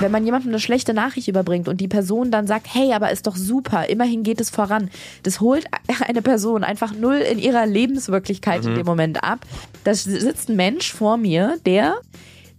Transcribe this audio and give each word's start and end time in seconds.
wenn 0.00 0.12
man 0.12 0.24
jemandem 0.24 0.50
eine 0.50 0.60
schlechte 0.60 0.92
Nachricht 0.94 1.28
überbringt 1.28 1.68
und 1.68 1.80
die 1.80 1.88
Person 1.88 2.30
dann 2.30 2.46
sagt, 2.46 2.66
hey, 2.72 2.92
aber 2.92 3.10
ist 3.10 3.26
doch 3.26 3.36
super, 3.36 3.88
immerhin 3.88 4.22
geht 4.22 4.40
es 4.40 4.50
voran. 4.50 4.90
Das 5.22 5.40
holt 5.40 5.66
eine 6.06 6.22
Person 6.22 6.64
einfach 6.64 6.92
null 6.92 7.16
in 7.16 7.38
ihrer 7.38 7.66
Lebenswirklichkeit 7.66 8.62
mhm. 8.62 8.70
in 8.70 8.74
dem 8.76 8.86
Moment 8.86 9.24
ab. 9.24 9.40
Da 9.84 9.94
sitzt 9.94 10.48
ein 10.48 10.56
Mensch 10.56 10.92
vor 10.92 11.16
mir, 11.16 11.56
der 11.64 11.94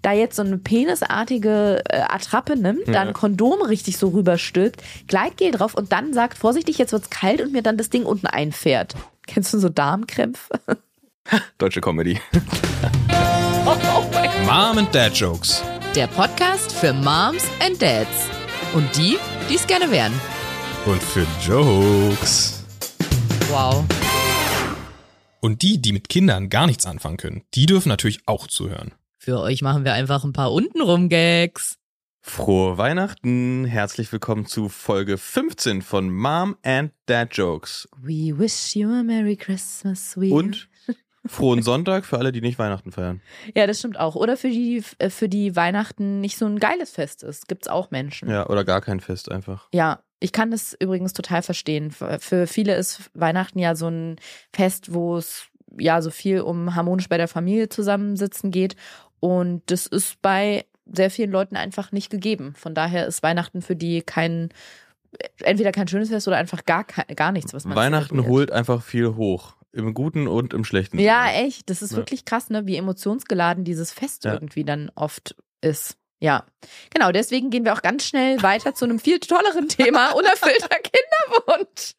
da 0.01 0.13
jetzt 0.13 0.35
so 0.35 0.41
eine 0.41 0.57
penisartige 0.57 1.83
äh, 1.89 2.01
Attrappe 2.07 2.55
nimmt, 2.55 2.87
ja. 2.87 2.93
dann 2.93 3.13
Kondom 3.13 3.61
richtig 3.61 3.97
so 3.97 4.09
rüberstülpt, 4.09 4.81
Gleitgel 5.07 5.51
drauf 5.51 5.73
und 5.73 5.91
dann 5.91 6.13
sagt, 6.13 6.37
vorsichtig, 6.37 6.77
jetzt 6.77 6.93
wird's 6.93 7.09
kalt 7.09 7.41
und 7.41 7.51
mir 7.51 7.61
dann 7.61 7.77
das 7.77 7.89
Ding 7.89 8.05
unten 8.05 8.27
einfährt. 8.27 8.95
Kennst 9.25 9.53
du 9.53 9.59
so 9.59 9.69
Darmkrämpfe? 9.69 10.59
Deutsche 11.57 11.81
Comedy. 11.81 12.21
oh, 13.65 13.75
oh 13.95 14.05
Mom 14.45 14.77
and 14.77 14.93
Dad 14.95 15.13
Jokes. 15.13 15.61
Der 15.95 16.07
Podcast 16.07 16.71
für 16.73 16.93
Moms 16.93 17.43
and 17.59 17.81
Dads. 17.81 18.29
Und 18.73 18.95
die, 18.95 19.17
die 19.49 19.55
es 19.55 19.65
gerne 19.65 19.89
wären. 19.89 20.13
Und 20.85 21.01
für 21.01 21.25
Jokes. 21.41 22.63
Wow. 23.49 23.83
Und 25.39 25.61
die, 25.61 25.81
die 25.81 25.93
mit 25.93 26.09
Kindern 26.09 26.49
gar 26.49 26.67
nichts 26.67 26.85
anfangen 26.85 27.17
können, 27.17 27.43
die 27.55 27.65
dürfen 27.65 27.89
natürlich 27.89 28.19
auch 28.25 28.47
zuhören. 28.47 28.93
Für 29.17 29.39
euch 29.39 29.61
machen 29.61 29.85
wir 29.85 29.93
einfach 29.93 30.23
ein 30.23 30.33
paar 30.33 30.51
untenrum 30.51 31.09
Gags. 31.09 31.77
Frohe 32.21 32.77
Weihnachten, 32.77 33.65
herzlich 33.65 34.11
willkommen 34.11 34.45
zu 34.45 34.69
Folge 34.69 35.17
15 35.17 35.81
von 35.81 36.09
Mom 36.09 36.57
and 36.61 36.91
Dad 37.05 37.35
Jokes. 37.35 37.87
We 38.01 38.37
wish 38.37 38.75
you 38.75 38.89
a 38.89 39.01
Merry 39.01 39.37
Christmas. 39.37 40.15
We 40.17 40.33
Und 40.33 40.67
frohen 41.29 41.61
Sonntag 41.61 42.05
für 42.05 42.17
alle, 42.17 42.31
die 42.31 42.41
nicht 42.41 42.59
Weihnachten 42.59 42.91
feiern. 42.91 43.21
Ja, 43.55 43.67
das 43.67 43.79
stimmt 43.79 43.99
auch. 43.99 44.15
Oder 44.15 44.37
für 44.37 44.49
die, 44.49 44.83
äh, 44.99 45.09
für 45.09 45.29
die 45.29 45.55
Weihnachten 45.55 46.21
nicht 46.21 46.37
so 46.37 46.45
ein 46.45 46.59
geiles 46.59 46.91
Fest 46.91 47.23
ist. 47.23 47.47
Gibt's 47.47 47.67
auch 47.67 47.91
Menschen. 47.91 48.29
Ja, 48.29 48.47
oder 48.47 48.63
gar 48.63 48.81
kein 48.81 48.99
Fest 48.99 49.31
einfach. 49.31 49.67
Ja, 49.73 49.99
ich 50.19 50.31
kann 50.31 50.51
das 50.51 50.75
übrigens 50.79 51.13
total 51.13 51.41
verstehen. 51.43 51.91
Für 51.91 52.47
viele 52.47 52.75
ist 52.75 53.11
Weihnachten 53.13 53.59
ja 53.59 53.75
so 53.75 53.87
ein 53.87 54.15
Fest, 54.51 54.93
wo 54.93 55.17
es 55.17 55.47
ja 55.77 56.01
so 56.01 56.09
viel 56.09 56.41
um 56.41 56.75
harmonisch 56.75 57.07
bei 57.07 57.17
der 57.17 57.27
Familie 57.27 57.69
zusammensitzen 57.69 58.51
geht. 58.51 58.75
Und 59.19 59.61
das 59.67 59.85
ist 59.85 60.21
bei 60.21 60.65
sehr 60.91 61.11
vielen 61.11 61.31
Leuten 61.31 61.55
einfach 61.55 61.91
nicht 61.91 62.09
gegeben. 62.09 62.53
Von 62.55 62.73
daher 62.73 63.07
ist 63.07 63.23
Weihnachten 63.23 63.61
für 63.61 63.75
die 63.75 64.01
kein, 64.01 64.49
entweder 65.43 65.71
kein 65.71 65.87
schönes 65.87 66.09
Fest 66.09 66.27
oder 66.27 66.37
einfach 66.37 66.65
gar, 66.65 66.85
gar 67.15 67.31
nichts, 67.31 67.53
was 67.53 67.65
man 67.65 67.75
Weihnachten 67.75 68.25
holt 68.25 68.51
einfach 68.51 68.81
viel 68.81 69.15
hoch. 69.15 69.56
Im 69.73 69.93
Guten 69.93 70.27
und 70.27 70.53
im 70.53 70.63
Schlechten. 70.63 70.97
Ja, 70.99 71.29
echt. 71.29 71.69
Das 71.69 71.81
ist 71.81 71.91
ja. 71.91 71.97
wirklich 71.97 72.25
krass, 72.25 72.49
ne? 72.49 72.65
wie 72.65 72.77
emotionsgeladen 72.77 73.63
dieses 73.63 73.91
Fest 73.91 74.25
ja. 74.25 74.33
irgendwie 74.33 74.63
dann 74.63 74.91
oft 74.95 75.35
ist. 75.61 75.97
Ja, 76.19 76.45
genau. 76.89 77.11
Deswegen 77.11 77.49
gehen 77.49 77.63
wir 77.63 77.73
auch 77.73 77.81
ganz 77.81 78.05
schnell 78.05 78.41
weiter 78.41 78.73
zu 78.73 78.85
einem 78.85 78.99
viel 78.99 79.19
tolleren 79.19 79.67
Thema: 79.67 80.11
unerfüllter 80.15 80.77
Kinderwunsch. 80.79 81.93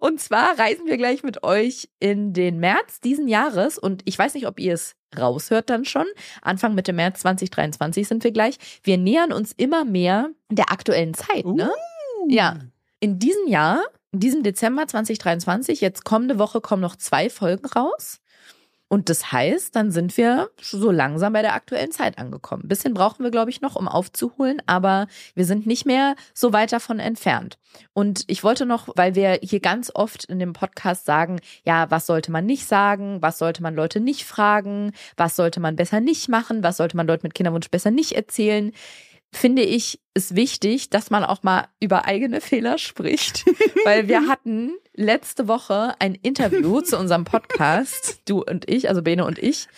Und 0.00 0.20
zwar 0.20 0.58
reisen 0.58 0.86
wir 0.86 0.98
gleich 0.98 1.22
mit 1.22 1.42
euch 1.42 1.88
in 1.98 2.34
den 2.34 2.58
März 2.58 3.00
diesen 3.00 3.26
Jahres. 3.26 3.78
Und 3.78 4.02
ich 4.04 4.18
weiß 4.18 4.34
nicht, 4.34 4.46
ob 4.46 4.60
ihr 4.60 4.74
es 4.74 4.94
raushört 5.16 5.70
dann 5.70 5.84
schon. 5.84 6.04
Anfang 6.42 6.74
Mitte 6.74 6.92
März 6.92 7.20
2023 7.20 8.06
sind 8.06 8.24
wir 8.24 8.32
gleich. 8.32 8.58
Wir 8.82 8.98
nähern 8.98 9.32
uns 9.32 9.52
immer 9.52 9.84
mehr 9.84 10.30
der 10.50 10.70
aktuellen 10.70 11.14
Zeit. 11.14 11.46
Ne? 11.46 11.70
Uh. 11.70 12.28
Ja. 12.28 12.58
In 13.00 13.18
diesem 13.18 13.46
Jahr, 13.48 13.82
in 14.12 14.20
diesem 14.20 14.42
Dezember 14.42 14.86
2023, 14.86 15.80
jetzt 15.80 16.04
kommende 16.04 16.38
Woche 16.38 16.60
kommen 16.60 16.82
noch 16.82 16.96
zwei 16.96 17.28
Folgen 17.30 17.66
raus. 17.66 18.20
Und 18.88 19.08
das 19.08 19.32
heißt, 19.32 19.74
dann 19.74 19.90
sind 19.90 20.16
wir 20.16 20.48
so 20.60 20.92
langsam 20.92 21.32
bei 21.32 21.42
der 21.42 21.54
aktuellen 21.54 21.90
Zeit 21.90 22.18
angekommen. 22.18 22.62
Ein 22.64 22.68
bisschen 22.68 22.94
brauchen 22.94 23.24
wir, 23.24 23.32
glaube 23.32 23.50
ich, 23.50 23.60
noch, 23.60 23.74
um 23.74 23.88
aufzuholen, 23.88 24.62
aber 24.66 25.08
wir 25.34 25.44
sind 25.44 25.66
nicht 25.66 25.86
mehr 25.86 26.14
so 26.34 26.52
weit 26.52 26.70
davon 26.72 27.00
entfernt. 27.00 27.58
Und 27.94 28.22
ich 28.28 28.44
wollte 28.44 28.64
noch, 28.64 28.88
weil 28.94 29.16
wir 29.16 29.40
hier 29.42 29.58
ganz 29.58 29.90
oft 29.92 30.24
in 30.26 30.38
dem 30.38 30.52
Podcast 30.52 31.04
sagen, 31.04 31.40
ja, 31.64 31.90
was 31.90 32.06
sollte 32.06 32.30
man 32.30 32.46
nicht 32.46 32.66
sagen, 32.66 33.20
was 33.22 33.38
sollte 33.38 33.60
man 33.60 33.74
Leute 33.74 33.98
nicht 33.98 34.24
fragen, 34.24 34.92
was 35.16 35.34
sollte 35.34 35.58
man 35.58 35.74
besser 35.74 36.00
nicht 36.00 36.28
machen, 36.28 36.62
was 36.62 36.76
sollte 36.76 36.96
man 36.96 37.08
Leuten 37.08 37.26
mit 37.26 37.34
Kinderwunsch 37.34 37.70
besser 37.70 37.90
nicht 37.90 38.12
erzählen 38.12 38.72
finde 39.32 39.62
ich, 39.62 40.00
ist 40.14 40.34
wichtig, 40.34 40.90
dass 40.90 41.10
man 41.10 41.24
auch 41.24 41.42
mal 41.42 41.68
über 41.80 42.06
eigene 42.06 42.40
Fehler 42.40 42.78
spricht. 42.78 43.44
Weil 43.84 44.08
wir 44.08 44.28
hatten 44.28 44.72
letzte 44.94 45.48
Woche 45.48 45.94
ein 45.98 46.14
Interview 46.14 46.80
zu 46.80 46.98
unserem 46.98 47.24
Podcast, 47.24 48.20
du 48.26 48.42
und 48.42 48.68
ich, 48.68 48.88
also 48.88 49.02
Bene 49.02 49.24
und 49.24 49.38
ich. 49.38 49.68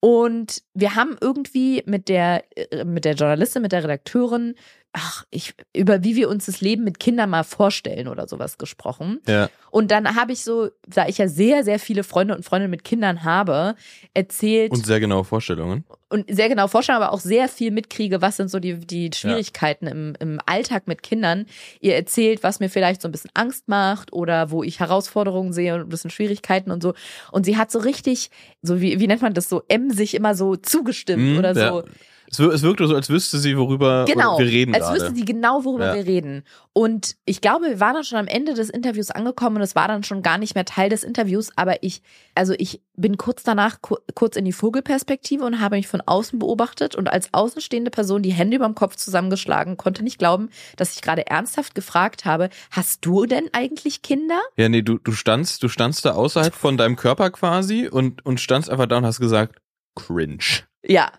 Und 0.00 0.62
wir 0.74 0.94
haben 0.94 1.16
irgendwie 1.20 1.82
mit 1.86 2.08
der, 2.08 2.44
äh, 2.56 2.84
mit 2.84 3.04
der 3.04 3.14
Journalistin, 3.14 3.62
mit 3.62 3.72
der 3.72 3.82
Redakteurin 3.82 4.54
ach, 4.96 5.24
ich, 5.30 5.54
über 5.74 6.02
wie 6.02 6.16
wir 6.16 6.30
uns 6.30 6.46
das 6.46 6.62
Leben 6.62 6.82
mit 6.82 6.98
Kindern 6.98 7.28
mal 7.28 7.44
vorstellen 7.44 8.08
oder 8.08 8.26
sowas 8.26 8.56
gesprochen. 8.56 9.20
Ja. 9.28 9.50
Und 9.70 9.90
dann 9.90 10.16
habe 10.16 10.32
ich 10.32 10.42
so, 10.42 10.70
da 10.86 11.06
ich 11.06 11.18
ja 11.18 11.28
sehr, 11.28 11.64
sehr 11.64 11.78
viele 11.78 12.02
Freunde 12.02 12.34
und 12.34 12.44
Freundinnen 12.44 12.70
mit 12.70 12.82
Kindern 12.82 13.22
habe, 13.22 13.74
erzählt. 14.14 14.72
Und 14.72 14.86
sehr 14.86 14.98
genaue 14.98 15.24
Vorstellungen. 15.24 15.84
Und 16.08 16.34
sehr 16.34 16.48
genaue 16.48 16.68
Vorstellungen, 16.68 17.04
aber 17.04 17.12
auch 17.12 17.20
sehr 17.20 17.48
viel 17.48 17.72
mitkriege, 17.72 18.22
was 18.22 18.38
sind 18.38 18.50
so 18.50 18.58
die, 18.58 18.78
die 18.78 19.10
Schwierigkeiten 19.14 19.84
ja. 19.84 19.92
im, 19.92 20.14
im 20.18 20.40
Alltag 20.46 20.88
mit 20.88 21.02
Kindern. 21.02 21.44
Ihr 21.80 21.94
erzählt, 21.94 22.42
was 22.42 22.58
mir 22.58 22.70
vielleicht 22.70 23.02
so 23.02 23.08
ein 23.08 23.12
bisschen 23.12 23.32
Angst 23.34 23.68
macht 23.68 24.14
oder 24.14 24.50
wo 24.50 24.62
ich 24.62 24.80
Herausforderungen 24.80 25.52
sehe 25.52 25.74
und 25.74 25.82
ein 25.82 25.88
bisschen 25.90 26.10
Schwierigkeiten 26.10 26.70
und 26.70 26.82
so. 26.82 26.94
Und 27.30 27.44
sie 27.44 27.58
hat 27.58 27.70
so 27.70 27.80
richtig, 27.80 28.30
so 28.62 28.80
wie, 28.80 28.98
wie 28.98 29.06
nennt 29.06 29.20
man 29.20 29.34
das 29.34 29.50
so, 29.50 29.62
emsig 29.68 30.14
immer 30.14 30.34
so 30.34 30.56
zugestimmt 30.56 31.32
mhm, 31.32 31.38
oder 31.38 31.54
so. 31.54 31.60
Ja 31.60 31.84
es, 32.28 32.38
es 32.38 32.62
wirkte 32.62 32.86
so, 32.86 32.94
als 32.94 33.10
wüsste 33.10 33.38
sie, 33.38 33.56
worüber 33.56 34.04
genau, 34.06 34.38
wir 34.38 34.46
reden. 34.46 34.74
Als 34.74 34.84
gerade. 34.84 35.00
wüsste 35.00 35.14
sie 35.14 35.24
genau, 35.24 35.64
worüber 35.64 35.86
ja. 35.86 35.94
wir 35.94 36.06
reden. 36.06 36.44
Und 36.72 37.16
ich 37.24 37.40
glaube, 37.40 37.66
wir 37.66 37.80
waren 37.80 37.94
dann 37.94 38.04
schon 38.04 38.18
am 38.18 38.26
Ende 38.26 38.54
des 38.54 38.68
Interviews 38.68 39.10
angekommen 39.10 39.56
und 39.56 39.62
es 39.62 39.74
war 39.74 39.88
dann 39.88 40.02
schon 40.02 40.22
gar 40.22 40.36
nicht 40.38 40.54
mehr 40.54 40.64
Teil 40.64 40.90
des 40.90 41.04
Interviews. 41.04 41.50
Aber 41.56 41.82
ich, 41.82 42.02
also 42.34 42.54
ich 42.58 42.82
bin 42.96 43.16
kurz 43.16 43.42
danach 43.42 43.78
kurz 44.14 44.36
in 44.36 44.44
die 44.44 44.52
Vogelperspektive 44.52 45.44
und 45.44 45.60
habe 45.60 45.76
mich 45.76 45.88
von 45.88 46.02
außen 46.04 46.38
beobachtet 46.38 46.94
und 46.94 47.08
als 47.08 47.32
außenstehende 47.32 47.90
Person 47.90 48.22
die 48.22 48.32
Hände 48.32 48.56
über 48.56 48.66
dem 48.66 48.74
Kopf 48.74 48.96
zusammengeschlagen, 48.96 49.76
konnte 49.76 50.02
nicht 50.02 50.18
glauben, 50.18 50.50
dass 50.76 50.94
ich 50.94 51.02
gerade 51.02 51.26
ernsthaft 51.26 51.74
gefragt 51.74 52.24
habe, 52.24 52.50
hast 52.70 53.04
du 53.04 53.26
denn 53.26 53.48
eigentlich 53.52 54.02
Kinder? 54.02 54.40
Ja, 54.56 54.68
nee, 54.68 54.82
du, 54.82 54.98
du 54.98 55.12
standst, 55.12 55.62
du 55.62 55.68
standst 55.68 56.04
da 56.04 56.12
außerhalb 56.12 56.54
von 56.54 56.76
deinem 56.76 56.96
Körper 56.96 57.30
quasi 57.30 57.88
und, 57.88 58.24
und 58.26 58.40
standst 58.40 58.70
einfach 58.70 58.86
da 58.86 58.98
und 58.98 59.06
hast 59.06 59.20
gesagt, 59.20 59.56
cringe. 59.94 60.64
Ja, 60.84 61.10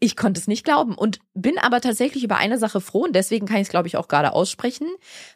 ich 0.00 0.16
konnte 0.16 0.40
es 0.40 0.46
nicht 0.46 0.64
glauben 0.64 0.94
und 0.94 1.18
bin 1.34 1.58
aber 1.58 1.80
tatsächlich 1.80 2.24
über 2.24 2.36
eine 2.36 2.58
Sache 2.58 2.80
froh 2.80 3.04
und 3.04 3.14
deswegen 3.14 3.46
kann 3.46 3.56
ich 3.56 3.62
es, 3.62 3.68
glaube 3.68 3.88
ich, 3.88 3.96
auch 3.96 4.08
gerade 4.08 4.32
aussprechen, 4.32 4.88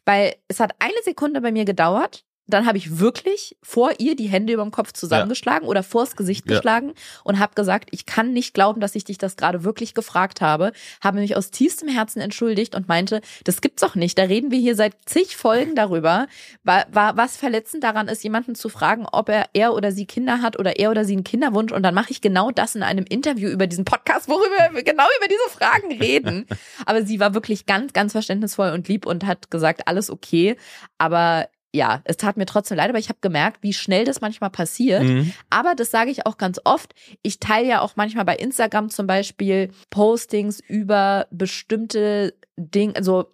weil 0.05 0.35
es 0.49 0.61
hat 0.61 0.75
eine 0.79 0.95
Sekunde 1.05 1.41
bei 1.41 1.53
mir 1.53 1.65
gedauert, 1.65 2.25
dann 2.47 2.67
habe 2.67 2.79
ich 2.79 2.99
wirklich 2.99 3.57
vor 3.63 3.93
ihr 3.99 4.17
die 4.17 4.27
Hände 4.27 4.53
über 4.53 4.63
dem 4.63 4.73
Kopf 4.73 4.93
zusammengeschlagen 4.93 5.65
ja. 5.65 5.71
oder 5.71 5.83
vors 5.83 6.17
Gesicht 6.17 6.49
ja. 6.49 6.57
geschlagen 6.57 6.93
und 7.25 7.39
habe 7.39 7.55
gesagt, 7.55 7.89
ich 7.93 8.07
kann 8.07 8.33
nicht 8.33 8.55
glauben, 8.55 8.81
dass 8.81 8.95
ich 8.95 9.05
dich 9.05 9.19
das 9.19 9.37
gerade 9.37 9.65
wirklich 9.65 9.95
gefragt 9.95 10.41
habe, 10.41 10.73
habe 11.03 11.21
mich 11.21 11.37
aus 11.37 11.51
tiefstem 11.51 11.89
Herzen 11.89 12.21
entschuldigt 12.21 12.75
und 12.75 12.89
meinte, 12.89 13.21
das 13.45 13.61
gibt's 13.61 13.83
doch 13.83 13.95
nicht. 13.95 14.19
Da 14.19 14.25
reden 14.25 14.51
wir 14.51 14.59
hier 14.59 14.75
seit 14.75 14.95
zig 15.07 15.37
Folgen 15.37 15.75
darüber, 15.75 16.27
was 16.65 17.37
verletzend 17.37 17.85
daran 17.85 18.09
ist, 18.09 18.25
jemanden 18.25 18.55
zu 18.55 18.69
fragen, 18.69 19.07
ob 19.11 19.29
er 19.29 19.47
er 19.53 19.75
oder 19.75 19.93
sie 19.93 20.07
Kinder 20.07 20.43
hat 20.43 20.59
oder 20.59 20.79
er 20.79 20.91
oder 20.91 21.05
sie 21.05 21.15
einen 21.15 21.25
Kinderwunsch 21.25 21.73
und 21.73 21.83
dann 21.83 21.95
mache 21.95 22.11
ich 22.11 22.21
genau 22.21 22.51
das 22.51 22.75
in 22.75 22.83
einem 22.83 23.05
Interview 23.09 23.49
über 23.49 23.67
diesen 23.67 23.85
Podcast, 23.85 24.29
worüber 24.29 24.75
wir 24.75 24.83
genau 24.83 25.07
über 25.19 25.29
diese 25.29 25.57
Fragen 25.57 25.93
reden. 25.93 26.47
Aber 26.87 27.05
sie 27.05 27.21
war 27.21 27.35
wirklich 27.35 27.67
ganz, 27.67 27.93
ganz 27.93 28.13
verständnisvoll 28.13 28.71
und 28.71 28.89
lieb 28.89 29.07
und 29.07 29.27
hat 29.27 29.51
gesagt, 29.51 29.87
alles 29.87 30.11
okay, 30.11 30.57
aber 30.99 31.49
ja, 31.75 32.03
es 32.05 32.19
tat 32.19 32.37
mir 32.37 32.47
trotzdem 32.47 32.77
leid, 32.77 32.91
aber 32.91 32.99
ich 32.99 33.09
habe 33.09 33.19
gemerkt, 33.23 33.63
wie 33.63 33.73
schnell 33.73 34.05
das 34.05 34.21
manchmal 34.21 34.51
passiert. 34.51 35.03
Mhm. 35.03 35.33
Aber 35.49 35.75
das 35.75 35.91
sage 35.91 36.11
ich 36.11 36.27
auch 36.27 36.37
ganz 36.37 36.61
oft. 36.65 36.95
Ich 37.23 37.41
teile 37.41 37.67
ja 37.67 37.81
auch 37.81 37.97
manchmal 37.97 38.27
bei 38.27 38.37
Instagram 38.37 38.91
zum 38.91 39.07
Beispiel 39.07 39.71
Postings 39.89 40.61
über 40.61 41.27
bestimmte 41.31 42.35
Dinge, 42.57 42.95
also 42.97 43.33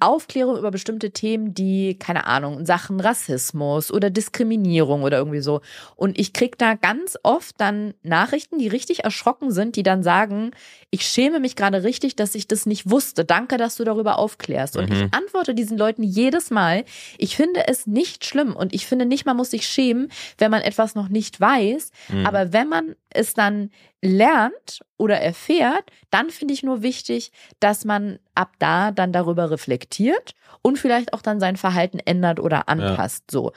Aufklärung 0.00 0.56
über 0.58 0.70
bestimmte 0.70 1.10
Themen, 1.10 1.54
die, 1.54 1.98
keine 1.98 2.26
Ahnung, 2.26 2.60
in 2.60 2.66
Sachen 2.66 3.00
Rassismus 3.00 3.92
oder 3.92 4.10
Diskriminierung 4.10 5.02
oder 5.02 5.18
irgendwie 5.18 5.40
so. 5.40 5.60
Und 5.96 6.18
ich 6.18 6.32
krieg 6.32 6.58
da 6.58 6.74
ganz 6.74 7.18
oft 7.22 7.60
dann 7.60 7.94
Nachrichten, 8.02 8.58
die 8.58 8.68
richtig 8.68 9.04
erschrocken 9.04 9.50
sind, 9.50 9.76
die 9.76 9.82
dann 9.82 10.02
sagen, 10.02 10.52
ich 10.90 11.06
schäme 11.06 11.40
mich 11.40 11.56
gerade 11.56 11.82
richtig, 11.84 12.16
dass 12.16 12.34
ich 12.34 12.48
das 12.48 12.66
nicht 12.66 12.90
wusste. 12.90 13.24
Danke, 13.24 13.56
dass 13.56 13.76
du 13.76 13.84
darüber 13.84 14.18
aufklärst. 14.18 14.76
Und 14.76 14.90
mhm. 14.90 14.96
ich 14.96 15.14
antworte 15.14 15.54
diesen 15.54 15.78
Leuten 15.78 16.02
jedes 16.02 16.50
Mal, 16.50 16.84
ich 17.18 17.36
finde 17.36 17.68
es 17.68 17.86
nicht 17.86 18.24
schlimm 18.24 18.56
und 18.56 18.74
ich 18.74 18.86
finde 18.86 19.06
nicht, 19.06 19.26
man 19.26 19.36
muss 19.36 19.50
sich 19.50 19.66
schämen, 19.66 20.10
wenn 20.38 20.50
man 20.50 20.62
etwas 20.62 20.94
noch 20.94 21.08
nicht 21.08 21.40
weiß. 21.40 21.90
Mhm. 22.08 22.26
Aber 22.26 22.52
wenn 22.52 22.68
man 22.68 22.96
es 23.14 23.34
dann 23.34 23.70
lernt 24.02 24.80
oder 24.96 25.20
erfährt, 25.20 25.90
dann 26.10 26.30
finde 26.30 26.54
ich 26.54 26.62
nur 26.62 26.82
wichtig, 26.82 27.32
dass 27.60 27.84
man 27.84 28.18
ab 28.34 28.52
da 28.58 28.90
dann 28.92 29.12
darüber 29.12 29.50
reflektiert 29.50 30.34
und 30.62 30.78
vielleicht 30.78 31.12
auch 31.12 31.22
dann 31.22 31.40
sein 31.40 31.56
Verhalten 31.56 31.98
ändert 31.98 32.40
oder 32.40 32.68
anpasst. 32.68 33.30
So. 33.30 33.52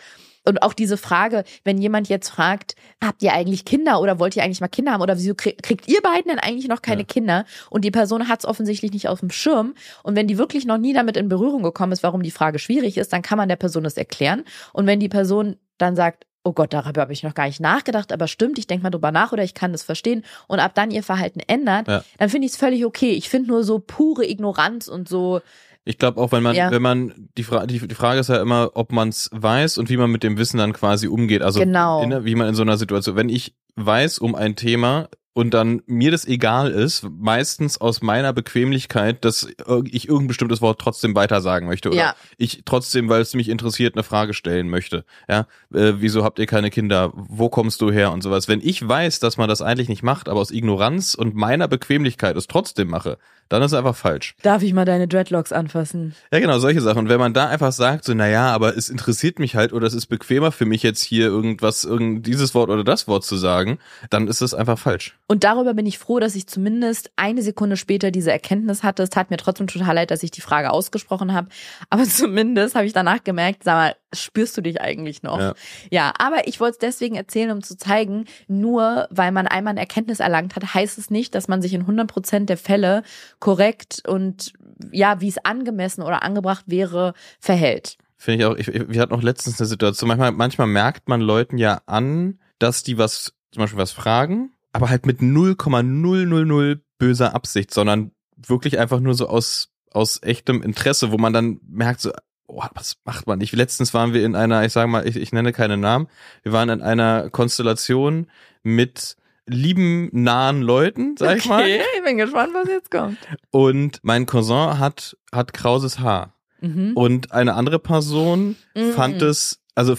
Und 0.45 0.61
auch 0.61 0.73
diese 0.73 0.97
Frage, 0.97 1.44
wenn 1.63 1.77
jemand 1.77 2.09
jetzt 2.09 2.29
fragt, 2.29 2.75
habt 3.01 3.23
ihr 3.23 3.33
eigentlich 3.33 3.63
Kinder 3.63 4.01
oder 4.01 4.19
wollt 4.19 4.35
ihr 4.35 4.44
eigentlich 4.44 4.59
mal 4.59 4.67
Kinder 4.67 4.91
haben 4.91 5.01
oder 5.01 5.17
wieso 5.17 5.35
krieg, 5.35 5.61
kriegt 5.63 5.88
ihr 5.88 6.01
beiden 6.01 6.29
denn 6.29 6.39
eigentlich 6.39 6.67
noch 6.67 6.81
keine 6.81 7.01
Ja. 7.01 7.07
Kinder? 7.07 7.45
Und 7.69 7.85
die 7.85 7.91
Person 7.91 8.27
hat 8.27 8.39
es 8.39 8.45
offensichtlich 8.45 8.91
nicht 8.91 9.07
auf 9.07 9.21
dem 9.21 9.29
Schirm. 9.29 9.73
Und 10.03 10.15
wenn 10.15 10.27
die 10.27 10.38
wirklich 10.38 10.65
noch 10.65 10.77
nie 10.77 10.94
damit 10.94 11.15
in 11.15 11.29
Berührung 11.29 11.63
gekommen 11.63 11.94
ist, 11.94 12.03
warum 12.03 12.23
die 12.23 12.31
Frage 12.31 12.59
schwierig 12.59 12.97
ist, 12.97 13.13
dann 13.13 13.21
kann 13.21 13.38
man 13.38 13.47
der 13.47 13.56
Person 13.56 13.85
das 13.85 13.95
erklären. 13.95 14.44
Und 14.73 14.85
wenn 14.85 14.99
die 14.99 15.09
Person 15.09 15.56
dann 15.77 15.95
sagt, 15.95 16.25
oh 16.44 16.51
Gott, 16.54 16.74
darüber 16.74 17.01
habe 17.01 17.13
ich 17.13 17.24
noch 17.24 17.34
gar 17.34 17.45
nicht 17.48 17.60
nachgedacht, 17.62 18.12
aber 18.12 18.28
stimmt, 18.28 18.57
ich 18.60 18.68
denke 18.68 18.84
mal 18.84 18.90
drüber 18.90 19.12
nach 19.12 19.31
oder 19.31 19.44
ich 19.44 19.54
kann 19.54 19.72
das 19.72 19.84
verstehen 19.84 20.24
und 20.48 20.60
ab 20.60 20.74
dann 20.75 20.92
ihr 20.92 21.04
Verhalten 21.04 21.40
ändert, 21.48 21.88
Ja. 21.88 22.04
dann 22.18 22.30
finde 22.30 22.45
ich 22.48 22.51
es 22.54 22.57
völlig 22.57 22.86
okay. 22.86 23.12
Ich 23.12 23.30
finde 23.30 23.50
nur 23.50 23.63
so 23.63 23.80
pure 23.80 24.25
Ignoranz 24.30 24.88
und 24.88 25.07
so, 25.07 25.42
Ich 25.86 25.98
glaube 25.98 26.22
auch, 26.22 26.31
wenn 26.31 26.44
man, 26.44 26.56
Ja. 26.56 26.72
wenn 26.72 26.81
man, 26.81 27.30
die, 27.38 27.44
Fra 27.44 27.66
die, 27.66 27.86
die 27.88 27.95
Frage 27.95 28.19
ist 28.22 28.30
ja 28.30 28.42
immer, 28.42 28.72
ob 28.75 28.92
man 28.94 29.10
es 29.10 29.30
weiß 29.34 29.78
und 29.78 29.90
wie 29.90 29.98
man 29.98 30.10
mit 30.12 30.24
dem 30.24 30.38
Wissen 30.38 30.57
dann 30.57 30.72
quasi 30.72 31.07
umgeht. 31.07 31.42
Also 31.42 31.60
Genau. 31.60 32.01
in, 32.04 32.24
wie 32.24 32.36
man 32.36 32.48
in 32.48 32.56
so 32.56 32.62
einer 32.62 32.78
Situation, 32.78 33.18
wenn 33.18 33.28
ich 33.28 33.54
weiß 33.75 34.19
um 34.19 34.34
ein 34.36 34.56
Thema 34.56 35.10
und 35.33 35.53
dann 35.53 35.81
mir 35.88 36.12
das 36.12 36.25
egal 36.25 36.71
ist, 36.71 37.07
meistens 37.19 37.80
aus 37.81 38.01
meiner 38.01 38.33
Bequemlichkeit, 38.33 39.25
dass 39.25 39.47
ich 39.91 40.07
irgendein 40.07 40.27
bestimmtes 40.27 40.62
Wort 40.62 40.80
trotzdem 40.80 41.15
weiter 41.15 41.41
sagen 41.41 41.68
möchte 41.68 41.89
oder 41.89 41.97
Ja. 41.97 42.15
ich 42.38 42.62
trotzdem, 42.65 43.09
weil 43.09 43.21
es 43.21 43.33
mich 43.33 43.50
interessiert, 43.50 43.95
eine 43.95 44.03
Frage 44.03 44.33
stellen 44.33 44.69
möchte. 44.69 45.06
Ja, 45.27 45.47
äh, 45.74 45.94
wieso 45.97 46.24
habt 46.24 46.39
ihr 46.39 46.45
keine 46.45 46.69
Kinder? 46.69 47.12
Wo 47.15 47.50
kommst 47.50 47.81
du 47.81 47.91
her 47.91 48.12
und 48.12 48.21
sowas? 48.21 48.47
Wenn 48.47 48.62
ich 48.62 48.88
weiß, 48.88 49.19
dass 49.19 49.38
man 49.38 49.50
das 49.50 49.62
eigentlich 49.62 49.89
nicht 49.89 50.03
macht, 50.03 50.30
aber 50.30 50.39
aus 50.39 50.51
Ignoranz 50.51 51.15
und 51.15 51.35
meiner 51.35 51.68
Bequemlichkeit 51.68 52.38
es 52.38 52.47
trotzdem 52.47 52.89
mache, 52.89 53.18
dann 53.50 53.62
ist 53.62 53.71
es 53.74 53.77
einfach 53.77 53.95
falsch. 53.95 54.35
darf 54.41 54.63
ich 54.63 54.74
mal 54.74 54.85
deine 54.85 55.07
Dreadlocks 55.07 55.51
anfassen? 55.51 56.15
Ja, 56.31 56.39
genau, 56.39 56.59
solche 56.59 56.81
Sachen. 56.81 57.00
Und 57.00 57.09
wenn 57.09 57.19
man 57.19 57.33
da 57.33 57.47
einfach 57.47 57.71
sagt, 57.71 58.06
so, 58.06 58.13
naja, 58.13 58.51
aber 58.53 58.75
es 58.77 58.89
interessiert 58.89 59.38
mich 59.38 59.56
halt 59.56 59.74
oder 59.74 59.85
es 59.85 59.94
ist 59.94 60.07
bequemer 60.07 60.51
für 60.51 60.65
mich 60.65 60.81
jetzt 60.81 61.03
hier 61.03 61.25
irgendwas, 61.27 61.83
irgend 61.83 62.25
dieses 62.25 62.56
Wort 62.56 62.69
oder 62.69 62.83
das 62.83 63.07
Wort 63.07 63.25
zu 63.25 63.35
sagen, 63.35 63.80
dann 64.09 64.27
ist 64.27 64.41
es 64.41 64.53
einfach 64.53 64.80
falsch. 64.80 65.18
Und 65.27 65.45
darüber 65.45 65.73
bin 65.73 65.85
ich 65.85 65.99
froh, 65.99 66.19
dass 66.19 66.35
ich 66.35 66.47
zumindest 66.47 67.11
eine 67.15 67.41
Sekunde 67.41 67.77
später 67.77 68.11
diese 68.11 68.31
Erkenntnis 68.31 68.83
hatte. 68.83 69.03
Es 69.03 69.09
tat 69.09 69.29
mir 69.29 69.37
trotzdem 69.37 69.67
total 69.67 69.95
leid, 69.95 70.11
dass 70.11 70.21
ich 70.21 70.31
die 70.31 70.41
Frage 70.41 70.71
ausgesprochen 70.71 71.33
habe. 71.33 71.47
Aber 71.89 72.03
zumindest 72.07 72.75
habe 72.75 72.85
ich 72.85 72.93
danach 72.93 73.23
gemerkt, 73.23 73.63
sag 73.63 73.73
mal, 73.73 73.95
spürst 74.13 74.57
du 74.57 74.61
dich 74.61 74.81
eigentlich 74.81 75.23
noch? 75.23 75.39
Ja. 75.39 75.53
Ja, 75.89 76.13
aber 76.19 76.47
ich 76.47 76.59
wollte 76.59 76.73
es 76.73 76.79
deswegen 76.79 77.15
erzählen, 77.15 77.51
um 77.51 77.63
zu 77.63 77.77
zeigen, 77.77 78.25
nur 78.47 79.07
weil 79.09 79.31
man 79.31 79.47
einmal 79.47 79.71
eine 79.71 79.79
Erkenntnis 79.79 80.19
erlangt 80.19 80.55
hat, 80.55 80.73
heißt 80.73 80.97
es 80.97 81.09
nicht, 81.09 81.33
dass 81.35 81.47
man 81.47 81.61
sich 81.61 81.73
in 81.73 81.81
100 81.81 82.07
Prozent 82.07 82.49
der 82.49 82.57
Fälle 82.57 83.03
korrekt 83.39 84.03
und 84.07 84.53
ja, 84.91 85.21
wie 85.21 85.29
es 85.29 85.43
angemessen 85.43 86.01
oder 86.01 86.23
angebracht 86.23 86.65
wäre, 86.67 87.13
verhält. 87.39 87.97
Finde 88.17 88.39
ich 88.39 88.45
auch, 88.45 88.55
ich, 88.55 88.89
wir 88.89 89.01
hatten 89.01 89.13
auch 89.13 89.21
letztens 89.21 89.59
eine 89.59 89.67
Situation, 89.67 90.07
manchmal, 90.07 90.31
manchmal 90.31 90.67
merkt 90.67 91.09
man 91.09 91.21
Leuten 91.21 91.57
ja 91.57 91.81
an, 91.85 92.39
dass 92.59 92.83
die 92.83 92.97
was, 92.97 93.33
zum 93.51 93.61
Beispiel 93.61 93.79
was 93.79 93.91
fragen, 93.91 94.52
aber 94.73 94.89
halt 94.89 95.05
mit 95.05 95.21
0,000 95.21 96.81
böser 96.97 97.33
Absicht, 97.33 97.73
sondern 97.73 98.11
wirklich 98.35 98.79
einfach 98.79 98.99
nur 98.99 99.13
so 99.13 99.27
aus, 99.27 99.69
aus 99.91 100.21
echtem 100.21 100.61
Interesse, 100.61 101.11
wo 101.11 101.17
man 101.17 101.33
dann 101.33 101.59
merkt 101.67 102.01
so, 102.01 102.11
oh, 102.47 102.63
was 102.73 102.97
macht 103.05 103.27
man 103.27 103.39
nicht? 103.39 103.53
Letztens 103.53 103.93
waren 103.93 104.13
wir 104.13 104.25
in 104.25 104.35
einer, 104.35 104.65
ich 104.65 104.73
sage 104.73 104.87
mal, 104.89 105.07
ich, 105.07 105.15
ich 105.15 105.31
nenne 105.31 105.53
keine 105.53 105.77
Namen, 105.77 106.07
wir 106.43 106.51
waren 106.51 106.69
in 106.69 106.81
einer 106.81 107.29
Konstellation 107.29 108.27
mit 108.63 109.15
lieben, 109.45 110.09
nahen 110.13 110.61
Leuten, 110.61 111.15
sag 111.17 111.37
ich 111.37 111.45
mal. 111.47 111.67
ich 111.67 112.03
bin 112.03 112.17
gespannt, 112.17 112.53
was 112.53 112.67
jetzt 112.67 112.91
kommt. 112.91 113.17
Und 113.51 113.99
mein 114.01 114.25
Cousin 114.25 114.79
hat, 114.79 115.17
hat 115.31 115.53
krauses 115.53 115.99
Haar. 115.99 116.33
Mhm. 116.61 116.93
Und 116.95 117.31
eine 117.33 117.53
andere 117.55 117.79
Person 117.79 118.55
Mhm. 118.75 118.91
fand 118.93 119.21
es, 119.21 119.59
also 119.75 119.97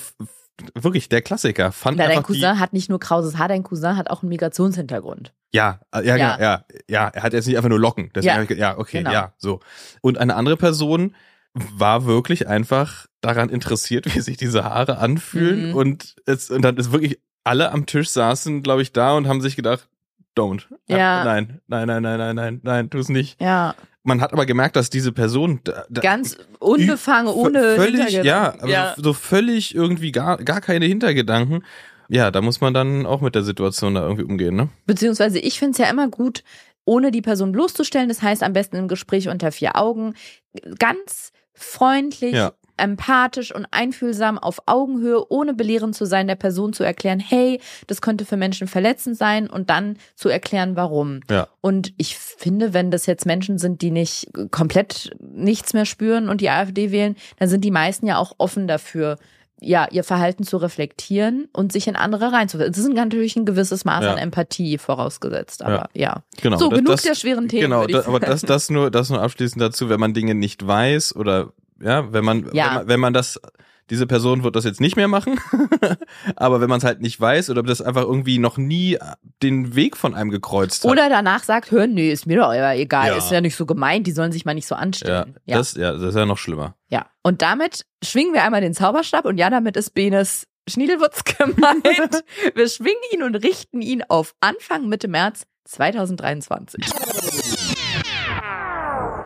wirklich 0.74 1.08
der 1.08 1.22
Klassiker, 1.22 1.72
fand 1.72 1.98
Na, 1.98 2.06
dein 2.06 2.22
Cousin 2.22 2.58
hat 2.60 2.72
nicht 2.72 2.88
nur 2.88 3.00
krauses 3.00 3.36
Haar, 3.38 3.48
dein 3.48 3.62
Cousin 3.62 3.96
hat 3.96 4.10
auch 4.10 4.22
einen 4.22 4.28
Migrationshintergrund. 4.30 5.32
ja, 5.52 5.80
äh, 5.94 6.06
ja, 6.06 6.16
Ja. 6.16 6.38
ja, 6.38 6.40
ja, 6.40 6.64
ja, 6.88 7.08
er 7.08 7.22
hat 7.22 7.32
jetzt 7.32 7.46
nicht 7.46 7.56
einfach 7.56 7.68
nur 7.68 7.80
Locken, 7.80 8.10
Ja. 8.20 8.42
ich 8.42 8.50
ja, 8.50 8.78
okay, 8.78 8.98
Genau. 8.98 9.12
ja, 9.12 9.34
so. 9.38 9.60
Und 10.00 10.18
eine 10.18 10.34
andere 10.36 10.56
Person 10.56 11.14
war 11.54 12.04
wirklich 12.06 12.48
einfach 12.48 13.06
daran 13.20 13.48
interessiert, 13.48 14.06
wie 14.14 14.20
sich 14.20 14.36
diese 14.36 14.64
Haare 14.64 14.98
anfühlen 14.98 15.70
Mhm. 15.70 15.74
und 15.76 16.16
es, 16.26 16.50
und 16.50 16.62
dann 16.62 16.76
ist 16.76 16.92
wirklich 16.92 17.20
alle 17.44 17.70
am 17.72 17.86
Tisch 17.86 18.08
saßen, 18.10 18.62
glaube 18.62 18.82
ich, 18.82 18.92
da 18.92 19.12
und 19.16 19.28
haben 19.28 19.40
sich 19.40 19.54
gedacht, 19.56 19.88
don't. 20.36 20.69
Ja. 20.86 21.25
Nein, 21.25 21.60
nein, 21.66 21.86
nein, 21.86 22.02
nein, 22.02 22.19
nein, 22.19 22.36
nein, 22.36 22.60
nein, 22.62 22.90
tu 22.90 22.98
es 22.98 23.08
nicht. 23.08 23.40
Ja, 23.40 23.75
Man 24.02 24.20
hat 24.20 24.32
aber 24.32 24.46
gemerkt, 24.46 24.76
dass 24.76 24.90
diese 24.90 25.12
Person 25.12 25.60
da, 25.64 25.84
da, 25.88 26.00
ganz 26.02 26.36
unbefangen, 26.58 27.32
ohne 27.32 27.76
völlig, 27.76 28.12
ja, 28.22 28.54
aber 28.60 28.69
ja. 28.69 28.94
So, 28.96 29.02
so 29.02 29.12
völlig 29.14 29.75
irgendwie 29.75 30.12
gar, 30.12 30.36
gar 30.38 30.60
keine 30.60 30.84
Hintergedanken. 30.86 31.64
Ja, 32.08 32.31
da 32.31 32.42
muss 32.42 32.60
man 32.60 32.75
dann 32.75 33.06
auch 33.06 33.22
mit 33.22 33.34
der 33.34 33.42
Situation 33.42 33.94
da 33.94 34.02
irgendwie 34.02 34.25
umgehen, 34.25 34.56
ne? 34.56 34.69
Beziehungsweise 34.86 35.38
ich 35.38 35.58
finde 35.58 35.72
es 35.72 35.78
ja 35.78 35.86
immer 35.90 36.08
gut, 36.08 36.44
ohne 36.84 37.10
die 37.10 37.22
Person 37.22 37.52
bloßzustellen. 37.52 38.08
Das 38.10 38.20
heißt 38.20 38.42
am 38.42 38.52
besten 38.52 38.76
im 38.76 38.88
Gespräch 38.88 39.28
unter 39.28 39.50
vier 39.52 39.76
Augen. 39.76 40.14
Ganz 40.78 41.32
freundlich, 41.54 42.34
Ja. 42.34 42.52
Empathisch 42.76 43.54
und 43.54 43.66
einfühlsam 43.70 44.38
auf 44.38 44.62
Augenhöhe, 44.66 45.30
ohne 45.30 45.54
belehrend 45.54 45.94
zu 45.94 46.04
sein, 46.04 46.26
der 46.26 46.34
Person 46.34 46.72
zu 46.72 46.82
erklären, 46.84 47.20
hey, 47.20 47.60
das 47.86 48.00
könnte 48.00 48.24
für 48.24 48.36
Menschen 48.36 48.66
verletzend 48.66 49.16
sein 49.16 49.48
und 49.48 49.70
dann 49.70 49.96
zu 50.16 50.28
erklären, 50.28 50.76
warum. 50.76 51.20
Ja. 51.30 51.48
Und 51.60 51.92
ich 51.96 52.18
finde, 52.18 52.74
wenn 52.74 52.90
das 52.90 53.06
jetzt 53.06 53.26
Menschen 53.26 53.58
sind, 53.58 53.82
die 53.82 53.90
nicht 53.90 54.28
komplett 54.50 55.10
nichts 55.20 55.72
mehr 55.72 55.86
spüren 55.86 56.28
und 56.28 56.40
die 56.40 56.50
AfD 56.50 56.90
wählen, 56.90 57.16
dann 57.38 57.48
sind 57.48 57.64
die 57.64 57.70
meisten 57.70 58.06
ja 58.06 58.18
auch 58.18 58.34
offen 58.38 58.66
dafür, 58.66 59.18
ja, 59.60 59.88
ihr 59.90 60.04
Verhalten 60.04 60.44
zu 60.44 60.56
reflektieren 60.56 61.48
und 61.52 61.72
sich 61.72 61.86
in 61.86 61.96
andere 61.96 62.32
reinzuversetzen. 62.32 62.82
Das 62.82 62.90
ist 62.90 62.96
natürlich 62.96 63.36
ein 63.36 63.46
gewisses 63.46 63.84
Maß 63.84 64.04
Ja. 64.04 64.12
an 64.12 64.18
Empathie 64.18 64.78
vorausgesetzt, 64.78 65.62
aber 65.62 65.88
ja. 65.94 66.22
Genau. 66.42 66.58
So, 66.58 66.68
das, 66.68 66.78
genug 66.78 66.92
das, 66.92 67.02
der 67.02 67.14
schweren 67.14 67.48
Themen. 67.48 67.62
Genau, 67.62 67.86
da, 67.86 68.06
aber 68.06 68.20
das, 68.20 68.42
das 68.42 68.68
nur, 68.68 68.90
das 68.90 69.10
nur 69.10 69.22
abschließend 69.22 69.62
dazu, 69.62 69.88
wenn 69.88 70.00
man 70.00 70.12
Dinge 70.12 70.34
nicht 70.34 70.66
weiß 70.66 71.16
oder 71.16 71.52
ja, 71.80 72.12
wenn 72.12 72.24
man, 72.24 72.48
Ja. 72.52 72.66
wenn 72.66 72.74
man, 72.74 72.88
wenn 72.88 73.00
man 73.00 73.12
das, 73.12 73.40
diese 73.90 74.06
Person 74.06 74.44
wird 74.44 74.56
das 74.56 74.64
jetzt 74.64 74.80
nicht 74.80 74.96
mehr 74.96 75.08
machen, 75.08 75.38
aber 76.36 76.60
wenn 76.62 76.70
man 76.70 76.78
es 76.78 76.84
halt 76.84 77.00
nicht 77.02 77.20
weiß 77.20 77.50
oder 77.50 77.62
das 77.62 77.82
einfach 77.82 78.02
irgendwie 78.02 78.38
noch 78.38 78.56
nie 78.56 78.96
den 79.42 79.74
Weg 79.74 79.96
von 79.98 80.14
einem 80.14 80.30
gekreuzt 80.30 80.84
hat. 80.84 80.90
Oder 80.90 81.10
danach 81.10 81.42
sagt, 81.44 81.70
hör, 81.70 81.86
nee, 81.86 82.10
ist 82.10 82.26
mir 82.26 82.38
doch 82.38 82.50
egal, 82.52 83.08
Ja. 83.08 83.16
ist 83.16 83.30
ja 83.30 83.40
nicht 83.42 83.56
so 83.56 83.66
gemeint, 83.66 84.06
die 84.06 84.12
sollen 84.12 84.32
sich 84.32 84.44
mal 84.46 84.54
nicht 84.54 84.66
so 84.66 84.74
ja, 84.74 84.80
anstellen. 84.80 85.36
Ja, 85.44 85.56
Das, 85.58 85.74
ja, 85.74 85.92
das 85.92 86.02
ist 86.02 86.14
ja 86.16 86.24
noch 86.26 86.38
schlimmer. 86.38 86.76
ja. 86.88 87.06
Und 87.22 87.42
damit 87.42 87.84
schwingen 88.02 88.32
wir 88.34 88.42
einmal 88.44 88.60
den 88.62 88.72
Zauberstab 88.74 89.24
und 89.26 89.36
ja, 89.38 89.50
damit 89.50 89.76
ist 89.76 89.90
Benes 89.94 90.46
Schniedelwutz 90.68 91.24
gemeint. 91.38 92.24
wir 92.54 92.68
schwingen 92.68 93.02
ihn 93.12 93.22
und 93.22 93.34
richten 93.36 93.82
ihn 93.82 94.02
auf 94.08 94.34
Anfang 94.40 94.88
Mitte 94.88 95.08
März 95.08 95.44
2023. 95.64 96.84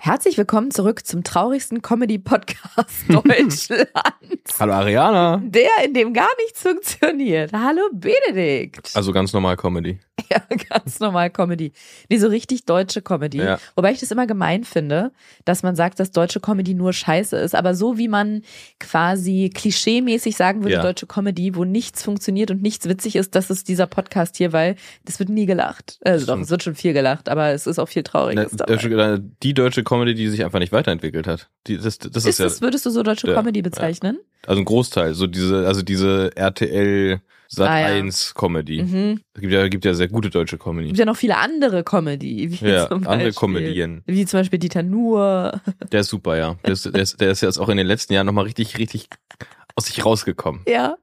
Herzlich 0.08 0.38
willkommen 0.38 0.70
zurück 0.70 1.04
zum 1.04 1.22
traurigsten 1.22 1.82
Comedy-Podcast 1.82 3.04
Deutschlands. 3.10 4.58
Hallo 4.58 4.72
Ariana. 4.72 5.36
Der, 5.44 5.68
in 5.84 5.92
dem 5.92 6.14
gar 6.14 6.30
nichts 6.42 6.62
funktioniert. 6.62 7.52
Hallo 7.52 7.82
Benedikt. 7.92 8.96
Also 8.96 9.12
ganz 9.12 9.34
normal 9.34 9.58
Comedy. 9.58 10.00
Ja, 10.32 10.42
ganz 10.68 11.00
normal 11.00 11.30
Comedy. 11.30 11.72
Nee, 12.08 12.18
so 12.18 12.28
richtig 12.28 12.64
deutsche 12.66 13.00
Comedy. 13.02 13.38
Ja. 13.38 13.58
Wobei 13.76 13.92
ich 13.92 14.00
das 14.00 14.10
immer 14.10 14.26
gemein 14.26 14.64
finde, 14.64 15.12
dass 15.44 15.62
man 15.62 15.74
sagt, 15.76 16.00
dass 16.00 16.10
deutsche 16.10 16.40
Comedy 16.40 16.74
nur 16.74 16.92
scheiße 16.92 17.36
ist. 17.36 17.54
Aber 17.54 17.74
so 17.74 17.96
wie 17.98 18.08
man 18.08 18.42
quasi 18.78 19.50
klischeemäßig 19.54 20.36
sagen 20.36 20.62
würde, 20.62 20.74
Ja. 20.74 20.82
deutsche 20.82 21.06
Comedy, 21.06 21.54
wo 21.54 21.64
nichts 21.64 22.02
funktioniert 22.02 22.50
und 22.50 22.62
nichts 22.62 22.88
witzig 22.88 23.16
ist, 23.16 23.34
das 23.34 23.50
ist 23.50 23.68
dieser 23.68 23.86
Podcast 23.86 24.36
hier, 24.36 24.52
weil 24.52 24.76
das 25.04 25.18
wird 25.18 25.30
nie 25.30 25.46
gelacht. 25.46 25.98
Also 26.04 26.26
doch, 26.26 26.38
es 26.40 26.50
wird 26.50 26.62
schon 26.62 26.74
viel 26.74 26.92
gelacht, 26.92 27.28
aber 27.28 27.48
es 27.50 27.66
ist 27.66 27.78
auch 27.78 27.88
viel 27.88 28.02
Trauriges 28.02 28.52
dabei. 28.52 28.74
deutsche, 28.76 29.22
die 29.42 29.54
deutsche 29.54 29.82
Comedy, 29.84 30.14
die 30.14 30.28
sich 30.28 30.44
einfach 30.44 30.58
nicht 30.58 30.72
weiterentwickelt 30.72 31.26
hat. 31.26 31.48
Die, 31.66 31.76
das, 31.78 31.98
das 31.98 32.16
ist, 32.16 32.26
Ist 32.26 32.38
ja, 32.38 32.44
das, 32.46 32.60
würdest 32.60 32.86
du 32.86 32.90
so 32.90 33.02
deutsche. 33.02 33.32
Comedy 33.34 33.62
bezeichnen? 33.62 34.18
also 34.46 34.60
ein 34.60 34.64
Großteil, 34.64 35.14
so 35.14 35.26
diese, 35.26 35.66
also 35.66 35.82
diese 35.82 36.34
RTL 36.36 37.20
Sat 37.50 37.68
Ah, 37.68 37.80
ja. 37.80 37.86
1 37.86 38.34
Comedy. 38.34 38.82
Mhm. 38.82 39.20
Es 39.34 39.40
gibt 39.40 39.52
ja, 39.54 39.66
gibt 39.68 39.84
ja 39.86 39.94
sehr 39.94 40.08
gute 40.08 40.28
deutsche 40.28 40.58
Comedy. 40.58 40.88
Es 40.88 40.90
gibt 40.90 40.98
ja 40.98 41.06
noch 41.06 41.16
viele 41.16 41.38
andere 41.38 41.82
Comedy. 41.82 42.50
Wie 42.60 42.66
Ja, 42.68 42.88
zum 42.88 42.98
andere 43.06 43.28
Beispiel- 43.28 43.32
Comedien. 43.32 44.02
Wie 44.06 44.26
zum 44.26 44.40
Beispiel 44.40 44.58
Dieter 44.58 44.82
Nuhr. 44.82 45.58
Der 45.92 46.00
ist 46.00 46.08
super, 46.10 46.36
ja. 46.36 46.56
Der 46.64 46.72
ist, 46.74 46.84
der 46.84 47.02
ist, 47.02 47.20
der 47.20 47.30
ist 47.30 47.40
jetzt 47.40 47.58
auch 47.58 47.70
in 47.70 47.78
den 47.78 47.86
letzten 47.86 48.12
Jahren 48.12 48.26
nochmal 48.26 48.44
richtig, 48.44 48.76
richtig 48.78 49.08
aus 49.76 49.86
sich 49.86 50.04
rausgekommen. 50.04 50.60
Ja. 50.68 50.96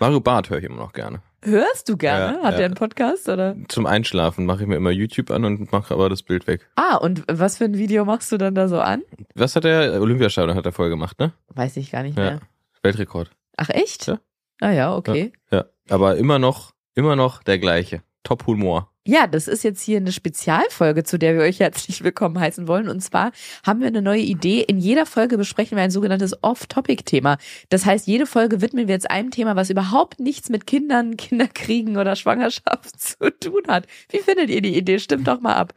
Mario 0.00 0.20
Barth 0.20 0.50
höre 0.50 0.58
ich 0.58 0.64
immer 0.64 0.76
noch 0.76 0.92
gerne. 0.92 1.22
Hörst 1.42 1.88
du 1.88 1.96
gerne? 1.96 2.36
Ja, 2.36 2.42
Hat 2.42 2.52
ja. 2.52 2.56
der 2.58 2.66
einen 2.66 2.74
Podcast 2.74 3.26
oder? 3.30 3.56
Zum 3.68 3.86
Einschlafen 3.86 4.44
mache 4.44 4.62
ich 4.64 4.68
mir 4.68 4.76
immer 4.76 4.90
YouTube 4.90 5.30
an 5.30 5.46
und 5.46 5.72
mache 5.72 5.94
aber 5.94 6.10
das 6.10 6.22
Bild 6.22 6.46
weg. 6.46 6.68
Ah, 6.76 6.96
und 6.96 7.24
was 7.30 7.56
für 7.56 7.64
ein 7.64 7.78
Video 7.78 8.04
machst 8.04 8.30
du 8.32 8.36
dann 8.36 8.54
da 8.54 8.68
so 8.68 8.78
an? 8.80 9.00
Was 9.34 9.56
hat 9.56 9.64
der 9.64 9.98
Olympiastadion 10.02 10.54
hat 10.54 10.66
er 10.66 10.72
vorher 10.72 10.90
gemacht, 10.90 11.18
ne? 11.18 11.32
Weiß 11.54 11.78
ich 11.78 11.90
gar 11.90 12.02
nicht 12.02 12.18
Ja. 12.18 12.24
mehr. 12.24 12.40
Weltrekord. 12.82 13.30
Ach 13.56 13.70
echt? 13.70 14.06
Ja. 14.08 14.18
Ah 14.60 14.70
ja, 14.70 14.94
okay. 14.94 15.32
Ja. 15.50 15.64
Aber 15.88 16.16
immer 16.16 16.38
noch, 16.38 16.72
immer 16.94 17.16
noch 17.16 17.42
der 17.42 17.58
gleiche. 17.58 18.02
Top 18.22 18.46
Humor. 18.46 18.90
Ja, 19.06 19.26
das 19.26 19.48
ist 19.48 19.64
jetzt 19.64 19.82
hier 19.82 19.96
eine 19.96 20.12
Spezialfolge, 20.12 21.04
zu 21.04 21.18
der 21.18 21.34
wir 21.34 21.40
euch 21.40 21.58
herzlich 21.58 22.04
willkommen 22.04 22.38
heißen 22.38 22.68
wollen. 22.68 22.88
Und 22.88 23.00
zwar 23.00 23.32
haben 23.66 23.80
wir 23.80 23.86
eine 23.86 24.02
neue 24.02 24.20
Idee. 24.20 24.60
In 24.60 24.78
jeder 24.78 25.06
Folge 25.06 25.38
besprechen 25.38 25.76
wir 25.76 25.82
ein 25.82 25.90
sogenanntes 25.90 26.42
Off-Topic-Thema. 26.42 27.38
Das 27.70 27.86
heißt, 27.86 28.06
jede 28.06 28.26
Folge 28.26 28.60
widmen 28.60 28.88
wir 28.88 28.94
jetzt 28.94 29.10
einem 29.10 29.30
Thema, 29.30 29.56
was 29.56 29.70
überhaupt 29.70 30.20
nichts 30.20 30.50
mit 30.50 30.66
Kindern, 30.66 31.16
Kinderkriegen 31.16 31.96
oder 31.96 32.14
Schwangerschaft 32.14 33.00
zu 33.00 33.30
tun 33.40 33.62
hat. 33.68 33.86
Wie 34.10 34.18
findet 34.18 34.50
ihr 34.50 34.60
die 34.60 34.76
Idee? 34.76 34.98
Stimmt 34.98 35.26
doch 35.26 35.40
mal 35.40 35.54
ab. 35.54 35.72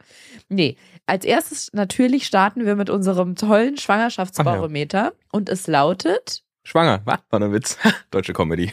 Nee, 0.50 0.76
als 1.06 1.24
erstes 1.24 1.70
natürlich 1.72 2.26
starten 2.26 2.66
wir 2.66 2.76
mit 2.76 2.90
unserem 2.90 3.36
tollen 3.36 3.78
Schwangerschaftsbarometer. 3.78 5.14
Und 5.32 5.48
es 5.48 5.66
lautet. 5.66 6.43
Schwanger, 6.64 7.00
was? 7.04 7.18
War 7.30 7.40
ein 7.40 7.52
Witz. 7.52 7.78
Deutsche 8.10 8.32
Comedy. 8.32 8.72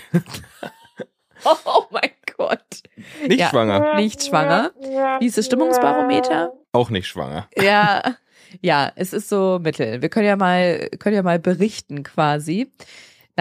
Oh 1.43 1.83
mein 1.91 2.11
Gott. 2.37 2.59
Nicht 3.27 3.39
Ja. 3.39 3.49
schwanger. 3.49 3.95
Nicht 3.95 4.23
schwanger. 4.23 4.71
Wie 5.19 5.25
ist 5.25 5.37
das 5.37 5.45
Stimmungsbarometer? 5.45 6.53
Auch 6.71 6.89
nicht 6.89 7.07
schwanger. 7.07 7.47
Ja, 7.57 8.15
ja, 8.61 8.91
es 8.95 9.11
ist 9.13 9.27
so 9.29 9.59
mittel. 9.61 10.01
Wir 10.01 10.09
können 10.09 10.27
ja 10.27 10.35
mal, 10.35 10.89
können 10.99 11.15
ja 11.15 11.23
mal 11.23 11.39
berichten 11.39 12.03
quasi. 12.03 12.71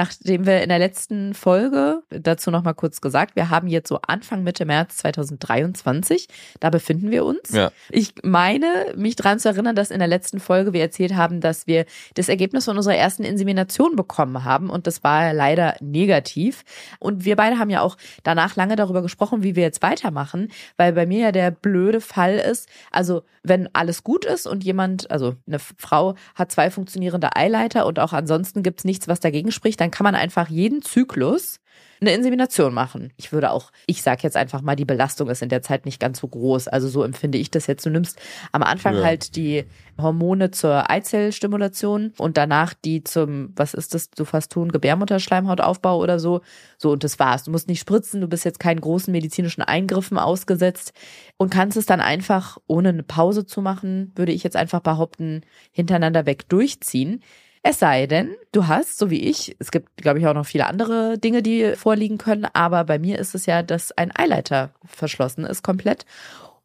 Nachdem 0.00 0.47
wir 0.47 0.62
in 0.62 0.71
der 0.71 0.78
letzten 0.78 1.35
Folge, 1.35 2.02
dazu 2.09 2.50
nochmal 2.50 2.73
kurz 2.73 3.02
gesagt, 3.02 3.37
wir 3.37 3.50
haben 3.50 3.69
jetzt 3.69 3.90
so 3.90 3.99
Anfang 4.00 4.42
Mitte 4.42 4.64
März 4.64 4.97
2023, 4.97 6.26
da 6.59 6.71
befinden 6.71 7.11
wir 7.11 7.23
uns. 7.23 7.50
Ja. 7.50 7.71
Ich 7.90 8.14
meine, 8.23 8.95
mich 8.97 9.14
daran 9.16 9.38
zu 9.38 9.50
erinnern, 9.50 9.76
dass 9.76 9.90
in 9.90 9.99
der 9.99 10.09
letzten 10.09 10.40
Folge 10.40 10.73
wir 10.73 10.80
erzählt 10.80 11.16
haben, 11.16 11.42
dass 11.42 11.66
wir 11.66 11.85
das 12.14 12.30
Ergebnis 12.30 12.64
von 12.64 12.78
unserer 12.78 12.97
ersten 12.97 13.25
Insemination 13.25 13.95
bekommen 13.95 14.42
haben 14.42 14.71
und 14.71 14.87
das 14.87 15.04
war 15.04 15.35
leider 15.35 15.76
negativ. 15.80 16.64
Und 16.99 17.26
wir 17.26 17.37
beide 17.37 17.59
haben 17.59 17.69
ja 17.69 17.83
auch 17.83 17.99
danach 18.23 18.57
lange 18.57 18.76
darüber 18.76 19.02
gesprochen, 19.02 19.42
wie 19.42 19.54
wir 19.54 19.64
jetzt 19.64 19.83
weitermachen, 19.83 20.50
weil 20.78 20.95
bei 20.95 21.04
mir 21.04 21.25
ja 21.25 21.33
der 21.33 21.50
blöde 21.50 22.00
Fall 22.00 22.37
ist, 22.37 22.71
also 22.90 23.23
wenn 23.42 23.69
alles 23.75 24.02
gut 24.02 24.25
ist 24.25 24.47
und 24.47 24.64
jemand, 24.64 25.11
also 25.11 25.35
eine 25.47 25.59
Frau 25.59 26.14
hat 26.35 26.52
zwei 26.52 26.71
funktionierende 26.71 27.37
Eileiter 27.37 27.85
und 27.85 27.99
auch 27.99 28.14
ansonsten 28.14 28.62
gibt's 28.62 28.85
nichts, 28.85 29.09
was 29.09 29.21
dagegen 29.21 29.52
spricht, 29.52 29.80
dann 29.80 29.89
kann 29.90 30.04
man 30.04 30.14
einfach 30.14 30.49
jeden 30.49 30.82
Zyklus 30.82 31.61
eine 32.00 32.14
Insemination 32.14 32.73
machen. 32.73 33.12
Ich 33.16 33.30
würde 33.30 33.50
auch, 33.50 33.70
ich 33.87 34.02
sag 34.02 34.23
jetzt 34.23 34.37
einfach 34.37 34.62
mal, 34.62 34.75
die 34.75 34.87
Belastung 34.87 35.28
ist 35.28 35.42
in 35.42 35.50
der 35.50 35.61
Zeit 35.61 35.85
nicht 35.85 36.00
ganz 36.00 36.20
so 36.20 36.28
groß. 36.28 36.68
Also 36.68 36.88
so 36.88 37.02
empfinde 37.02 37.37
ich 37.37 37.50
das 37.50 37.66
jetzt. 37.66 37.85
Du 37.85 37.90
nimmst 37.90 38.18
am 38.52 38.62
Anfang 38.62 38.97
Ja. 38.97 39.04
halt 39.04 39.37
die 39.37 39.64
Hormone 40.00 40.50
zur 40.50 40.90
Eizellstimulation 40.90 42.14
und 42.16 42.38
danach 42.38 42.73
die 42.73 43.04
zum, 43.04 43.52
was 43.54 43.75
ist 43.75 43.92
das, 43.94 44.11
du 44.11 44.25
fast 44.25 44.50
tun, 44.50 44.73
Gebärmutterschleimhautaufbau 44.73 45.99
oder 45.99 46.18
so. 46.18 46.40
So 46.78 46.90
und 46.92 47.04
das 47.04 47.18
war's. 47.18 47.44
Du 47.44 47.50
musst 47.50 47.68
nicht 47.68 47.80
spritzen, 47.80 48.23
du 48.23 48.28
bist 48.28 48.47
jetzt 48.47 48.61
keinen 48.61 48.80
großen 48.80 49.12
medizinischen 49.12 49.62
Eingriffen 49.62 50.16
ausgesetzt 50.18 50.94
und 51.37 51.50
kannst 51.50 51.76
es 51.76 51.85
dann 51.85 52.00
einfach, 52.00 52.56
ohne 52.66 52.90
eine 52.90 53.02
Pause 53.02 53.44
zu 53.44 53.61
machen, 53.61 54.12
würde 54.14 54.32
ich 54.32 54.42
jetzt 54.42 54.56
einfach 54.56 54.80
behaupten, 54.80 55.42
hintereinander 55.70 56.25
weg 56.25 56.49
durchziehen. 56.49 57.23
Es 57.62 57.79
sei 57.79 58.07
denn, 58.07 58.37
du 58.52 58.69
hast, 58.69 58.97
so 58.97 59.11
wie 59.11 59.21
ich, 59.21 59.55
es 59.59 59.71
gibt, 59.71 59.95
glaube 59.99 60.19
ich, 60.19 60.26
auch 60.26 60.33
noch 60.35 60.47
viele 60.47 60.67
andere 60.67 61.19
Dinge, 61.19 61.43
die 61.43 61.76
vorliegen 61.76 62.17
können, 62.17 62.47
aber 62.52 62.85
bei 62.85 62.99
mir 62.99 63.19
ist 63.19 63.35
es 63.35 63.45
ja, 63.45 63.62
dass 63.62 63.93
ein 63.93 64.11
Eileiter 64.17 64.71
verschlossen 64.87 65.45
ist 65.45 65.62
komplett 65.62 66.07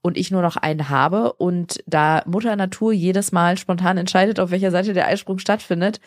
und 0.02 0.18
ich 0.18 0.32
nur 0.32 0.42
noch 0.42 0.56
einen 0.56 0.90
habe 0.90 1.34
und 1.34 1.84
da 1.86 2.24
Mutter 2.25 2.56
Natur 2.56 2.94
jedes 2.94 3.34
Mal 3.34 3.58
spontan 3.58 3.98
entscheidet, 3.98 4.40
auf 4.40 4.52
welcher 4.52 4.72
Seite 4.72 4.94
der 4.94 5.08
Eisprung 5.08 5.40
stattfindet, 5.40 6.00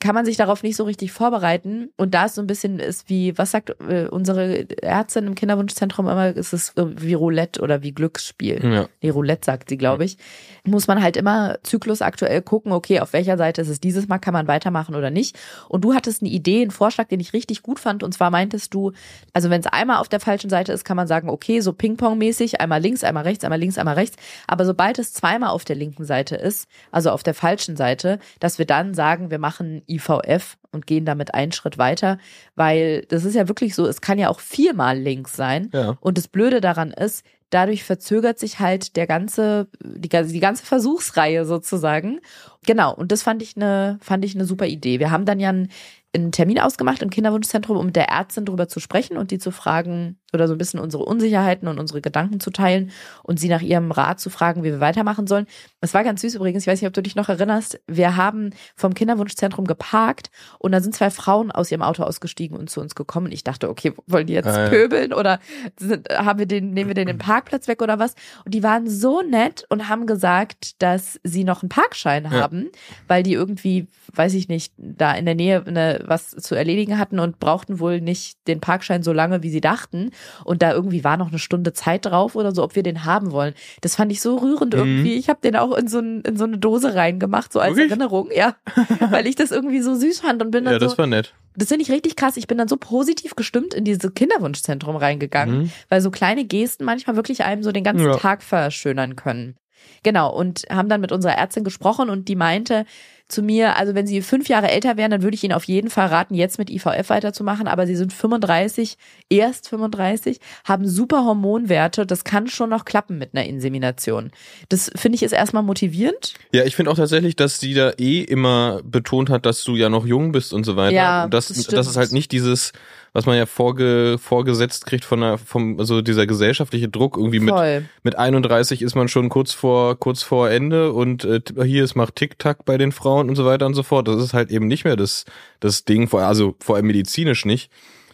kann 0.00 0.14
man 0.14 0.24
sich 0.24 0.36
darauf 0.36 0.62
nicht 0.62 0.76
so 0.76 0.84
richtig 0.84 1.12
vorbereiten. 1.12 1.90
Und 1.96 2.14
da 2.14 2.26
ist 2.26 2.34
so 2.34 2.40
ein 2.40 2.46
bisschen 2.46 2.78
ist 2.78 3.08
wie, 3.08 3.36
was 3.36 3.50
sagt 3.50 3.70
äh, 3.88 4.06
unsere 4.08 4.66
Ärztin 4.82 5.26
im 5.26 5.34
Kinderwunschzentrum 5.34 6.08
immer, 6.08 6.34
ist 6.34 6.52
es 6.52 6.70
äh, 6.76 6.84
wie 7.00 7.14
Roulette 7.14 7.60
oder 7.60 7.82
wie 7.82 7.92
Glücksspiel. 7.92 8.60
Ja. 8.62 8.88
Nee, 9.02 9.10
Roulette 9.10 9.44
sagt 9.44 9.68
sie, 9.68 9.76
glaube 9.76 10.04
ich. 10.04 10.18
Muss 10.64 10.86
man 10.86 11.02
halt 11.02 11.16
immer 11.16 11.58
zyklusaktuell 11.62 12.42
gucken, 12.42 12.72
okay, 12.72 13.00
auf 13.00 13.12
welcher 13.12 13.36
Seite 13.36 13.62
ist 13.62 13.68
es 13.68 13.80
dieses 13.80 14.08
Mal, 14.08 14.18
kann 14.18 14.32
man 14.32 14.48
weitermachen 14.48 14.94
oder 14.94 15.10
nicht. 15.10 15.38
Und 15.68 15.82
du 15.82 15.94
hattest 15.94 16.22
eine 16.22 16.30
Idee, 16.30 16.62
einen 16.62 16.70
Vorschlag, 16.70 17.08
den 17.08 17.20
ich 17.20 17.32
richtig 17.32 17.62
gut 17.62 17.78
fand. 17.78 18.02
Und 18.02 18.12
zwar 18.12 18.30
meintest 18.30 18.72
du, 18.74 18.92
also 19.32 19.50
wenn 19.50 19.60
es 19.60 19.66
einmal 19.66 19.98
auf 19.98 20.08
der 20.08 20.20
falschen 20.20 20.50
Seite 20.50 20.72
ist, 20.72 20.84
kann 20.84 20.96
man 20.96 21.06
sagen, 21.06 21.28
okay, 21.28 21.60
so 21.60 21.72
Ping-Pong-mäßig, 21.72 22.60
einmal 22.60 22.80
links, 22.80 23.04
einmal 23.04 23.24
rechts, 23.24 23.44
einmal 23.44 23.60
links, 23.60 23.78
einmal 23.78 23.94
rechts. 23.94 24.16
Aber 24.46 24.64
sobald 24.64 24.98
es 24.98 25.12
zweimal 25.12 25.50
auf 25.50 25.64
der 25.64 25.76
linken 25.76 26.04
Seite 26.04 26.36
ist, 26.36 26.68
also 26.90 27.10
auf 27.10 27.22
der 27.22 27.34
falschen 27.34 27.76
Seite, 27.76 28.18
dass 28.40 28.58
wir 28.58 28.66
dann 28.66 28.94
sagen, 28.94 29.30
wir 29.30 29.38
machen 29.38 29.73
IVF 29.88 30.56
und 30.72 30.86
gehen 30.86 31.04
damit 31.04 31.34
einen 31.34 31.52
Schritt 31.52 31.78
weiter, 31.78 32.18
weil 32.54 33.04
das 33.08 33.24
ist 33.24 33.34
ja 33.34 33.48
wirklich 33.48 33.74
so, 33.74 33.86
es 33.86 34.00
kann 34.00 34.18
ja 34.18 34.28
auch 34.28 34.40
viermal 34.40 34.98
links 34.98 35.34
sein. 35.34 35.70
Ja. 35.72 35.96
Und 36.00 36.18
das 36.18 36.28
Blöde 36.28 36.60
daran 36.60 36.90
ist, 36.90 37.24
dadurch 37.50 37.84
verzögert 37.84 38.38
sich 38.38 38.58
halt 38.58 38.96
der 38.96 39.06
ganze, 39.06 39.68
die, 39.82 40.08
ganze- 40.08 40.32
die 40.32 40.40
ganze 40.40 40.64
Versuchsreihe 40.66 41.44
sozusagen. 41.44 42.20
Genau. 42.66 42.94
Und 42.94 43.12
das 43.12 43.22
fand 43.22 43.42
ich 43.42 43.56
eine, 43.56 43.98
fand 44.02 44.24
ich 44.24 44.34
eine 44.34 44.44
super 44.44 44.66
Idee. 44.66 44.98
Wir 44.98 45.10
haben 45.10 45.24
dann 45.24 45.38
ja 45.38 45.50
einen, 45.50 45.68
einen 46.14 46.32
Termin 46.32 46.58
ausgemacht 46.58 47.02
im 47.02 47.10
Kinderwunschzentrum, 47.10 47.76
um 47.76 47.86
mit 47.86 47.96
der 47.96 48.08
Ärztin 48.08 48.44
drüber 48.44 48.68
zu 48.68 48.80
sprechen 48.80 49.16
und 49.16 49.30
die 49.30 49.38
zu 49.38 49.50
fragen 49.52 50.18
oder 50.34 50.48
so 50.48 50.54
ein 50.54 50.58
bisschen 50.58 50.80
unsere 50.80 51.04
Unsicherheiten 51.04 51.68
und 51.68 51.78
unsere 51.78 52.00
Gedanken 52.00 52.40
zu 52.40 52.50
teilen 52.50 52.90
und 53.22 53.40
sie 53.40 53.48
nach 53.48 53.62
ihrem 53.62 53.90
Rat 53.90 54.20
zu 54.20 54.30
fragen, 54.30 54.62
wie 54.64 54.72
wir 54.72 54.80
weitermachen 54.80 55.26
sollen. 55.26 55.46
Es 55.80 55.94
war 55.94 56.04
ganz 56.04 56.20
süß 56.22 56.34
übrigens, 56.34 56.64
ich 56.64 56.66
weiß 56.66 56.80
nicht, 56.80 56.88
ob 56.88 56.94
du 56.94 57.02
dich 57.02 57.14
noch 57.16 57.28
erinnerst, 57.28 57.80
wir 57.86 58.16
haben 58.16 58.50
vom 58.76 58.94
Kinderwunschzentrum 58.94 59.66
geparkt 59.66 60.30
und 60.58 60.72
da 60.72 60.80
sind 60.80 60.94
zwei 60.94 61.10
Frauen 61.10 61.50
aus 61.50 61.70
ihrem 61.70 61.82
Auto 61.82 62.02
ausgestiegen 62.02 62.56
und 62.56 62.68
zu 62.70 62.80
uns 62.80 62.94
gekommen. 62.94 63.30
Ich 63.32 63.44
dachte, 63.44 63.68
okay, 63.70 63.92
wollen 64.06 64.26
die 64.26 64.32
jetzt 64.34 64.46
Ah, 64.48 64.64
ja. 64.64 64.68
pöbeln 64.68 65.12
oder 65.12 65.38
sind, 65.78 66.08
haben 66.10 66.38
wir 66.38 66.46
den, 66.46 66.72
nehmen 66.72 66.88
wir 66.88 66.94
den 66.94 67.06
den 67.06 67.18
Parkplatz 67.18 67.68
weg 67.68 67.82
oder 67.82 67.98
was? 67.98 68.14
Und 68.44 68.54
die 68.54 68.62
waren 68.62 68.88
so 68.88 69.22
nett 69.22 69.64
und 69.68 69.88
haben 69.88 70.06
gesagt, 70.06 70.82
dass 70.82 71.20
sie 71.22 71.44
noch 71.44 71.62
einen 71.62 71.68
Parkschein 71.68 72.24
Ja. 72.24 72.30
haben, 72.30 72.70
weil 73.08 73.22
die 73.22 73.32
irgendwie, 73.34 73.86
weiß 74.14 74.34
ich 74.34 74.48
nicht, 74.48 74.72
da 74.76 75.12
in 75.12 75.26
der 75.26 75.34
Nähe 75.34 75.64
eine, 75.66 76.02
was 76.06 76.30
zu 76.30 76.54
erledigen 76.54 76.98
hatten 76.98 77.18
und 77.18 77.38
brauchten 77.38 77.78
wohl 77.78 78.00
nicht 78.00 78.38
den 78.48 78.60
Parkschein 78.60 79.02
so 79.02 79.12
lange, 79.12 79.42
wie 79.42 79.50
sie 79.50 79.60
dachten. 79.60 80.10
Und 80.44 80.62
da 80.62 80.72
irgendwie 80.72 81.04
war 81.04 81.16
noch 81.16 81.28
eine 81.28 81.38
Stunde 81.38 81.72
Zeit 81.72 82.06
drauf 82.06 82.34
oder 82.36 82.52
so, 82.54 82.62
ob 82.62 82.76
wir 82.76 82.82
den 82.82 83.04
haben 83.04 83.32
wollen. 83.32 83.54
Das 83.80 83.96
fand 83.96 84.12
ich 84.12 84.20
so 84.20 84.36
rührend 84.36 84.74
Mhm. 84.74 84.80
irgendwie. 84.80 85.14
Ich 85.14 85.28
habe 85.28 85.40
den 85.42 85.56
auch 85.56 85.72
in 85.76 85.88
so, 85.88 85.98
ein, 85.98 86.22
in 86.22 86.36
so 86.36 86.44
eine 86.44 86.58
Dose 86.58 86.94
reingemacht, 86.94 87.52
so 87.52 87.60
als 87.60 87.76
Wirklich? 87.76 87.90
Erinnerung, 87.90 88.28
ja. 88.34 88.56
weil 89.10 89.26
ich 89.26 89.36
das 89.36 89.50
irgendwie 89.50 89.80
so 89.80 89.94
süß 89.94 90.20
fand 90.20 90.42
und 90.42 90.50
bin 90.50 90.64
dann 90.64 90.74
Ja, 90.74 90.78
das 90.78 90.92
so, 90.92 90.98
war 90.98 91.06
nett. 91.06 91.34
das 91.56 91.68
finde 91.68 91.82
ich 91.82 91.90
richtig 91.90 92.16
krass. 92.16 92.36
Ich 92.36 92.46
bin 92.46 92.58
dann 92.58 92.68
so 92.68 92.76
positiv 92.76 93.36
gestimmt 93.36 93.74
in 93.74 93.84
dieses 93.84 94.12
Kinderwunschzentrum 94.14 94.96
reingegangen, 94.96 95.58
Mhm. 95.64 95.70
weil 95.88 96.00
so 96.00 96.10
kleine 96.10 96.44
Gesten 96.44 96.84
manchmal 96.84 97.16
wirklich 97.16 97.44
einem 97.44 97.62
so 97.62 97.72
den 97.72 97.84
ganzen 97.84 98.06
Ja. 98.06 98.16
Tag 98.16 98.42
verschönern 98.42 99.16
können. 99.16 99.56
Genau, 100.02 100.32
und 100.32 100.64
haben 100.70 100.88
dann 100.88 101.00
mit 101.00 101.12
unserer 101.12 101.36
Ärztin 101.36 101.64
gesprochen 101.64 102.10
und 102.10 102.28
die 102.28 102.36
meinte 102.36 102.84
zu 103.26 103.42
mir, 103.42 103.76
also 103.76 103.94
wenn 103.94 104.06
sie 104.06 104.20
fünf 104.20 104.48
Jahre 104.48 104.70
älter 104.70 104.98
wären, 104.98 105.10
dann 105.10 105.22
würde 105.22 105.34
ich 105.34 105.42
ihnen 105.42 105.54
auf 105.54 105.64
jeden 105.64 105.88
Fall 105.88 106.08
raten, 106.08 106.34
jetzt 106.34 106.58
mit 106.58 106.68
IVF 106.68 107.08
weiterzumachen, 107.08 107.66
aber 107.68 107.86
sie 107.86 107.96
sind 107.96 108.12
35, 108.12 108.98
erst 109.30 109.68
35, 109.70 110.40
haben 110.64 110.86
super 110.86 111.24
Hormonwerte, 111.24 112.04
das 112.04 112.24
kann 112.24 112.48
schon 112.48 112.68
noch 112.68 112.84
klappen 112.84 113.16
mit 113.16 113.34
einer 113.34 113.46
Insemination. 113.46 114.30
Das 114.68 114.90
finde 114.94 115.16
ich 115.16 115.22
ist 115.22 115.32
erstmal 115.32 115.62
motivierend. 115.62 116.34
Ja, 116.52 116.64
ich 116.64 116.76
finde 116.76 116.90
auch 116.90 116.96
tatsächlich, 116.96 117.34
dass 117.34 117.58
die 117.58 117.72
da 117.72 117.92
eh 117.98 118.20
immer 118.20 118.82
betont 118.84 119.30
hat, 119.30 119.46
dass 119.46 119.64
du 119.64 119.74
ja 119.74 119.88
noch 119.88 120.06
jung 120.06 120.32
bist 120.32 120.52
und 120.52 120.64
so 120.64 120.76
weiter. 120.76 120.94
Ja, 120.94 121.24
und 121.24 121.32
das, 121.32 121.48
das 121.48 121.66
das, 121.66 121.86
ist 121.86 121.96
halt 121.96 122.12
nicht 122.12 122.30
dieses, 122.30 122.72
was 123.14 123.24
man 123.26 123.36
ja 123.38 123.46
vorge, 123.46 124.16
vorgesetzt 124.20 124.84
kriegt 124.86 125.04
von 125.04 125.20
der, 125.20 125.38
vom, 125.38 125.78
also 125.78 126.02
dieser 126.02 126.26
gesellschaftliche 126.26 126.88
Druck 126.88 127.16
irgendwie 127.16 127.40
mit, 127.40 127.54
Voll. 127.54 127.84
mit 128.02 128.18
31 128.18 128.82
ist 128.82 128.94
man 128.96 129.08
schon 129.08 129.28
kurz 129.30 129.52
vor, 129.52 129.98
kurz 129.98 130.22
vor 130.22 130.50
Ende 130.50 130.92
und 130.92 131.24
äh, 131.24 131.40
hier 131.64 131.84
ist 131.84 131.94
macht 131.94 132.16
Tick-Tack 132.16 132.64
bei 132.66 132.76
den 132.76 132.92
Frauen 132.92 133.28
und 133.30 133.36
so 133.36 133.46
weiter 133.46 133.64
und 133.66 133.74
so 133.74 133.82
fort. 133.84 134.08
Das 134.08 134.20
ist 134.22 134.34
halt 134.34 134.50
eben 134.50 134.66
nicht 134.66 134.84
mehr 134.84 134.96
das, 134.96 135.24
das 135.60 135.84
Ding, 135.84 136.08
vor- 136.08 136.22
also 136.22 136.56
vor 136.60 136.76
allem 136.76 136.86
medizinisch 136.88 137.44
nicht. 137.46 137.70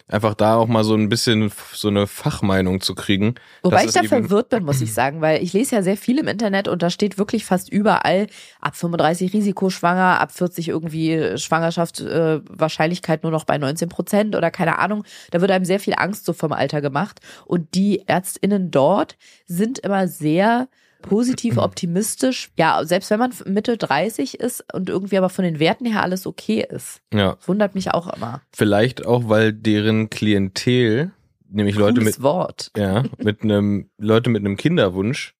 Einfach 0.07 0.33
da 0.33 0.55
auch 0.55 0.67
mal 0.67 0.83
so 0.83 0.95
ein 0.95 1.09
bisschen 1.09 1.51
so 1.73 1.87
eine 1.87 2.07
Fachmeinung 2.07 2.81
zu 2.81 2.95
kriegen. 2.95 3.35
Wobei 3.63 3.85
ich 3.85 3.91
da 3.91 4.03
verwirrt 4.03 4.49
bin, 4.49 4.63
muss 4.63 4.81
ich 4.81 4.93
sagen, 4.93 5.21
weil 5.21 5.41
ich 5.41 5.53
lese 5.53 5.75
ja 5.75 5.83
sehr 5.83 5.97
viel 5.97 6.19
im 6.19 6.27
Internet 6.27 6.67
und 6.67 6.81
da 6.81 6.89
steht 6.89 7.17
wirklich 7.17 7.45
fast 7.45 7.71
überall 7.71 8.27
ab 8.59 8.75
35 8.75 9.33
Risikoschwanger, 9.33 10.19
ab 10.19 10.31
40 10.31 10.69
irgendwie 10.69 11.37
Schwangerschaft 11.37 12.01
äh, 12.01 12.41
Wahrscheinlichkeit 12.49 13.23
nur 13.23 13.31
noch 13.31 13.45
bei 13.45 13.57
19 13.57 13.89
Prozent 13.89 14.35
oder 14.35 14.51
keine 14.51 14.79
Ahnung. 14.79 15.03
Da 15.31 15.41
wird 15.41 15.51
einem 15.51 15.65
sehr 15.65 15.79
viel 15.79 15.95
Angst 15.97 16.25
so 16.25 16.33
vom 16.33 16.51
Alter 16.51 16.81
gemacht 16.81 17.19
und 17.45 17.75
die 17.75 18.07
Ärztinnen 18.07 18.71
dort 18.71 19.17
sind 19.45 19.79
immer 19.79 20.07
sehr 20.07 20.67
positiv 21.01 21.57
optimistisch. 21.57 22.51
Ja, 22.57 22.83
selbst 22.85 23.09
wenn 23.09 23.19
man 23.19 23.33
Mitte 23.45 23.77
30 23.77 24.39
ist 24.39 24.63
und 24.73 24.89
irgendwie 24.89 25.17
aber 25.17 25.29
von 25.29 25.43
den 25.43 25.59
Werten 25.59 25.85
her 25.85 26.01
alles 26.03 26.25
okay 26.27 26.65
ist. 26.67 27.01
Ja, 27.13 27.37
Wundert 27.45 27.75
mich 27.75 27.91
auch 27.93 28.13
immer. 28.15 28.41
vielleicht 28.53 29.05
auch, 29.05 29.29
weil 29.29 29.53
deren 29.53 30.09
Klientel, 30.09 31.11
nämlich 31.49 31.75
Leute 31.75 31.99
Cooles 32.01 32.17
mit, 32.17 32.23
Wort. 32.23 32.71
ja, 32.77 33.03
mit 33.17 33.43
einem, 33.43 33.89
Leute 33.97 34.29
mit 34.29 34.41
einem 34.45 34.57
Kinderwunsch, 34.57 35.35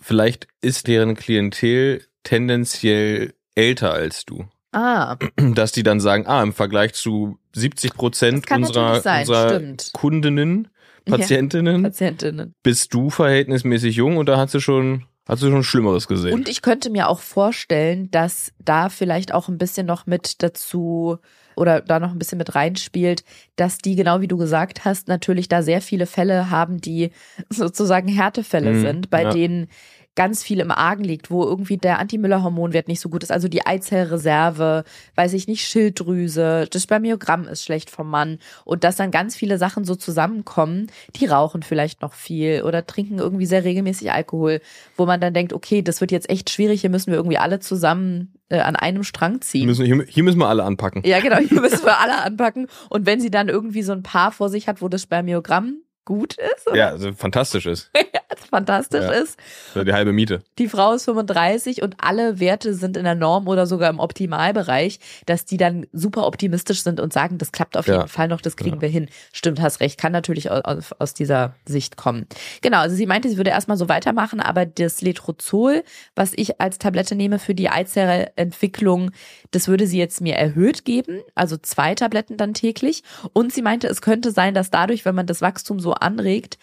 vielleicht 0.00 0.46
ist 0.60 0.86
deren 0.86 1.16
Klientel 1.16 2.02
tendenziell 2.22 3.34
älter 3.54 3.92
als 3.92 4.24
du. 4.24 4.44
Ah, 4.72 5.16
Dass 5.36 5.72
die 5.72 5.82
dann 5.82 6.00
sagen, 6.00 6.26
ah, 6.26 6.42
im 6.42 6.52
Vergleich 6.52 6.92
zu 6.92 7.38
70 7.54 7.94
Prozent 7.94 8.50
Das 8.50 8.58
unserer, 8.58 9.00
sein, 9.00 9.20
unserer. 9.20 9.62
Kundinnen 9.94 10.68
Patientinnen. 11.06 11.82
Patientinnen. 11.82 12.52
Bist 12.62 12.92
du 12.92 13.10
verhältnismäßig 13.10 13.96
jung 13.96 14.16
und 14.16 14.28
da 14.28 14.36
hast 14.36 14.54
du 14.54 14.60
schon, 14.60 15.04
hast 15.28 15.42
du 15.42 15.50
schon 15.50 15.62
Schlimmeres 15.64 16.08
gesehen? 16.08 16.34
Und 16.34 16.48
ich 16.48 16.62
könnte 16.62 16.90
mir 16.90 17.08
auch 17.08 17.20
vorstellen, 17.20 18.10
dass 18.10 18.52
da 18.58 18.88
vielleicht 18.88 19.32
auch 19.32 19.48
ein 19.48 19.58
bisschen 19.58 19.86
noch 19.86 20.06
mit 20.06 20.42
dazu 20.42 21.18
oder 21.56 21.80
da 21.80 21.98
noch 22.00 22.10
ein 22.12 22.18
bisschen 22.18 22.36
mit 22.36 22.54
reinspielt, 22.54 23.24
dass 23.56 23.78
die, 23.78 23.96
genau 23.96 24.20
wie 24.20 24.28
du 24.28 24.36
gesagt 24.36 24.84
hast, 24.84 25.08
natürlich 25.08 25.48
da 25.48 25.62
sehr 25.62 25.80
viele 25.80 26.04
Fälle 26.06 26.50
haben, 26.50 26.80
die 26.82 27.12
sozusagen 27.48 28.08
Härtefälle 28.08 28.72
Mhm, 28.72 28.80
sind, 28.82 29.10
bei 29.10 29.22
ja. 29.22 29.30
denen 29.30 29.68
ganz 30.16 30.42
viel 30.42 30.60
im 30.60 30.70
Argen 30.70 31.04
liegt, 31.04 31.30
wo 31.30 31.44
irgendwie 31.44 31.76
der 31.76 31.98
Anti-Müller-Hormonwert 32.00 32.88
nicht 32.88 33.00
so 33.00 33.08
gut 33.08 33.22
ist, 33.22 33.30
also 33.30 33.48
die 33.48 33.64
Eizellreserve, 33.64 34.84
weiß 35.14 35.34
ich 35.34 35.46
nicht, 35.46 35.66
Schilddrüse, 35.66 36.66
das 36.70 36.82
Spermiogramm 36.82 37.46
ist 37.46 37.62
schlecht 37.62 37.90
vom 37.90 38.10
Mann 38.10 38.38
und 38.64 38.82
dass 38.82 38.96
dann 38.96 39.10
ganz 39.10 39.36
viele 39.36 39.58
Sachen 39.58 39.84
so 39.84 39.94
zusammenkommen, 39.94 40.88
die 41.14 41.26
rauchen 41.26 41.62
vielleicht 41.62 42.02
noch 42.02 42.14
viel 42.14 42.62
oder 42.62 42.86
trinken 42.86 43.18
irgendwie 43.18 43.46
sehr 43.46 43.64
regelmäßig 43.64 44.10
Alkohol, 44.10 44.60
wo 44.96 45.06
man 45.06 45.20
dann 45.20 45.34
denkt, 45.34 45.52
okay, 45.52 45.82
das 45.82 46.00
wird 46.00 46.10
jetzt 46.10 46.30
echt 46.30 46.50
schwierig, 46.50 46.80
hier 46.80 46.90
müssen 46.90 47.12
wir 47.12 47.18
irgendwie 47.18 47.38
alle 47.38 47.60
zusammen 47.60 48.32
äh, 48.48 48.58
an 48.58 48.76
einem 48.76 49.04
Strang 49.04 49.42
ziehen. 49.42 49.66
müssen, 49.66 49.84
hier, 49.84 50.04
hier 50.08 50.22
müssen 50.22 50.38
wir 50.38 50.48
alle 50.48 50.64
anpacken. 50.64 51.02
Ja, 51.04 51.20
genau, 51.20 51.36
hier 51.38 51.60
müssen 51.60 51.84
wir 51.84 51.98
alle 51.98 52.22
anpacken. 52.22 52.68
Und 52.88 53.04
wenn 53.06 53.20
sie 53.20 53.30
dann 53.30 53.48
irgendwie 53.48 53.82
so 53.82 53.92
ein 53.92 54.02
Paar 54.02 54.32
vor 54.32 54.48
sich 54.48 54.68
hat, 54.68 54.80
wo 54.80 54.88
das 54.88 55.02
Spermiogramm 55.02 55.80
gut 56.06 56.34
ist, 56.38 56.66
oder 56.66 56.76
Ja, 56.76 56.88
also 56.88 57.12
fantastisch 57.12 57.66
ist. 57.66 57.90
fantastisch 58.50 59.02
Ja. 59.04 59.10
ist, 59.10 59.36
ist 59.74 59.86
Die 59.86 59.92
halbe 59.92 60.12
Miete. 60.12 60.40
die 60.58 60.68
Frau 60.68 60.92
ist 60.94 61.04
35 61.04 61.82
und 61.82 61.96
alle 61.98 62.40
Werte 62.40 62.72
sind 62.74 62.96
in 62.96 63.04
der 63.04 63.14
Norm 63.14 63.48
oder 63.48 63.66
sogar 63.66 63.90
im 63.90 63.98
Optimalbereich, 63.98 64.98
dass 65.26 65.44
die 65.44 65.56
dann 65.56 65.86
super 65.92 66.26
optimistisch 66.26 66.82
sind 66.82 67.00
und 67.00 67.12
sagen, 67.12 67.38
das 67.38 67.52
klappt 67.52 67.76
auf 67.76 67.86
Ja. 67.86 67.96
jeden 67.96 68.08
Fall 68.08 68.28
noch, 68.28 68.40
das 68.40 68.56
kriegen 68.56 68.76
Ja. 68.76 68.82
wir 68.82 68.88
hin. 68.88 69.08
Stimmt, 69.32 69.60
hast 69.60 69.80
recht, 69.80 69.98
kann 69.98 70.12
natürlich 70.12 70.50
aus, 70.50 70.62
aus- 70.64 70.92
aus 70.98 71.14
dieser 71.14 71.54
Sicht 71.66 71.96
kommen. 71.96 72.26
Genau, 72.62 72.78
also 72.78 72.94
sie 72.96 73.06
meinte, 73.06 73.28
sie 73.28 73.36
würde 73.36 73.50
erstmal 73.50 73.76
so 73.76 73.88
weitermachen, 73.88 74.40
aber 74.40 74.64
das 74.64 75.00
Letrozol, 75.02 75.82
was 76.14 76.32
ich 76.36 76.60
als 76.60 76.78
Tablette 76.78 77.16
nehme 77.16 77.38
für 77.38 77.54
die 77.54 77.68
Eizellentwicklung, 77.68 79.10
das 79.50 79.68
würde 79.68 79.86
sie 79.86 79.98
jetzt 79.98 80.20
mir 80.20 80.34
erhöht 80.36 80.84
geben, 80.84 81.20
also 81.34 81.56
zwei 81.56 81.94
Tabletten 81.94 82.36
dann 82.36 82.54
täglich. 82.54 83.02
Und 83.32 83.52
sie 83.52 83.62
meinte, 83.62 83.88
es 83.88 84.02
könnte 84.02 84.30
sein, 84.30 84.54
dass 84.54 84.70
dadurch, 84.70 85.04
wenn 85.04 85.14
man 85.14 85.26
das 85.26 85.40
Wachstum 85.42 85.80
so 85.80 85.94
anregt, 86.02 86.58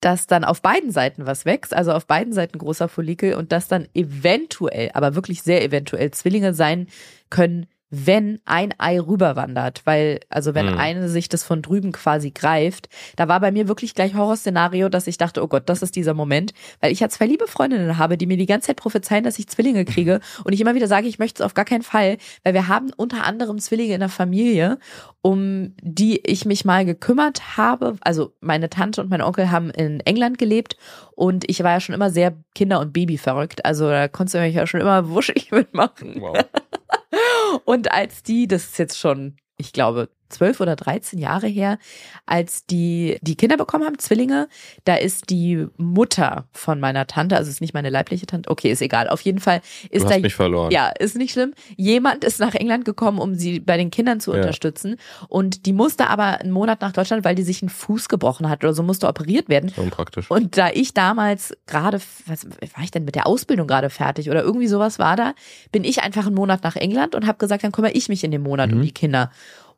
dass 0.00 0.26
dann 0.26 0.44
auf 0.44 0.62
beiden 0.62 0.90
Seiten 0.90 1.26
was 1.26 1.44
wächst, 1.44 1.74
also 1.74 1.92
auf 1.92 2.06
beiden 2.06 2.32
Seiten 2.32 2.58
großer 2.58 2.88
Follikel 2.88 3.34
und 3.34 3.50
dass 3.52 3.68
dann 3.68 3.88
eventuell, 3.94 4.90
aber 4.94 5.14
wirklich 5.14 5.42
sehr 5.42 5.64
eventuell 5.64 6.10
Zwillinge 6.12 6.54
sein 6.54 6.86
können, 7.30 7.66
wenn 7.90 8.38
ein 8.44 8.74
Ei 8.78 9.00
rüberwandert, 9.00 9.82
weil, 9.84 10.20
also 10.28 10.54
wenn 10.54 10.66
Mhm. 10.72 10.78
eine 10.78 11.08
sich 11.08 11.28
das 11.28 11.42
von 11.42 11.62
drüben 11.62 11.92
quasi 11.92 12.30
greift, 12.30 12.88
da 13.16 13.28
war 13.28 13.40
bei 13.40 13.50
mir 13.50 13.66
wirklich 13.66 13.94
gleich 13.94 14.14
Horrorszenario, 14.14 14.88
dass 14.88 15.06
ich 15.06 15.16
dachte, 15.16 15.42
oh 15.42 15.48
Gott, 15.48 15.68
das 15.70 15.80
ist 15.80 15.96
dieser 15.96 16.12
Moment, 16.12 16.52
weil 16.80 16.92
ich 16.92 17.00
ja 17.00 17.08
zwei 17.08 17.26
liebe 17.26 17.46
Freundinnen 17.46 17.96
habe, 17.96 18.18
die 18.18 18.26
mir 18.26 18.36
die 18.36 18.46
ganze 18.46 18.66
Zeit 18.66 18.76
prophezeien, 18.76 19.24
dass 19.24 19.38
ich 19.38 19.48
Zwillinge 19.48 19.84
kriege 19.86 20.20
und 20.44 20.52
ich 20.52 20.60
immer 20.60 20.74
wieder 20.74 20.86
sage, 20.88 21.08
ich 21.08 21.18
möchte 21.18 21.42
es 21.42 21.46
auf 21.46 21.54
gar 21.54 21.64
keinen 21.64 21.82
Fall, 21.82 22.18
weil 22.44 22.54
wir 22.54 22.68
haben 22.68 22.90
unter 22.96 23.24
anderem 23.24 23.58
Zwillinge 23.58 23.94
in 23.94 24.00
der 24.00 24.08
Familie, 24.10 24.78
um 25.22 25.74
die 25.80 26.20
ich 26.26 26.44
mich 26.44 26.64
mal 26.64 26.84
gekümmert 26.84 27.56
habe. 27.56 27.96
Also 28.02 28.34
meine 28.40 28.68
Tante 28.68 29.00
und 29.00 29.08
mein 29.10 29.22
Onkel 29.22 29.50
haben 29.50 29.70
in 29.70 30.00
England 30.00 30.38
gelebt 30.38 30.76
und 31.14 31.48
ich 31.48 31.62
war 31.64 31.72
ja 31.72 31.80
schon 31.80 31.94
immer 31.94 32.10
sehr 32.10 32.34
Kinder- 32.54 32.80
und 32.80 32.92
Baby 32.92 33.16
verrückt. 33.18 33.64
Also 33.64 33.88
da 33.88 34.08
konntest 34.08 34.34
du 34.34 34.40
mich 34.40 34.54
ja 34.54 34.66
schon 34.66 34.80
immer 34.80 35.08
wuschig 35.08 35.50
mitmachen. 35.52 36.16
Wow. 36.20 36.36
Und 37.64 37.92
als 37.92 38.22
die, 38.22 38.46
das 38.48 38.64
ist 38.64 38.78
jetzt 38.78 38.98
schon, 38.98 39.36
ich 39.56 39.72
glaube, 39.72 40.10
zwölf 40.28 40.60
oder 40.60 40.76
dreizehn 40.76 41.18
Jahre 41.18 41.46
her, 41.46 41.78
als 42.26 42.66
die 42.66 43.18
die 43.22 43.36
Kinder 43.36 43.56
bekommen 43.56 43.84
haben, 43.84 43.98
Zwillinge, 43.98 44.48
da 44.84 44.94
ist 44.96 45.30
die 45.30 45.66
Mutter 45.76 46.46
von 46.52 46.80
meiner 46.80 47.06
Tante, 47.06 47.36
also 47.36 47.50
ist 47.50 47.60
nicht 47.60 47.74
meine 47.74 47.90
leibliche 47.90 48.26
Tante, 48.26 48.50
okay, 48.50 48.70
ist 48.70 48.82
egal. 48.82 49.08
Auf 49.08 49.20
jeden 49.22 49.38
Fall 49.40 49.60
ist 49.90 50.02
Du 50.04 50.08
da 50.08 50.14
hast 50.14 50.22
mich 50.22 50.34
verloren. 50.34 50.70
ja, 50.70 50.88
ist 50.88 51.16
nicht 51.16 51.32
schlimm. 51.32 51.54
Jemand 51.76 52.24
ist 52.24 52.40
nach 52.40 52.54
England 52.54 52.84
gekommen, 52.84 53.18
um 53.18 53.34
sie 53.34 53.60
bei 53.60 53.76
den 53.76 53.90
Kindern 53.90 54.20
zu 54.20 54.32
Ja. 54.32 54.38
unterstützen. 54.38 54.96
Und 55.28 55.66
die 55.66 55.72
musste 55.72 56.08
aber 56.08 56.40
einen 56.40 56.50
Monat 56.52 56.80
nach 56.80 56.92
Deutschland, 56.92 57.24
weil 57.24 57.34
die 57.34 57.42
sich 57.42 57.62
einen 57.62 57.68
Fuß 57.70 58.08
gebrochen 58.08 58.48
hat 58.48 58.62
oder 58.64 58.74
so, 58.74 58.82
musste 58.82 59.08
operiert 59.08 59.48
werden. 59.48 59.70
So 59.74 59.82
unpraktisch. 59.82 60.30
Und 60.30 60.56
da 60.58 60.68
ich 60.70 60.94
damals 60.94 61.56
gerade, 61.66 62.00
was 62.26 62.46
war 62.46 62.84
ich 62.84 62.90
denn 62.90 63.04
mit 63.04 63.14
der 63.14 63.26
Ausbildung 63.26 63.66
gerade 63.66 63.90
fertig 63.90 64.28
oder 64.30 64.42
irgendwie 64.42 64.68
sowas 64.68 64.98
war 64.98 65.16
da, 65.16 65.34
bin 65.72 65.84
ich 65.84 66.02
einfach 66.02 66.26
einen 66.26 66.34
Monat 66.34 66.62
nach 66.64 66.76
England 66.76 67.14
und 67.14 67.26
habe 67.26 67.38
gesagt, 67.38 67.64
dann 67.64 67.72
kümmere 67.72 67.92
ich 67.92 68.08
mich 68.08 68.24
in 68.24 68.30
dem 68.30 68.42
Monat 68.42 68.72
um 68.72 68.78
Mhm. 68.78 68.82
die 68.82 68.92
Kinder. 68.92 69.30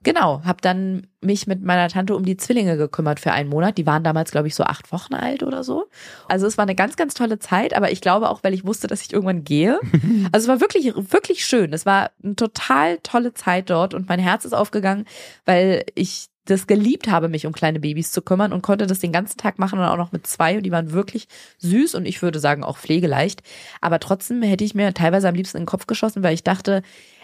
Genau, 0.03 0.43
habe 0.45 0.63
dann 0.63 1.07
mich 1.21 1.47
mit 1.47 1.63
meiner 1.63 1.89
Tante 1.89 2.17
um 2.17 2.25
die 2.25 2.39
Zwillinge 2.39 2.79
gekümmert 2.79 3.21
für 3.21 3.33
einen 3.33 3.51
Monat. 3.51 3.77
Die 3.77 3.85
waren 3.85 4.03
damals, 4.03 4.31
glaube 4.31 4.49
ich, 4.49 4.55
so 4.55 4.65
acht 4.65 4.93
Wochen 4.93 5.13
alt 5.13 5.43
oder 5.43 5.63
so. 5.63 5.89
Also 6.27 6.47
es 6.47 6.57
war 6.57 6.63
eine 6.63 6.75
ganz, 6.75 6.97
ganz 6.97 7.13
tolle 7.13 7.39
Zeit, 7.39 7.75
aber 7.75 7.93
ich 7.93 8.01
glaube 8.01 8.31
auch, 8.31 8.43
weil 8.43 8.55
ich 8.55 8.65
wusste, 8.65 8.87
dass 8.87 9.03
ich 9.03 9.13
irgendwann 9.13 9.45
gehe. 9.45 9.79
Also 10.33 10.45
es 10.45 10.49
war 10.49 10.61
wirklich, 10.61 10.95
wirklich 10.95 11.45
schön. 11.45 11.73
Es 11.73 11.87
war 11.87 12.11
eine 12.23 12.37
total 12.37 12.99
tolle 13.03 13.35
Zeit 13.35 13.69
dort 13.69 13.95
und 13.95 14.09
mein 14.09 14.21
Herz 14.21 14.45
ist 14.45 14.53
aufgegangen, 14.53 15.07
weil 15.45 15.85
ich 15.95 16.29
das 16.45 16.67
geliebt 16.67 17.09
habe, 17.09 17.29
mich 17.29 17.47
um 17.47 17.53
kleine 17.53 17.81
Babys 17.81 18.13
zu 18.13 18.23
kümmern 18.23 18.53
und 18.53 18.63
konnte 18.63 18.87
das 18.87 18.99
den 18.99 19.13
ganzen 19.13 19.39
Tag 19.39 19.59
machen 19.59 19.79
und 19.79 19.85
auch 19.85 19.97
noch 19.97 20.13
mit 20.13 20.27
zwei 20.27 20.57
und 20.57 20.65
die 20.65 20.71
waren 20.71 20.93
wirklich 20.93 21.27
süß 21.59 21.95
und 21.95 22.07
ich 22.07 22.23
würde 22.23 22.39
sagen 22.39 22.65
auch 22.65 22.79
pflegeleicht. 22.79 23.43
Aber 23.81 24.01
trotzdem 24.01 24.43
hätte 24.43 24.65
ich 24.65 24.75
mir 24.75 24.93
teilweise 24.95 25.29
am 25.29 25.35
liebsten 25.35 25.59
in 25.59 25.63
den 25.63 25.69
Kopf 25.69 25.87
geschossen, 25.87 26.23
weil 26.23 26.35
ich 26.35 26.45
dachte, 26.45 26.83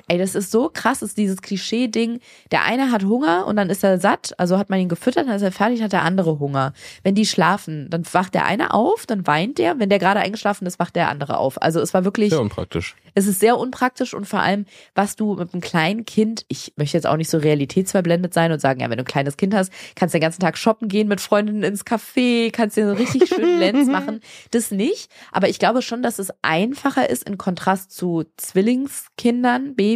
ey, 0.08 0.18
das 0.18 0.34
ist 0.34 0.50
so 0.50 0.70
krass, 0.72 1.02
ist 1.02 1.16
dieses 1.18 1.42
Klischee-Ding. 1.42 2.20
Der 2.50 2.64
eine 2.64 2.90
hat 2.92 3.04
Hunger 3.04 3.46
und 3.46 3.56
dann 3.56 3.70
ist 3.70 3.82
er 3.84 3.98
satt, 3.98 4.34
also 4.38 4.58
hat 4.58 4.70
man 4.70 4.78
ihn 4.80 4.88
gefüttert, 4.88 5.26
dann 5.26 5.34
ist 5.36 5.42
er 5.42 5.52
fertig, 5.52 5.82
hat 5.82 5.92
der 5.92 6.02
andere 6.02 6.38
Hunger. 6.38 6.72
Wenn 7.02 7.14
die 7.14 7.26
schlafen, 7.26 7.88
dann 7.90 8.04
wacht 8.12 8.34
der 8.34 8.44
eine 8.44 8.72
auf, 8.74 9.06
dann 9.06 9.26
weint 9.26 9.58
der. 9.58 9.78
Wenn 9.78 9.88
der 9.88 9.98
gerade 9.98 10.20
eingeschlafen 10.20 10.66
ist, 10.66 10.78
wacht 10.78 10.96
der 10.96 11.08
andere 11.08 11.38
auf. 11.38 11.60
Also 11.60 11.80
es 11.80 11.92
war 11.94 12.04
wirklich 12.04 12.30
Sehr 12.30 12.40
unpraktisch. 12.40 12.94
es 13.14 13.26
ist 13.26 13.40
sehr 13.40 13.58
unpraktisch 13.58 14.14
und 14.14 14.26
vor 14.26 14.40
allem, 14.40 14.66
was 14.94 15.16
du 15.16 15.34
mit 15.34 15.52
einem 15.52 15.60
kleinen 15.60 16.04
Kind, 16.04 16.44
ich 16.48 16.72
möchte 16.76 16.96
jetzt 16.96 17.06
auch 17.06 17.16
nicht 17.16 17.30
so 17.30 17.38
realitätsverblendet 17.38 18.32
sein 18.34 18.52
und 18.52 18.60
sagen, 18.60 18.80
ja, 18.80 18.88
wenn 18.90 18.98
du 18.98 19.02
ein 19.02 19.06
kleines 19.06 19.36
Kind 19.36 19.54
hast, 19.54 19.72
kannst 19.94 20.14
du 20.14 20.18
den 20.18 20.22
ganzen 20.22 20.40
Tag 20.40 20.56
shoppen 20.56 20.88
gehen 20.88 21.08
mit 21.08 21.20
Freundinnen 21.20 21.62
ins 21.62 21.84
Café, 21.84 22.50
kannst 22.52 22.76
dir 22.76 22.86
so 22.88 22.94
richtig 22.94 23.28
schön 23.28 23.58
Lenz 23.58 23.88
machen. 23.88 24.20
Das 24.52 24.70
nicht. 24.70 25.10
Aber 25.32 25.48
ich 25.48 25.58
glaube 25.58 25.82
schon, 25.82 26.02
dass 26.02 26.18
es 26.18 26.32
einfacher 26.42 27.08
ist 27.10 27.24
in 27.28 27.38
Kontrast 27.38 27.90
zu 27.92 28.24
Zwillingskindern, 28.36 29.74
Babys, 29.74 29.95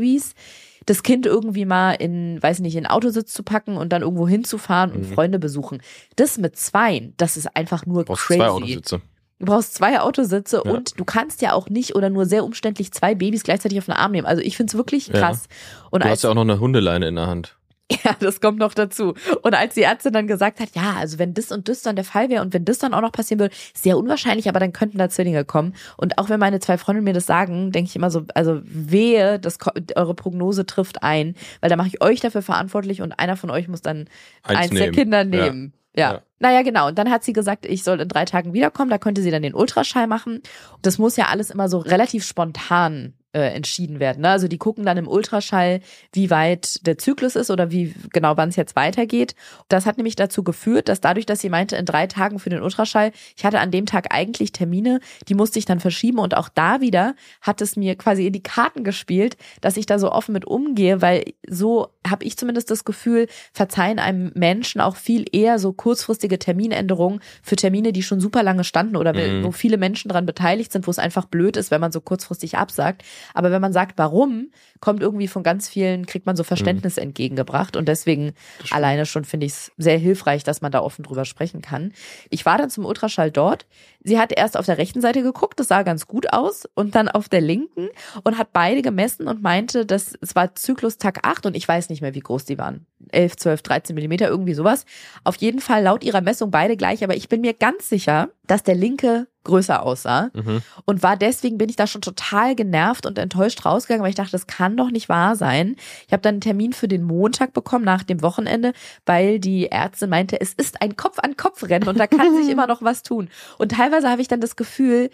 das 0.87 1.03
Kind 1.03 1.27
irgendwie 1.27 1.65
mal 1.67 1.93
in, 1.93 2.43
weiß 2.43 2.61
nicht, 2.61 2.75
in 2.77 2.87
Autositz 2.87 3.33
zu 3.33 3.43
packen 3.43 3.77
und 3.77 3.93
dann 3.93 4.03
irgendwo 4.03 4.27
hinzufahren 4.27 4.93
und 4.93 5.09
Mhm. 5.11 5.15
Freunde 5.15 5.39
besuchen. 5.39 5.83
Das 6.17 6.39
mit 6.39 6.57
zweien, 6.57 7.15
das 7.19 7.37
ist 7.37 7.55
einfach 7.57 7.87
nur 7.87 8.05
Du 8.05 8.15
crazy. 8.15 8.39
zwei 8.39 8.49
Autositze. 8.49 9.01
Du 9.39 9.47
brauchst 9.47 9.75
zwei 9.75 10.01
Autositze 10.01 10.63
Ja. 10.65 10.71
und 10.73 10.99
du 10.99 11.05
kannst 11.05 11.41
ja 11.43 11.53
auch 11.53 11.69
nicht 11.71 11.95
oder 11.97 12.11
nur 12.11 12.27
sehr 12.27 12.45
umständlich 12.45 12.93
zwei 12.93 13.15
Babys 13.15 13.43
gleichzeitig 13.43 13.79
auf 13.79 13.87
den 13.87 13.95
Arm 13.95 14.13
nehmen. 14.13 14.27
Also 14.27 14.43
ich 14.43 14.57
find's 14.57 14.75
wirklich 14.75 15.09
Ja. 15.09 15.15
krass. 15.15 15.49
Und 15.91 16.05
Du 16.05 16.09
hast 16.09 16.25
ja 16.25 16.31
auch 16.31 16.35
noch 16.35 16.43
eine 16.43 16.61
Hundeleine 16.61 17.07
in 17.09 17.15
der 17.17 17.27
Hand. 17.27 17.57
ja, 18.05 18.15
das 18.19 18.41
kommt 18.41 18.59
noch 18.59 18.75
dazu. 18.75 19.15
Und 19.43 19.55
als 19.55 19.75
die 19.75 19.83
Ärztin 19.83 20.13
dann 20.13 20.27
gesagt 20.27 20.61
hat, 20.61 20.69
ja, 20.75 20.95
also 20.99 21.19
wenn 21.19 21.35
das 21.35 21.51
und 21.51 21.69
das 21.69 21.83
dann 21.83 21.97
der 21.97 22.05
Fall 22.05 22.29
wäre 22.31 22.43
und 22.43 22.55
wenn 22.55 22.65
das 22.65 22.79
dann 22.79 22.95
auch 22.95 23.01
noch 23.01 23.13
passieren 23.13 23.41
würde, 23.41 23.55
sehr 23.75 23.99
unwahrscheinlich, 23.99 24.49
aber 24.49 24.61
dann 24.61 24.73
könnten 24.73 24.99
da 24.99 25.09
Zwillinge 25.09 25.45
kommen. 25.45 25.75
Und 25.97 26.19
auch 26.19 26.29
wenn 26.29 26.39
meine 26.41 26.61
zwei 26.61 26.79
Freundinnen 26.79 27.05
mir 27.05 27.13
das 27.15 27.27
sagen, 27.27 27.73
denke 27.73 27.89
ich 27.89 27.97
immer 27.97 28.11
so, 28.11 28.25
also 28.35 28.61
wehe, 28.65 29.39
das, 29.39 29.59
eure 29.97 30.15
Prognose 30.15 30.67
trifft 30.67 31.03
ein, 31.03 31.35
weil 31.61 31.71
da 31.71 31.77
mache 31.77 31.89
ich 31.89 32.03
euch 32.03 32.21
dafür 32.21 32.43
verantwortlich 32.43 33.03
und 33.03 33.19
einer 33.19 33.37
von 33.37 33.51
euch 33.51 33.69
muss 33.69 33.83
dann 33.83 34.09
Eins, 34.43 34.61
eins 34.61 34.71
der 34.71 34.81
nehmen. 34.81 34.95
Kinder 34.95 35.19
Ja. 35.19 35.25
nehmen. 35.25 35.73
Ja. 35.97 36.13
Ja. 36.13 36.23
Naja, 36.39 36.63
genau. 36.63 36.87
Und 36.89 36.99
dann 36.99 37.11
hat 37.11 37.25
sie 37.25 37.33
gesagt, 37.33 37.67
ich 37.67 37.83
soll 37.83 38.01
in 38.01 38.09
drei 38.09 38.25
Tagen 38.25 38.53
wiederkommen. 38.53 38.91
Da 38.91 38.99
könnte 38.99 39.21
sie 39.23 39.31
dann 39.33 39.43
den 39.43 39.55
Ultraschall 39.55 40.07
machen. 40.07 40.41
Das 40.83 40.99
muss 40.99 41.17
ja 41.17 41.27
alles 41.27 41.51
immer 41.51 41.69
so 41.69 41.79
relativ 41.79 42.25
spontan 42.25 43.15
äh, 43.33 43.55
entschieden 43.55 44.01
werden. 44.01 44.23
Ne? 44.23 44.31
Also 44.31 44.49
die 44.49 44.59
gucken 44.59 44.85
dann 44.85 44.97
im 44.97 45.09
Ultraschall, 45.09 45.81
wie 46.13 46.31
weit 46.31 46.87
der 46.87 46.99
Zyklus 46.99 47.37
ist 47.37 47.51
oder 47.51 47.71
wie 47.71 47.95
genau 48.13 48.37
wann 48.37 48.49
es 48.49 48.57
jetzt 48.57 48.77
weitergeht. 48.77 49.35
Das 49.69 49.87
hat 49.87 49.97
nämlich 49.97 50.17
dazu 50.17 50.43
geführt, 50.43 50.89
dass 50.89 51.01
dadurch, 51.01 51.27
dass 51.27 51.41
sie 51.41 51.49
meinte, 51.49 51.77
in 51.77 51.85
drei 51.85 52.07
Tagen 52.07 52.39
für 52.39 52.51
den 52.51 52.63
Ultraschall, 52.63 53.13
ich 53.37 53.45
hatte 53.45 53.61
an 53.61 53.71
dem 53.71 53.87
Tag 53.87 54.13
eigentlich 54.15 54.53
Termine, 54.53 55.01
die 55.29 55.35
musste 55.35 55.59
ich 55.59 55.65
dann 55.65 55.81
verschieben 55.81 56.19
und 56.19 56.37
auch 56.37 56.49
da 56.49 56.81
wieder 56.81 57.15
hat 57.41 57.61
es 57.61 57.77
mir 57.77 57.95
quasi 57.97 58.27
in 58.27 58.33
die 58.33 58.43
Karten 58.43 58.85
gespielt, 58.85 59.37
dass 59.61 59.77
ich 59.77 59.87
da 59.87 59.99
so 59.99 60.11
offen 60.11 60.33
mit 60.33 60.45
umgehe, 60.45 61.01
weil 61.01 61.25
so 61.49 61.89
habe 62.09 62.25
ich 62.25 62.37
zumindest 62.39 62.71
das 62.71 62.85
Gefühl, 62.85 63.27
verzeihen 63.53 63.99
einem 63.99 64.33
Menschen 64.35 64.81
auch 64.81 64.97
viel 64.97 65.27
eher 65.33 65.59
so 65.59 65.73
kurzfristige 65.73 66.39
Terminänderungen 66.39 67.21
für 67.43 67.57
Termine, 67.57 67.93
die 67.93 68.03
schon 68.03 68.21
super 68.21 68.43
lange 68.43 68.65
standen 68.65 68.97
oder 68.97 69.13
Mhm. 69.13 69.45
wo 69.45 69.53
viele 69.53 69.77
Menschen 69.77 70.09
dran 70.09 70.25
beteiligt 70.25 70.73
sind, 70.73 70.87
wo 70.87 70.91
es 70.91 70.99
einfach 70.99 71.27
blöd 71.27 71.57
ist, 71.59 71.71
wenn 71.71 71.81
man 71.81 71.93
so 71.93 72.01
kurzfristig 72.01 72.57
absagt. 72.57 73.03
Aber 73.35 73.51
wenn 73.51 73.61
man 73.61 73.73
sagt, 73.73 73.99
warum, 73.99 74.51
kommt 74.81 75.03
irgendwie 75.03 75.29
von 75.29 75.43
ganz 75.43 75.69
vielen, 75.69 76.07
kriegt 76.07 76.25
man 76.25 76.37
so 76.37 76.43
Verständnis 76.45 76.97
entgegengebracht. 76.97 77.77
Und 77.77 77.87
deswegen 77.87 78.33
alleine 78.71 79.05
schon 79.05 79.25
finde 79.27 79.45
ich 79.47 79.53
es 79.53 79.73
sehr 79.77 79.99
hilfreich, 79.99 80.43
dass 80.43 80.63
man 80.63 80.73
da 80.73 80.81
offen 80.81 81.03
drüber 81.03 81.27
sprechen 81.27 81.61
kann. 81.61 81.93
Ich 82.31 82.47
war 82.47 82.57
dann 82.57 82.71
zum 82.71 82.87
Ultraschall 82.87 83.31
dort. 83.31 83.67
Sie 84.03 84.19
hat 84.19 84.33
erst 84.33 84.57
auf 84.57 84.67
der 84.67 84.79
rechten 84.79 85.01
Seite 85.01 85.23
geguckt, 85.23 85.61
das 85.61 85.69
sah 85.69 85.83
ganz 85.83 86.07
gut 86.07 86.33
aus, 86.33 86.69
und 86.75 86.95
dann 86.95 87.09
auf 87.09 87.29
der 87.29 87.41
linken 87.41 87.89
und 88.25 88.39
hat 88.39 88.53
beide 88.53 88.83
gemessen 88.83 89.29
und 89.29 89.43
meinte, 89.43 89.87
dass 89.87 90.15
es 90.21 90.35
war 90.35 90.55
Zyklus 90.55 90.99
Tag 90.99 91.27
8 91.27 91.47
und 91.47 91.57
ich 91.57 91.67
weiß 91.67 91.89
nicht 91.89 92.03
mehr, 92.03 92.15
wie 92.15 92.21
groß 92.21 92.45
die 92.45 92.59
waren. 92.59 92.87
11, 93.13 93.37
12, 93.37 93.63
13 93.63 93.95
Millimeter, 93.95 94.29
irgendwie 94.29 94.55
sowas. 94.55 94.85
Auf 95.25 95.37
jeden 95.37 95.61
Fall 95.61 95.83
laut 95.83 96.05
ihrer 96.05 96.21
Messung 96.21 96.51
beide 96.51 96.77
gleich, 96.77 97.03
aber 97.03 97.17
ich 97.17 97.29
bin 97.29 97.41
mir 97.41 97.55
ganz 97.55 97.89
sicher, 97.89 98.29
dass 98.47 98.63
der 98.63 98.75
linke 98.75 99.27
größer 99.45 99.83
aussah 99.83 100.31
Mhm. 100.35 100.61
und 100.85 101.03
war 101.03 101.17
deswegen 101.17 101.57
bin 101.57 101.71
ich 101.71 101.77
da 101.77 101.87
schon 101.87 102.03
total 102.03 102.55
genervt 102.55 103.07
und 103.07 103.19
enttäuscht 103.19 103.65
rausgegangen, 103.65 104.03
weil 104.03 104.11
ich 104.11 104.17
dachte, 104.17 104.33
das 104.33 104.47
kann 104.47 104.77
doch 104.77 104.91
nicht 104.91 105.09
wahr 105.09 105.35
sein. 105.35 105.77
Ich 106.07 106.13
habe 106.13 106.21
dann 106.21 106.35
einen 106.35 106.41
Termin 106.43 106.73
für 106.75 106.89
den 106.89 107.03
Montag 107.03 107.55
bekommen 107.55 107.85
nach 107.85 108.03
dem 108.03 108.21
Wochenende, 108.21 108.75
weil 109.07 109.39
die 109.41 109.71
Ärztin 109.71 110.11
meinte, 110.11 110.39
es 110.41 110.53
ist 110.53 110.83
ein 110.83 110.95
Kopf-an-Kopf-Rennen 110.97 111.89
und 111.89 111.99
da 111.99 112.07
kann 112.07 112.37
sich 112.37 112.49
immer 112.53 112.67
noch 112.67 112.83
was 112.83 113.03
tun. 113.03 113.31
Und 113.57 113.73
teilweise 113.73 114.11
habe 114.11 114.21
ich 114.21 114.29
dann 114.29 114.43
das 114.43 114.57
Gefühl, 114.57 115.09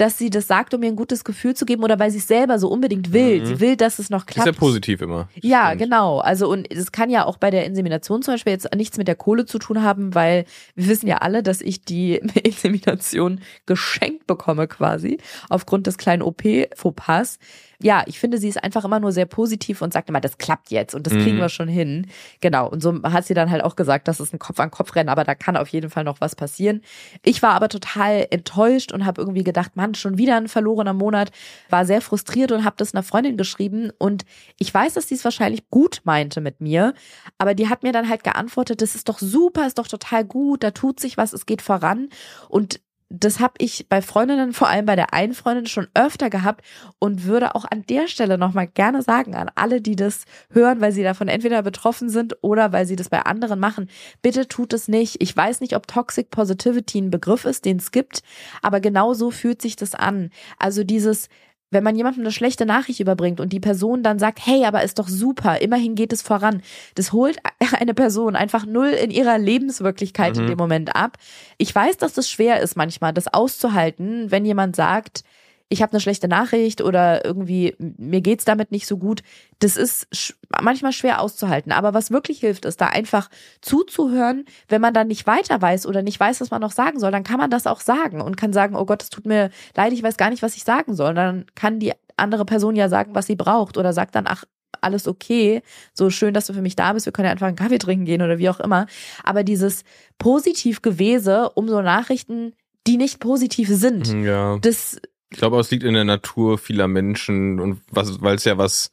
dass 0.00 0.16
sie 0.16 0.30
das 0.30 0.46
sagt, 0.46 0.72
um 0.74 0.80
mir 0.80 0.86
ein 0.86 0.96
gutes 0.96 1.24
Gefühl 1.24 1.54
zu 1.54 1.66
geben 1.66 1.82
oder 1.82 1.98
weil 1.98 2.10
sie 2.10 2.18
es 2.18 2.28
selber 2.28 2.58
so 2.58 2.68
unbedingt 2.68 3.12
will. 3.12 3.40
Mhm. 3.40 3.46
Sie 3.46 3.60
will, 3.60 3.76
dass 3.76 3.98
es 3.98 4.10
noch 4.10 4.20
Ist 4.20 4.28
klappt. 4.28 4.46
ja 4.46 4.52
positiv 4.52 5.02
immer. 5.02 5.28
Ja, 5.42 5.66
Stimmt. 5.66 5.82
genau. 5.82 6.18
Also 6.20 6.48
und 6.48 6.70
es 6.70 6.92
kann 6.92 7.10
ja 7.10 7.24
auch 7.26 7.36
bei 7.36 7.50
der 7.50 7.66
Insemination 7.66 8.22
zum 8.22 8.34
Beispiel 8.34 8.52
jetzt 8.52 8.72
nichts 8.74 8.96
mit 8.96 9.08
der 9.08 9.16
Kohle 9.16 9.44
zu 9.44 9.58
tun 9.58 9.82
haben, 9.82 10.14
weil 10.14 10.44
wir 10.76 10.86
wissen 10.86 11.08
ja 11.08 11.18
alle, 11.18 11.42
dass 11.42 11.60
ich 11.60 11.82
die 11.84 12.14
Insemination 12.42 13.40
geschenkt 13.66 14.26
bekomme 14.26 14.68
quasi 14.68 15.18
aufgrund 15.48 15.86
des 15.86 15.98
kleinen 15.98 16.22
OP-Fauxpas. 16.22 17.38
Ja, 17.80 18.02
ich 18.06 18.18
finde, 18.18 18.38
sie 18.38 18.48
ist 18.48 18.62
einfach 18.62 18.84
immer 18.84 18.98
nur 18.98 19.12
sehr 19.12 19.26
positiv 19.26 19.82
und 19.82 19.92
sagt 19.92 20.08
immer, 20.08 20.20
das 20.20 20.36
klappt 20.36 20.72
jetzt 20.72 20.96
und 20.96 21.06
das 21.06 21.12
kriegen 21.12 21.36
Mhm. 21.36 21.40
wir 21.42 21.48
schon 21.48 21.68
hin. 21.68 22.08
Genau. 22.40 22.68
Und 22.68 22.82
so 22.82 23.02
hat 23.04 23.24
sie 23.24 23.34
dann 23.34 23.52
halt 23.52 23.62
auch 23.62 23.76
gesagt, 23.76 24.08
das 24.08 24.18
ist 24.18 24.34
ein 24.34 24.40
Kopf-an-Kopf-Rennen, 24.40 25.08
aber 25.08 25.22
da 25.22 25.36
kann 25.36 25.56
auf 25.56 25.68
jeden 25.68 25.88
Fall 25.88 26.02
noch 26.02 26.20
was 26.20 26.34
passieren. 26.34 26.82
Ich 27.24 27.40
war 27.40 27.52
aber 27.52 27.68
total 27.68 28.26
enttäuscht 28.30 28.90
und 28.90 29.06
habe 29.06 29.20
irgendwie 29.22 29.44
gedacht, 29.44 29.76
Mann, 29.76 29.94
schon 29.94 30.18
wieder 30.18 30.36
ein 30.36 30.48
verlorener 30.48 30.92
Monat. 30.92 31.30
War 31.70 31.84
sehr 31.86 32.00
frustriert 32.00 32.50
und 32.50 32.64
habe 32.64 32.74
das 32.78 32.94
einer 32.94 33.04
Freundin 33.04 33.36
geschrieben 33.36 33.92
und 33.98 34.24
ich 34.58 34.74
weiß, 34.74 34.94
dass 34.94 35.06
sie 35.06 35.14
es 35.14 35.24
wahrscheinlich 35.24 35.70
gut 35.70 36.00
meinte 36.02 36.40
mit 36.40 36.60
mir, 36.60 36.94
aber 37.38 37.54
die 37.54 37.68
hat 37.68 37.84
mir 37.84 37.92
dann 37.92 38.08
halt 38.08 38.24
geantwortet, 38.24 38.82
das 38.82 38.96
ist 38.96 39.08
doch 39.08 39.20
super, 39.20 39.66
ist 39.68 39.78
doch 39.78 39.86
total 39.86 40.24
gut, 40.24 40.64
da 40.64 40.72
tut 40.72 40.98
sich 40.98 41.16
was, 41.16 41.32
es 41.32 41.46
geht 41.46 41.62
voran 41.62 42.08
und 42.48 42.80
das 43.10 43.40
habe 43.40 43.54
ich 43.58 43.88
bei 43.88 44.02
Freundinnen, 44.02 44.52
vor 44.52 44.68
allem 44.68 44.84
bei 44.84 44.94
der 44.94 45.14
einen 45.14 45.32
Freundin 45.32 45.66
schon 45.66 45.88
öfter 45.94 46.28
gehabt 46.28 46.64
und 46.98 47.24
würde 47.24 47.54
auch 47.54 47.64
an 47.64 47.84
der 47.86 48.06
Stelle 48.06 48.36
nochmal 48.36 48.66
gerne 48.66 49.02
sagen 49.02 49.34
an 49.34 49.50
alle, 49.54 49.80
die 49.80 49.96
das 49.96 50.24
hören, 50.50 50.80
weil 50.80 50.92
sie 50.92 51.02
davon 51.02 51.28
entweder 51.28 51.62
betroffen 51.62 52.10
sind 52.10 52.36
oder 52.42 52.72
weil 52.72 52.84
sie 52.86 52.96
das 52.96 53.08
bei 53.08 53.22
anderen 53.22 53.60
machen, 53.60 53.88
bitte 54.20 54.46
tut 54.46 54.74
es 54.74 54.88
nicht. 54.88 55.22
Ich 55.22 55.34
weiß 55.34 55.60
nicht, 55.60 55.74
ob 55.74 55.86
Toxic 55.86 56.30
Positivity 56.30 57.00
ein 57.00 57.10
Begriff 57.10 57.46
ist, 57.46 57.64
den 57.64 57.78
es 57.78 57.92
gibt, 57.92 58.22
aber 58.60 58.80
genau 58.80 59.14
so 59.14 59.30
fühlt 59.30 59.62
sich 59.62 59.76
das 59.76 59.94
an. 59.94 60.30
Also 60.58 60.84
dieses 60.84 61.28
wenn 61.70 61.84
man 61.84 61.96
jemandem 61.96 62.22
eine 62.22 62.32
schlechte 62.32 62.64
Nachricht 62.66 63.00
überbringt 63.00 63.40
und 63.40 63.52
die 63.52 63.60
Person 63.60 64.02
dann 64.02 64.18
sagt, 64.18 64.44
hey, 64.46 64.64
aber 64.64 64.82
ist 64.82 64.98
doch 64.98 65.08
super, 65.08 65.60
immerhin 65.60 65.94
geht 65.94 66.12
es 66.12 66.22
voran, 66.22 66.62
das 66.94 67.12
holt 67.12 67.38
eine 67.78 67.94
Person 67.94 68.36
einfach 68.36 68.64
null 68.66 68.88
in 68.88 69.10
ihrer 69.10 69.38
Lebenswirklichkeit 69.38 70.36
in 70.36 70.44
Mhm. 70.44 70.48
dem 70.48 70.58
Moment 70.58 70.96
ab. 70.96 71.16
Ich 71.58 71.74
weiß, 71.74 71.96
dass 71.98 72.14
das 72.14 72.30
schwer 72.30 72.60
ist 72.60 72.76
manchmal, 72.76 73.12
das 73.12 73.28
auszuhalten, 73.32 74.30
wenn 74.30 74.44
jemand 74.44 74.76
sagt, 74.76 75.24
ich 75.70 75.82
habe 75.82 75.92
eine 75.92 76.00
schlechte 76.00 76.28
Nachricht 76.28 76.80
oder 76.80 77.24
irgendwie 77.24 77.74
mir 77.78 78.20
geht's 78.22 78.44
damit 78.46 78.70
nicht 78.72 78.86
so 78.86 78.96
gut. 78.96 79.20
Das 79.58 79.76
ist 79.76 80.06
sch 80.14 80.34
manchmal 80.62 80.92
schwer 80.92 81.20
auszuhalten. 81.20 81.72
Aber 81.72 81.92
was 81.92 82.10
wirklich 82.10 82.40
hilft, 82.40 82.64
ist 82.64 82.80
da 82.80 82.86
einfach 82.86 83.28
zuzuhören. 83.60 84.44
Wenn 84.68 84.80
man 84.80 84.94
dann 84.94 85.08
nicht 85.08 85.26
weiter 85.26 85.60
weiß 85.60 85.86
oder 85.86 86.02
nicht 86.02 86.18
weiß, 86.18 86.40
was 86.40 86.50
man 86.50 86.62
noch 86.62 86.72
sagen 86.72 86.98
soll, 86.98 87.10
dann 87.10 87.22
kann 87.24 87.38
man 87.38 87.50
das 87.50 87.66
auch 87.66 87.80
sagen 87.80 88.20
und 88.22 88.36
kann 88.36 88.52
sagen, 88.54 88.76
oh 88.76 88.86
Gott, 88.86 89.02
es 89.02 89.10
tut 89.10 89.26
mir 89.26 89.50
leid, 89.76 89.92
ich 89.92 90.02
weiß 90.02 90.16
gar 90.16 90.30
nicht, 90.30 90.42
was 90.42 90.56
ich 90.56 90.64
sagen 90.64 90.94
soll. 90.94 91.10
Und 91.10 91.16
dann 91.16 91.44
kann 91.54 91.78
die 91.80 91.92
andere 92.16 92.44
Person 92.46 92.74
ja 92.74 92.88
sagen, 92.88 93.14
was 93.14 93.26
sie 93.26 93.36
braucht 93.36 93.76
oder 93.76 93.92
sagt 93.92 94.14
dann, 94.14 94.26
ach, 94.26 94.44
alles 94.80 95.06
okay, 95.08 95.62
so 95.92 96.08
schön, 96.08 96.34
dass 96.34 96.46
du 96.46 96.52
für 96.52 96.62
mich 96.62 96.76
da 96.76 96.92
bist, 96.92 97.04
wir 97.06 97.12
können 97.12 97.26
ja 97.26 97.32
einfach 97.32 97.46
einen 97.48 97.56
Kaffee 97.56 97.78
trinken 97.78 98.04
gehen 98.04 98.22
oder 98.22 98.38
wie 98.38 98.48
auch 98.48 98.60
immer. 98.60 98.86
Aber 99.24 99.42
dieses 99.42 99.82
Positivgewese 100.18 101.50
um 101.54 101.68
so 101.68 101.82
Nachrichten, 101.82 102.54
die 102.86 102.96
nicht 102.96 103.20
positiv 103.20 103.68
sind, 103.68 104.12
Mhm, 104.12 104.24
Ja. 104.24 104.58
das 104.58 105.00
Ich 105.30 105.38
glaube, 105.38 105.58
es 105.60 105.70
liegt 105.70 105.84
in 105.84 105.94
der 105.94 106.04
Natur 106.04 106.58
vieler 106.58 106.88
Menschen 106.88 107.60
und 107.60 107.80
was, 107.90 108.22
weil 108.22 108.36
es 108.36 108.44
ja 108.44 108.56
was, 108.56 108.90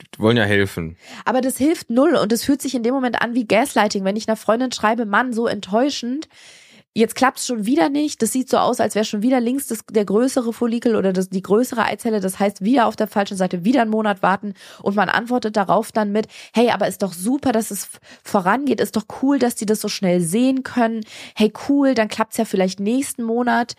die 0.00 0.18
wollen 0.18 0.36
ja 0.36 0.44
helfen. 0.44 0.96
Aber 1.24 1.40
das 1.40 1.56
hilft 1.56 1.90
null 1.90 2.16
und 2.16 2.32
es 2.32 2.44
fühlt 2.44 2.62
sich 2.62 2.74
in 2.74 2.82
dem 2.82 2.94
Moment 2.94 3.22
an 3.22 3.34
wie 3.34 3.46
Gaslighting, 3.46 4.04
wenn 4.04 4.16
ich 4.16 4.28
einer 4.28 4.36
Freundin 4.36 4.72
schreibe, 4.72 5.06
Mann, 5.06 5.32
so 5.32 5.46
enttäuschend. 5.46 6.28
Jetzt 6.94 7.14
klappt's 7.14 7.46
schon 7.46 7.64
wieder 7.64 7.90
nicht. 7.90 8.22
Das 8.22 8.32
sieht 8.32 8.50
so 8.50 8.56
aus, 8.56 8.80
als 8.80 8.96
wäre 8.96 9.04
schon 9.04 9.22
wieder 9.22 9.38
links 9.38 9.68
das, 9.68 9.84
der 9.88 10.04
größere 10.04 10.52
Follikel 10.52 10.96
oder 10.96 11.12
das, 11.12 11.28
die 11.28 11.42
größere 11.42 11.84
Eizelle. 11.84 12.18
Das 12.18 12.40
heißt, 12.40 12.64
wieder 12.64 12.86
auf 12.86 12.96
der 12.96 13.06
falschen 13.06 13.36
Seite, 13.36 13.64
wieder 13.64 13.82
einen 13.82 13.90
Monat 13.92 14.20
warten. 14.20 14.54
Und 14.82 14.96
man 14.96 15.08
antwortet 15.08 15.56
darauf 15.56 15.92
dann 15.92 16.10
mit, 16.10 16.26
hey, 16.52 16.70
aber 16.70 16.88
ist 16.88 17.02
doch 17.02 17.12
super, 17.12 17.52
dass 17.52 17.70
es 17.70 17.88
vorangeht. 18.24 18.80
Ist 18.80 18.96
doch 18.96 19.04
cool, 19.22 19.38
dass 19.38 19.54
die 19.54 19.66
das 19.66 19.80
so 19.80 19.88
schnell 19.88 20.20
sehen 20.20 20.64
können. 20.64 21.04
Hey, 21.36 21.52
cool, 21.68 21.94
dann 21.94 22.08
klappt's 22.08 22.36
ja 22.36 22.44
vielleicht 22.44 22.80
nächsten 22.80 23.22
Monat. 23.22 23.74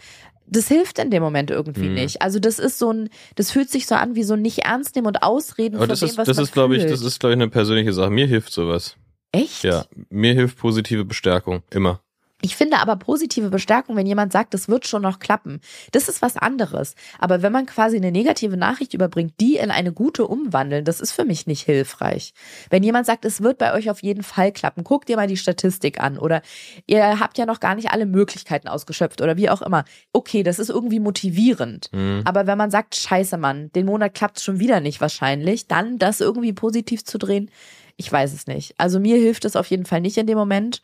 Das 0.51 0.67
hilft 0.67 0.99
in 0.99 1.11
dem 1.11 1.21
Moment 1.23 1.51
irgendwie 1.51 1.87
Mhm. 1.89 1.93
nicht. 1.95 2.21
Also 2.21 2.39
das 2.39 2.59
ist 2.59 2.79
so 2.79 2.91
ein, 2.91 3.09
das 3.35 3.51
fühlt 3.51 3.69
sich 3.69 3.85
so 3.87 3.95
an 3.95 4.15
wie 4.15 4.23
so 4.23 4.33
ein 4.33 4.41
nicht 4.41 4.59
ernst 4.65 4.95
nehmen 4.95 5.07
und 5.07 5.21
Ausreden 5.23 5.75
Aber 5.75 5.83
von 5.83 5.89
das 5.89 5.99
dem, 5.99 6.09
ist, 6.09 6.17
was 6.17 6.25
das 6.27 6.37
man 6.37 6.43
ist, 6.45 6.51
glaube 6.53 6.75
ich, 6.77 6.85
das 6.85 7.01
ist, 7.01 7.19
glaube 7.19 7.33
ich, 7.33 7.37
eine 7.41 7.49
persönliche 7.49 7.93
Sache. 7.93 8.09
Mir 8.09 8.27
hilft 8.27 8.51
sowas. 8.51 8.95
Echt? 9.31 9.63
Ja, 9.63 9.85
mir 10.09 10.33
hilft 10.33 10.57
positive 10.57 11.05
Bestärkung. 11.05 11.61
Immer. 11.69 12.01
Ich 12.41 12.55
finde 12.55 12.77
aber 12.77 12.95
positive 12.95 13.49
Bestärkung, 13.49 13.97
wenn 13.97 14.05
jemand 14.05 14.31
sagt, 14.31 14.53
das 14.53 14.69
wird 14.69 14.87
schon 14.87 15.01
noch 15.01 15.19
klappen. 15.19 15.59
Das 15.91 16.07
ist 16.07 16.21
was 16.21 16.37
anderes. 16.37 16.95
Aber 17.19 17.41
wenn 17.41 17.51
man 17.51 17.65
quasi 17.65 17.97
eine 17.97 18.11
negative 18.11 18.55
Nachricht 18.55 18.93
überbringt, 18.93 19.33
die 19.41 19.57
in 19.57 19.71
eine 19.71 19.91
gute 19.91 20.25
umwandeln, 20.25 20.85
das 20.85 21.01
ist 21.01 21.11
für 21.11 21.25
mich 21.25 21.47
nicht 21.47 21.63
hilfreich. 21.63 22.33
Wenn 22.69 22.83
jemand 22.83 23.05
sagt, 23.05 23.25
es 23.25 23.41
wird 23.41 23.57
bei 23.57 23.73
euch 23.73 23.89
auf 23.89 24.01
jeden 24.01 24.23
Fall 24.23 24.53
klappen, 24.53 24.85
guckt 24.85 25.09
dir 25.09 25.17
mal 25.17 25.27
die 25.27 25.37
Statistik 25.37 25.99
an 25.99 26.17
oder 26.17 26.41
ihr 26.87 27.19
habt 27.19 27.37
ja 27.37 27.45
noch 27.45 27.59
gar 27.59 27.75
nicht 27.75 27.91
alle 27.91 28.05
Möglichkeiten 28.05 28.69
ausgeschöpft 28.69 29.21
oder 29.21 29.35
wie 29.35 29.49
auch 29.49 29.61
immer. 29.61 29.83
Okay, 30.13 30.43
das 30.43 30.59
ist 30.59 30.69
irgendwie 30.69 30.99
motivierend. 30.99 31.89
Mhm. 31.91 32.21
Aber 32.23 32.47
wenn 32.47 32.57
man 32.57 32.71
sagt, 32.71 32.95
scheiße 32.95 33.37
Mann, 33.37 33.69
den 33.73 33.85
Monat 33.85 34.13
klappt 34.13 34.39
schon 34.39 34.59
wieder 34.59 34.79
nicht 34.79 35.01
wahrscheinlich, 35.01 35.67
dann 35.67 35.97
das 35.97 36.21
irgendwie 36.21 36.53
positiv 36.53 37.03
zu 37.03 37.17
drehen, 37.17 37.51
ich 37.97 38.09
weiß 38.09 38.33
es 38.33 38.47
nicht. 38.47 38.75
Also 38.77 39.01
mir 39.01 39.17
hilft 39.17 39.43
es 39.43 39.57
auf 39.57 39.67
jeden 39.67 39.85
Fall 39.85 39.99
nicht 39.99 40.17
in 40.17 40.25
dem 40.25 40.37
Moment. 40.37 40.81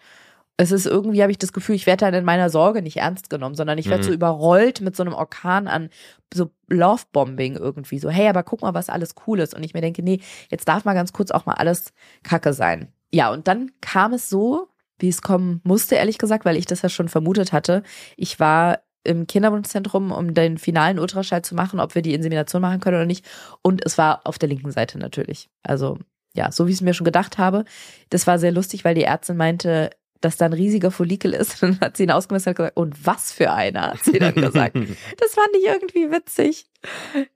Es 0.58 0.72
ist 0.72 0.86
irgendwie, 0.86 1.22
habe 1.22 1.32
ich 1.32 1.38
das 1.38 1.52
Gefühl, 1.52 1.76
ich 1.76 1.86
werde 1.86 2.06
dann 2.06 2.14
in 2.14 2.24
meiner 2.24 2.50
Sorge 2.50 2.82
nicht 2.82 2.98
ernst 2.98 3.30
genommen, 3.30 3.56
sondern 3.56 3.78
ich 3.78 3.88
werde 3.90 4.04
Mhm. 4.04 4.08
so 4.08 4.14
überrollt 4.14 4.80
mit 4.82 4.96
so 4.96 5.04
einem 5.04 5.14
Orkan 5.14 5.68
an 5.68 5.90
so 6.34 6.52
Lovebombing 6.70 7.56
irgendwie. 7.58 8.00
So, 8.00 8.10
hey, 8.10 8.28
aber 8.30 8.44
guck 8.44 8.62
mal, 8.62 8.74
was 8.74 8.90
alles 8.90 9.16
cool 9.28 9.40
ist. 9.40 9.54
Und 9.54 9.64
ich 9.64 9.74
mir 9.74 9.82
denke, 9.82 10.02
nee, 10.02 10.22
jetzt 10.50 10.68
darf 10.68 10.86
mal 10.86 10.94
ganz 10.94 11.12
kurz 11.12 11.32
auch 11.32 11.46
mal 11.46 11.56
alles 11.56 11.92
Kacke 12.24 12.54
sein. 12.54 12.88
Ja, 13.12 13.32
und 13.32 13.48
dann 13.48 13.72
kam 13.82 14.14
es 14.14 14.30
so, 14.30 14.68
wie 14.98 15.10
es 15.10 15.22
kommen 15.22 15.60
musste, 15.64 15.96
ehrlich 15.96 16.18
gesagt, 16.18 16.46
weil 16.46 16.56
ich 16.56 16.66
das 16.66 16.82
ja 16.82 16.90
schon 16.90 17.10
vermutet 17.10 17.52
hatte. 17.52 17.84
Ich 18.16 18.40
war 18.40 18.80
im 19.04 19.28
Kinderwunschzentrum, 19.28 20.12
um 20.12 20.34
den 20.34 20.58
finalen 20.58 21.00
Ultraschall 21.00 21.42
zu 21.44 21.54
machen, 21.54 21.80
ob 21.80 21.96
wir 21.96 22.02
die 22.02 22.14
Insemination 22.14 22.62
machen 22.62 22.80
können 22.80 22.96
oder 22.96 23.06
nicht. 23.06 23.26
Und 23.62 23.86
es 23.86 23.98
war 23.98 24.22
auf 24.24 24.40
der 24.40 24.50
linken 24.50 24.72
Seite 24.72 24.98
natürlich. 24.98 25.50
Also 25.64 26.00
ja, 26.34 26.52
so 26.52 26.66
wie 26.66 26.72
ich 26.72 26.78
es 26.78 26.82
mir 26.82 26.94
schon 26.94 27.06
gedacht 27.06 27.38
habe. 27.38 27.66
Das 28.10 28.26
war 28.26 28.40
sehr 28.40 28.52
lustig, 28.52 28.84
weil 28.84 28.96
die 28.96 29.04
Ärztin 29.04 29.38
meinte, 29.38 29.90
dass 30.26 30.36
da 30.38 30.46
ein 30.46 30.54
riesiger 30.54 30.92
Follikel 30.92 31.34
ist. 31.34 31.52
Und 31.64 31.76
dann 31.76 31.80
hat 31.80 31.98
sie 31.98 32.04
ihn 32.04 32.12
ausgemessen 32.12 32.50
und 32.50 32.56
gesagt, 32.56 32.76
und 32.78 33.06
was 33.06 33.32
für 33.32 33.54
einer, 33.54 33.92
hat 33.94 34.04
sie 34.04 34.20
dann 34.20 34.36
gesagt. 34.36 34.76
Das 35.18 35.34
fand 35.34 35.50
ich 35.58 35.66
irgendwie 35.66 36.12
witzig. 36.12 36.66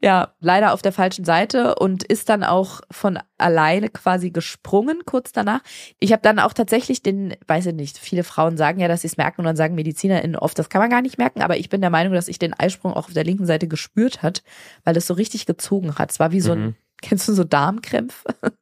Ja, 0.01 0.33
leider 0.39 0.73
auf 0.73 0.81
der 0.81 0.91
falschen 0.91 1.25
Seite 1.25 1.75
und 1.75 2.03
ist 2.03 2.29
dann 2.29 2.43
auch 2.43 2.81
von 2.91 3.17
alleine 3.37 3.89
quasi 3.89 4.29
gesprungen 4.29 5.01
kurz 5.05 5.31
danach. 5.31 5.61
Ich 5.99 6.11
habe 6.11 6.21
dann 6.21 6.37
auch 6.39 6.53
tatsächlich 6.53 7.01
den, 7.01 7.35
weiß 7.47 7.67
ich 7.67 7.73
nicht, 7.73 7.97
viele 7.97 8.23
Frauen 8.23 8.57
sagen 8.57 8.79
ja, 8.79 8.87
dass 8.87 9.01
sie 9.01 9.07
es 9.07 9.17
merken 9.17 9.41
und 9.41 9.45
dann 9.45 9.55
sagen 9.55 9.73
MedizinerInnen 9.75 10.35
oft, 10.35 10.59
das 10.59 10.69
kann 10.69 10.81
man 10.81 10.89
gar 10.91 11.01
nicht 11.01 11.17
merken, 11.17 11.41
aber 11.41 11.57
ich 11.57 11.69
bin 11.69 11.81
der 11.81 11.89
Meinung, 11.89 12.13
dass 12.13 12.27
ich 12.27 12.37
den 12.37 12.53
Eisprung 12.53 12.93
auch 12.93 13.07
auf 13.07 13.13
der 13.13 13.23
linken 13.23 13.45
Seite 13.47 13.67
gespürt 13.67 14.21
hat, 14.21 14.43
weil 14.83 14.95
es 14.97 15.07
so 15.07 15.13
richtig 15.15 15.45
gezogen 15.47 15.95
hat. 15.95 16.11
Es 16.11 16.19
war 16.19 16.31
wie 16.31 16.41
so 16.41 16.51
ein, 16.51 16.59
Mhm. 16.61 16.75
kennst 17.01 17.27
du 17.27 17.33
so 17.33 17.43
Darmkrämpfe? 17.43 18.27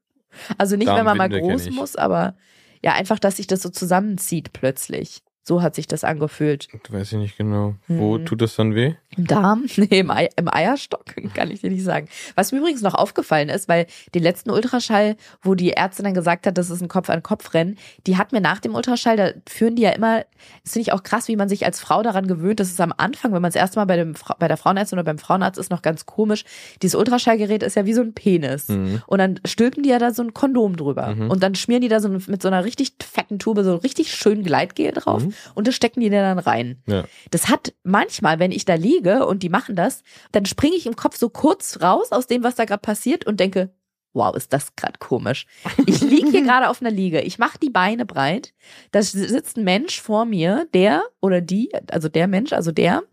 Also 0.58 0.76
nicht, 0.76 0.88
wenn 0.88 1.04
man 1.06 1.18
mal 1.18 1.30
groß 1.30 1.72
muss, 1.72 1.96
aber 1.96 2.36
ja, 2.84 2.94
einfach, 2.94 3.20
dass 3.20 3.38
sich 3.38 3.48
das 3.48 3.62
so 3.62 3.70
zusammenzieht 3.70 4.54
plötzlich. 4.54 5.22
So 5.48 5.62
hat 5.62 5.76
sich 5.76 5.88
das 5.88 6.04
angefühlt. 6.04 6.68
Weiß 6.90 7.14
ich 7.14 7.18
nicht 7.18 7.38
genau. 7.38 7.76
Wo 7.88 8.18
Mhm. 8.18 8.26
tut 8.26 8.42
das 8.42 8.58
dann 8.58 8.76
weh? 8.76 8.96
Im 9.16 9.28
Darm? 9.28 9.64
Nee, 9.78 10.00
im, 10.00 10.12
Ei, 10.12 10.28
im 10.36 10.54
Eierstock, 10.54 11.06
kann 11.34 11.50
ich 11.50 11.62
dir 11.62 11.70
nicht 11.70 11.86
sagen. 11.86 12.10
Was 12.36 12.52
mir 12.52 12.58
übrigens 12.58 12.82
noch 12.82 12.96
aufgefallen 12.96 13.48
ist, 13.48 13.70
weil 13.70 13.86
den 14.14 14.24
letzten 14.24 14.50
Ultraschall, 14.50 15.16
wo 15.42 15.56
die 15.56 15.72
Ärztin 15.72 16.04
dann 16.04 16.14
gesagt 16.14 16.48
hat, 16.48 16.58
das 16.58 16.70
ist 16.70 16.82
ein 16.82 16.90
Kopf-an-Kopf-Rennen, 16.90 17.78
die 18.08 18.18
hat 18.18 18.34
mir 18.34 18.42
nach 18.42 18.60
dem 18.60 18.76
Ultraschall, 18.76 19.16
da 19.16 19.30
führen 19.48 19.78
die 19.78 19.84
ja 19.84 19.92
immer, 19.92 20.26
das 20.64 20.74
finde 20.74 20.82
ich 20.82 20.92
auch 20.92 21.04
krass, 21.04 21.30
wie 21.30 21.38
man 21.38 21.48
sich 21.48 21.66
als 21.66 21.80
Frau 21.80 22.04
daran 22.04 22.28
gewöhnt. 22.28 22.60
Das 22.60 22.68
ist 22.68 22.82
am 22.82 22.94
Anfang, 22.98 23.32
wenn 23.32 23.42
man 23.42 23.50
das 23.52 23.56
erste 23.56 23.80
Mal 23.80 23.86
bei, 23.86 23.96
dem, 23.96 24.16
bei 24.40 24.50
der 24.50 24.58
Frauenärztin 24.58 25.00
oder 25.00 25.06
beim 25.06 25.18
Frauenarzt 25.18 25.58
ist, 25.58 25.72
noch 25.72 25.82
ganz 25.82 26.06
komisch. 26.06 26.44
Dieses 26.82 26.96
Ultraschallgerät 26.96 27.64
ist 27.64 27.76
ja 27.78 27.86
wie 27.86 27.94
so 27.94 28.02
ein 28.02 28.14
Penis. 28.14 28.68
Mhm. 28.68 29.02
Und 29.08 29.20
dann 29.20 29.40
stülpen 29.46 29.84
die 29.84 29.90
ja 29.90 30.00
da 30.00 30.12
so 30.14 30.24
ein 30.24 30.34
Kondom 30.34 30.76
drüber. 30.76 31.16
Mhm. 31.16 31.32
Und 31.32 31.42
dann 31.42 31.56
schmieren 31.56 31.82
die 31.82 31.88
da 31.88 32.02
so 32.02 32.10
mit 32.10 32.42
so 32.42 32.50
einer 32.50 32.66
richtig 32.66 32.92
fetten 33.02 33.40
Tube 33.40 33.64
so 33.64 33.76
richtig 33.78 34.14
schön 34.14 34.44
Gleitgel 34.44 34.92
drauf. 34.92 35.24
Mhm. 35.24 35.34
Und 35.56 35.68
das 35.68 35.76
stecken 35.76 36.00
die 36.00 36.10
dann 36.10 36.40
rein. 36.40 36.82
Ja. 36.88 37.06
Das 37.32 37.50
hat 37.50 37.74
manchmal, 37.84 38.40
wenn 38.40 38.52
ich 38.52 38.66
da 38.66 38.76
liege 38.76 39.26
und 39.26 39.44
die 39.44 39.50
machen 39.50 39.76
das, 39.76 40.04
dann 40.32 40.46
springe 40.46 40.76
ich 40.76 40.86
im 40.86 40.96
Kopf 40.96 41.18
so 41.18 41.30
kurz 41.30 41.82
raus 41.82 42.12
aus 42.12 42.28
dem, 42.28 42.44
was 42.44 42.56
da 42.56 42.66
gerade 42.66 42.82
passiert 42.82 43.26
und 43.26 43.40
denke, 43.40 43.72
wow, 44.14 44.36
ist 44.36 44.52
das 44.52 44.76
gerade 44.76 44.98
komisch. 45.00 45.46
Ich 45.86 46.02
liege 46.02 46.32
hier 46.32 46.42
gerade 46.44 46.70
auf 46.70 46.82
einer 46.82 46.92
Liege, 46.92 47.22
ich 47.22 47.38
mache 47.38 47.60
die 47.60 47.70
Beine 47.70 48.06
breit, 48.06 48.54
da 48.92 49.02
sitzt 49.02 49.58
ein 49.58 49.64
Mensch 49.64 50.02
vor 50.02 50.26
mir, 50.26 50.68
der 50.74 51.04
oder 51.22 51.42
die, 51.42 51.72
also 51.92 52.10
der 52.10 52.28
Mensch, 52.28 52.52
also 52.52 52.72
der, 52.72 53.04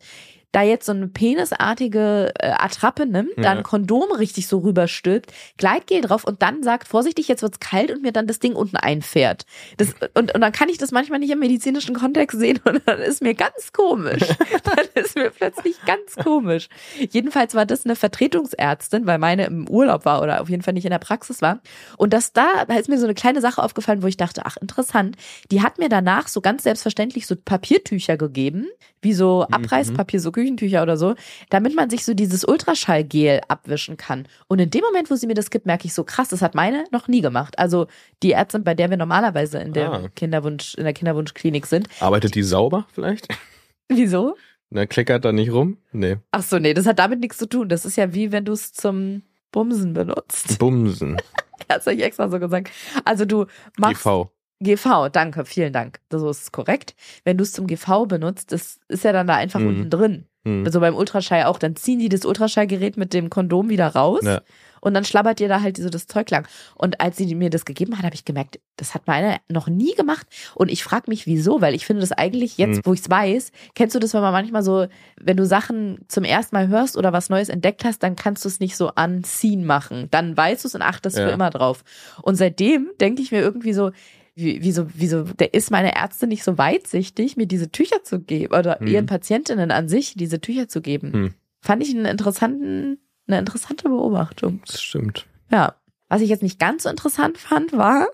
da 0.55 0.63
jetzt 0.63 0.87
so 0.87 0.93
eine 0.93 1.09
penisartige 1.09 2.33
äh, 2.39 2.53
Attrappe 2.59 3.07
nimmt, 3.07 3.37
Ja. 3.37 3.43
dann 3.43 3.63
Kondom 3.63 4.13
richtig 4.13 4.47
so 4.49 4.59
rüberstülpt, 4.59 5.33
Gleitgel 5.57 6.01
drauf 6.01 6.25
und 6.25 6.43
dann 6.43 6.63
sagt, 6.63 6.89
vorsichtig, 6.89 7.29
jetzt 7.29 7.43
wird's 7.43 7.61
kalt 7.61 7.91
und 7.91 8.03
mir 8.03 8.13
dann 8.13 8.27
das 8.27 8.39
Ding 8.39 8.55
unten 8.55 8.77
einfährt. 8.77 9.47
Das, 9.77 9.89
und, 10.15 10.35
und 10.35 10.41
dann 10.41 10.53
kann 10.53 10.69
ich 10.69 10.79
das 10.79 10.91
manchmal 10.93 11.19
nicht 11.19 11.31
im 11.31 11.39
medizinischen 11.41 11.95
Kontext 11.95 12.39
sehen 12.39 12.61
und 12.65 12.83
dann 12.87 13.01
ist 13.01 13.23
mir 13.23 13.35
ganz 13.35 13.73
komisch. 13.73 14.23
dann 14.65 15.03
ist 15.03 15.17
mir 15.17 15.31
plötzlich 15.31 15.77
ganz 15.87 16.17
komisch. 16.17 16.69
Jedenfalls 17.11 17.55
war 17.55 17.67
das 17.67 17.85
eine 17.85 17.97
Vertretungsärztin, 17.97 19.07
weil 19.07 19.19
meine 19.19 19.47
im 19.47 19.69
Urlaub 19.69 20.05
war 20.05 20.23
oder 20.23 20.41
auf 20.41 20.49
jeden 20.49 20.63
Fall 20.63 20.75
nicht 20.75 20.85
in 20.85 20.91
der 20.91 20.99
Praxis 20.99 21.43
war. 21.43 21.61
Und 21.97 22.13
das 22.13 22.33
da, 22.33 22.65
da 22.67 22.75
ist 22.77 22.89
mir 22.89 22.99
so 22.99 23.05
eine 23.05 23.15
kleine 23.15 23.41
Sache 23.41 23.63
aufgefallen, 23.63 24.03
wo 24.03 24.07
ich 24.07 24.17
dachte, 24.17 24.43
ach 24.45 24.57
interessant, 24.57 25.17
die 25.51 25.63
hat 25.63 25.79
mir 25.79 25.89
danach 25.89 26.29
so 26.29 26.41
ganz 26.41 26.63
selbstverständlich 26.63 27.27
so 27.27 27.35
Papiertücher 27.37 28.17
gegeben, 28.17 28.67
wie 29.03 29.13
so 29.13 29.47
Abreißpapier, 29.51 30.21
so 30.21 30.33
Küchentücher 30.45 30.83
oder 30.83 30.97
so, 30.97 31.15
damit 31.51 31.75
man 31.75 31.89
sich 31.91 32.05
so 32.05 32.13
dieses 32.15 32.45
Ultraschallgel 32.45 33.41
abwischen 33.49 33.97
kann. 33.97 34.27
Und 34.47 34.59
in 34.59 34.71
dem 34.71 34.83
Moment, 34.83 35.11
wo 35.11 35.15
sie 35.15 35.27
mir 35.27 35.35
das 35.35 35.51
gibt, 35.51 35.65
merke 35.67 35.87
ich 35.87 35.95
so 35.95 36.05
krass, 36.05 36.29
das 36.29 36.43
hat 36.43 36.55
meine 36.55 36.85
noch 36.91 37.09
nie 37.09 37.21
gemacht. 37.23 37.59
Also 37.59 37.87
die 38.23 38.33
Ärztin, 38.33 38.63
bei 38.65 38.75
der 38.75 38.91
wir 38.91 38.97
normalerweise 38.97 39.59
in 39.59 39.73
der 39.73 39.93
Ah. 39.93 40.09
Kinderwunsch, 40.15 40.75
in 40.75 40.85
der 40.85 40.93
Kinderwunschklinik 40.93 41.67
sind. 41.67 41.89
Arbeitet 42.01 42.35
die 42.35 42.43
sauber 42.43 42.87
vielleicht? 42.93 43.29
Wieso? 43.89 44.37
Na, 44.71 44.87
kleckert 44.87 45.25
da 45.25 45.33
nicht 45.33 45.53
rum? 45.53 45.79
Nee. 45.93 46.17
Ach 46.33 46.43
so, 46.43 46.59
nee, 46.59 46.75
das 46.75 46.87
hat 46.87 46.99
damit 46.99 47.21
nichts 47.21 47.39
zu 47.39 47.47
tun. 47.49 47.69
Das 47.69 47.85
ist 47.85 47.97
ja 47.97 48.13
wie 48.13 48.33
wenn 48.33 48.45
du 48.45 48.53
es 48.53 48.73
zum 48.73 49.23
Bumsen 49.53 49.93
benutzt. 49.93 50.59
Bumsen. 50.59 51.17
Hat's 51.69 51.87
euch 51.87 52.01
extra 52.01 52.29
so 52.29 52.39
gesagt. 52.39 52.71
Also 53.05 53.25
du 53.25 53.47
machst 53.79 54.03
GV. 54.03 54.31
GV, 54.61 55.09
danke, 55.11 55.45
vielen 55.45 55.73
Dank. 55.73 56.01
So 56.11 56.29
ist 56.31 56.43
es 56.43 56.53
korrekt. 56.53 56.95
Wenn 57.25 57.37
du 57.37 57.43
es 57.45 57.53
zum 57.53 57.67
GV 57.67 58.07
benutzt, 58.07 58.51
das 58.53 58.79
ist 58.89 59.05
ja 59.05 59.13
dann 59.13 59.27
da 59.27 59.35
einfach 59.37 59.61
Mhm. 59.61 59.67
unten 59.69 59.91
drin. 59.91 60.27
Hm. 60.45 60.65
Also 60.65 60.81
beim 60.81 60.95
Ultraschall 60.95 61.45
auch, 61.45 61.59
dann 61.59 61.77
ziehen 61.77 61.99
die 61.99 62.09
das 62.09 62.25
Ultraschallgerät 62.25 62.97
mit 62.97 63.13
dem 63.15 63.31
Kondom 63.31 63.69
wieder 63.71 63.89
raus 63.89 64.21
Ja. 64.25 64.43
und 64.81 64.93
dann 64.95 65.05
schlabbert 65.05 65.39
dir 65.39 65.49
da 65.49 65.63
halt 65.63 65.77
so 65.79 65.89
das 65.89 66.07
Zeug 66.07 66.29
lang. 66.31 66.47
Und 66.75 67.01
als 67.01 67.17
sie 67.17 67.35
mir 67.35 67.49
das 67.51 67.65
gegeben 67.65 67.97
hat, 67.97 68.05
habe 68.05 68.15
ich 68.15 68.25
gemerkt, 68.25 68.61
das 68.77 68.95
hat 68.95 69.07
meine 69.07 69.39
noch 69.49 69.69
nie 69.69 69.95
gemacht. 69.95 70.27
Und 70.55 70.71
ich 70.71 70.85
frage 70.85 71.05
mich, 71.09 71.27
wieso, 71.27 71.61
weil 71.63 71.75
ich 71.75 71.87
finde 71.87 72.01
das 72.01 72.13
eigentlich 72.13 72.59
jetzt, 72.59 72.79
Mhm. 72.79 72.83
wo 72.85 72.93
ich 72.93 73.01
es 73.01 73.09
weiß, 73.11 73.53
kennst 73.75 73.95
du 73.95 73.99
das, 74.01 74.13
wenn 74.15 74.21
man 74.21 74.33
manchmal 74.33 74.63
so, 74.63 74.87
wenn 75.21 75.37
du 75.37 75.47
Sachen 75.47 75.99
zum 76.09 76.25
ersten 76.25 76.55
Mal 76.57 76.69
hörst 76.69 76.97
oder 76.97 77.13
was 77.13 77.31
Neues 77.31 77.49
entdeckt 77.49 77.85
hast, 77.85 78.03
dann 78.03 78.15
kannst 78.17 78.45
du 78.45 78.49
es 78.49 78.61
nicht 78.61 78.77
so 78.77 78.89
anziehen 78.97 79.65
machen. 79.65 80.09
Dann 80.11 80.37
weißt 80.37 80.65
du 80.65 80.69
es 80.69 80.75
und 80.75 80.83
achtest 80.83 81.17
Ja. 81.17 81.27
für 81.27 81.33
immer 81.33 81.51
drauf. 81.51 81.85
Und 82.23 82.35
seitdem 82.35 82.91
denke 83.01 83.23
ich 83.23 83.33
mir 83.33 83.41
irgendwie 83.41 83.73
so, 83.73 83.93
wieso, 84.35 84.87
wieso, 84.95 85.23
der 85.25 85.55
ist 85.55 85.71
meine 85.71 85.95
Ärztin 85.95 86.29
nicht 86.29 86.45
so 86.45 86.59
weitsichtig, 86.59 87.37
mir 87.37 87.47
diese 87.47 87.71
Tücher 87.71 88.03
zu 88.03 88.21
geben 88.21 88.55
oder 88.55 88.79
Hm. 88.81 88.87
ihren 88.87 89.07
Patientinnen 89.07 89.71
an 89.71 89.89
sich 89.89 90.15
diese 90.17 90.41
Tücher 90.41 90.69
zu 90.69 90.81
geben. 90.81 91.13
Hm. 91.13 91.35
Fand 91.61 91.83
ich 91.83 91.91
einen 91.95 92.07
interessanten, 92.07 92.99
eine 93.27 93.39
interessante 93.39 93.89
Beobachtung. 93.89 94.61
Das 94.67 94.83
stimmt. 94.83 95.27
Ja. 95.51 95.75
Was 96.11 96.21
ich 96.21 96.29
jetzt 96.29 96.43
nicht 96.43 96.61
ganz 96.61 96.83
so 96.83 96.91
interessant 96.91 97.39
fand, 97.39 97.73
war, 97.73 98.07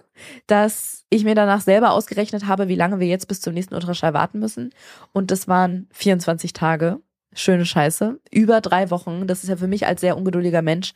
dass 0.47 1.05
ich 1.11 1.25
mir 1.25 1.35
danach 1.35 1.61
selber 1.61 1.91
ausgerechnet 1.91 2.47
habe, 2.47 2.69
wie 2.69 2.77
lange 2.77 3.01
wir 3.01 3.07
jetzt 3.09 3.27
bis 3.29 3.41
zum 3.41 3.53
nächsten 3.53 3.75
Ultraschall 3.75 4.15
warten 4.15 4.39
müssen. 4.39 4.71
Und 5.13 5.31
das 5.31 5.49
waren 5.49 5.89
24 5.93 6.53
Tage. 6.53 7.01
Schöne 7.35 7.67
Scheiße. 7.67 8.21
Über 8.33 8.61
drei 8.61 8.91
Wochen. 8.91 9.27
Das 9.27 9.43
ist 9.43 9.49
ja 9.49 9.57
für 9.57 9.67
mich 9.67 9.87
als 9.87 10.01
sehr 10.01 10.17
ungeduldiger 10.17 10.63
Mensch 10.63 10.93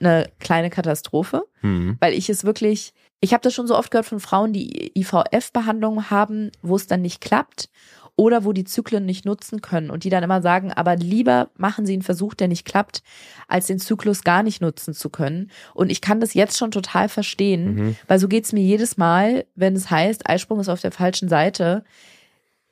eine 0.00 0.28
kleine 0.38 0.70
Katastrophe 0.70 1.44
Hm. 1.60 1.96
weil 2.00 2.12
ich 2.12 2.28
es 2.28 2.44
wirklich, 2.44 2.92
ich 3.20 3.32
habe 3.32 3.42
das 3.42 3.54
schon 3.54 3.66
so 3.66 3.76
oft 3.76 3.90
gehört 3.90 4.06
von 4.06 4.20
Frauen, 4.20 4.52
die 4.52 4.92
IVF-Behandlungen 4.98 6.10
haben, 6.10 6.50
wo 6.62 6.76
es 6.76 6.86
dann 6.86 7.02
nicht 7.02 7.20
klappt 7.20 7.68
oder 8.16 8.44
wo 8.44 8.52
die 8.52 8.64
Zyklen 8.64 9.04
nicht 9.06 9.24
nutzen 9.24 9.60
können 9.60 9.90
und 9.90 10.04
die 10.04 10.10
dann 10.10 10.22
immer 10.22 10.40
sagen, 10.40 10.72
aber 10.72 10.94
lieber 10.94 11.50
machen 11.56 11.84
sie 11.84 11.94
einen 11.94 12.02
Versuch, 12.02 12.34
der 12.34 12.46
nicht 12.48 12.64
klappt, 12.64 13.02
als 13.48 13.66
den 13.66 13.78
Zyklus 13.80 14.22
gar 14.22 14.42
nicht 14.44 14.60
nutzen 14.60 14.94
zu 14.94 15.10
können. 15.10 15.50
Und 15.74 15.90
ich 15.90 16.00
kann 16.00 16.20
das 16.20 16.34
jetzt 16.34 16.56
schon 16.56 16.70
total 16.70 17.08
verstehen, 17.08 17.74
Mhm. 17.74 17.96
weil 18.06 18.18
so 18.20 18.28
geht's 18.28 18.52
mir 18.52 18.62
jedes 18.62 18.96
Mal, 18.98 19.46
wenn 19.56 19.74
es 19.74 19.90
heißt, 19.90 20.28
Eisprung 20.28 20.60
ist 20.60 20.68
auf 20.68 20.80
der 20.80 20.92
falschen 20.92 21.28
Seite, 21.28 21.82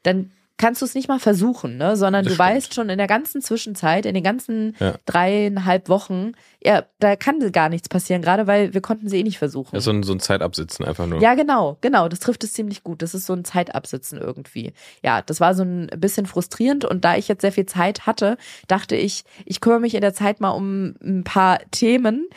dann 0.05 0.31
kannst 0.59 0.81
du 0.83 0.87
es 0.87 0.95
nicht 0.95 1.09
mal 1.09 1.19
versuchen, 1.19 1.77
ne? 1.77 1.97
sondern 1.97 2.25
Das 2.25 2.33
du 2.33 2.35
stimmt. 2.35 2.49
weißt 2.51 2.75
schon 2.75 2.89
in 2.89 2.99
der 2.99 3.07
ganzen 3.07 3.43
Zwischenzeit, 3.43 4.07
in 4.07 4.15
den 4.15 4.23
ganzen 4.23 4.77
Ja. 4.79 4.95
dreieinhalb 5.07 5.89
Wochen, 5.89 6.33
ja, 6.65 6.85
da 7.01 7.17
kann 7.17 7.41
gar 7.53 7.69
nichts 7.69 7.89
passieren, 7.89 8.23
gerade 8.23 8.47
weil 8.47 8.73
wir 8.75 8.81
konnten 8.81 9.09
sie 9.09 9.19
eh 9.19 9.23
nicht 9.25 9.39
versuchen. 9.39 9.75
Ja, 9.75 9.81
so 9.81 9.91
ein, 9.91 10.03
so 10.03 10.13
ein 10.13 10.21
Zeitabsitzen 10.21 10.85
einfach 10.85 11.07
nur. 11.07 11.21
Ja, 11.21 11.35
genau, 11.35 11.79
genau. 11.81 12.09
Das 12.09 12.21
trifft 12.21 12.45
es 12.45 12.53
ziemlich 12.53 12.85
gut. 12.85 13.03
Das 13.03 13.15
ist 13.15 13.27
so 13.27 13.33
ein 13.33 13.45
Zeitabsitzen 13.45 14.19
irgendwie. 14.19 14.73
Ja, 15.03 15.23
das 15.23 15.41
war 15.41 15.55
so 15.55 15.65
ein 15.65 15.89
bisschen 15.99 16.27
frustrierend 16.27 16.85
und 16.85 17.05
da 17.05 17.17
ich 17.17 17.27
jetzt 17.29 17.41
sehr 17.41 17.53
viel 17.53 17.67
Zeit 17.67 18.07
hatte, 18.07 18.37
dachte 18.69 18.95
ich, 18.95 19.25
ich 19.45 19.61
kümmere 19.61 19.81
mich 19.81 19.95
in 19.95 20.01
der 20.03 20.15
Zeit 20.15 20.41
mal 20.41 20.51
um 20.51 20.95
ein 21.03 21.25
paar 21.25 21.59
Themen 21.73 22.29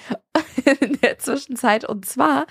in 0.80 1.00
der 1.02 1.19
Zwischenzeit 1.19 1.86
und 1.86 2.06
zwar, 2.06 2.45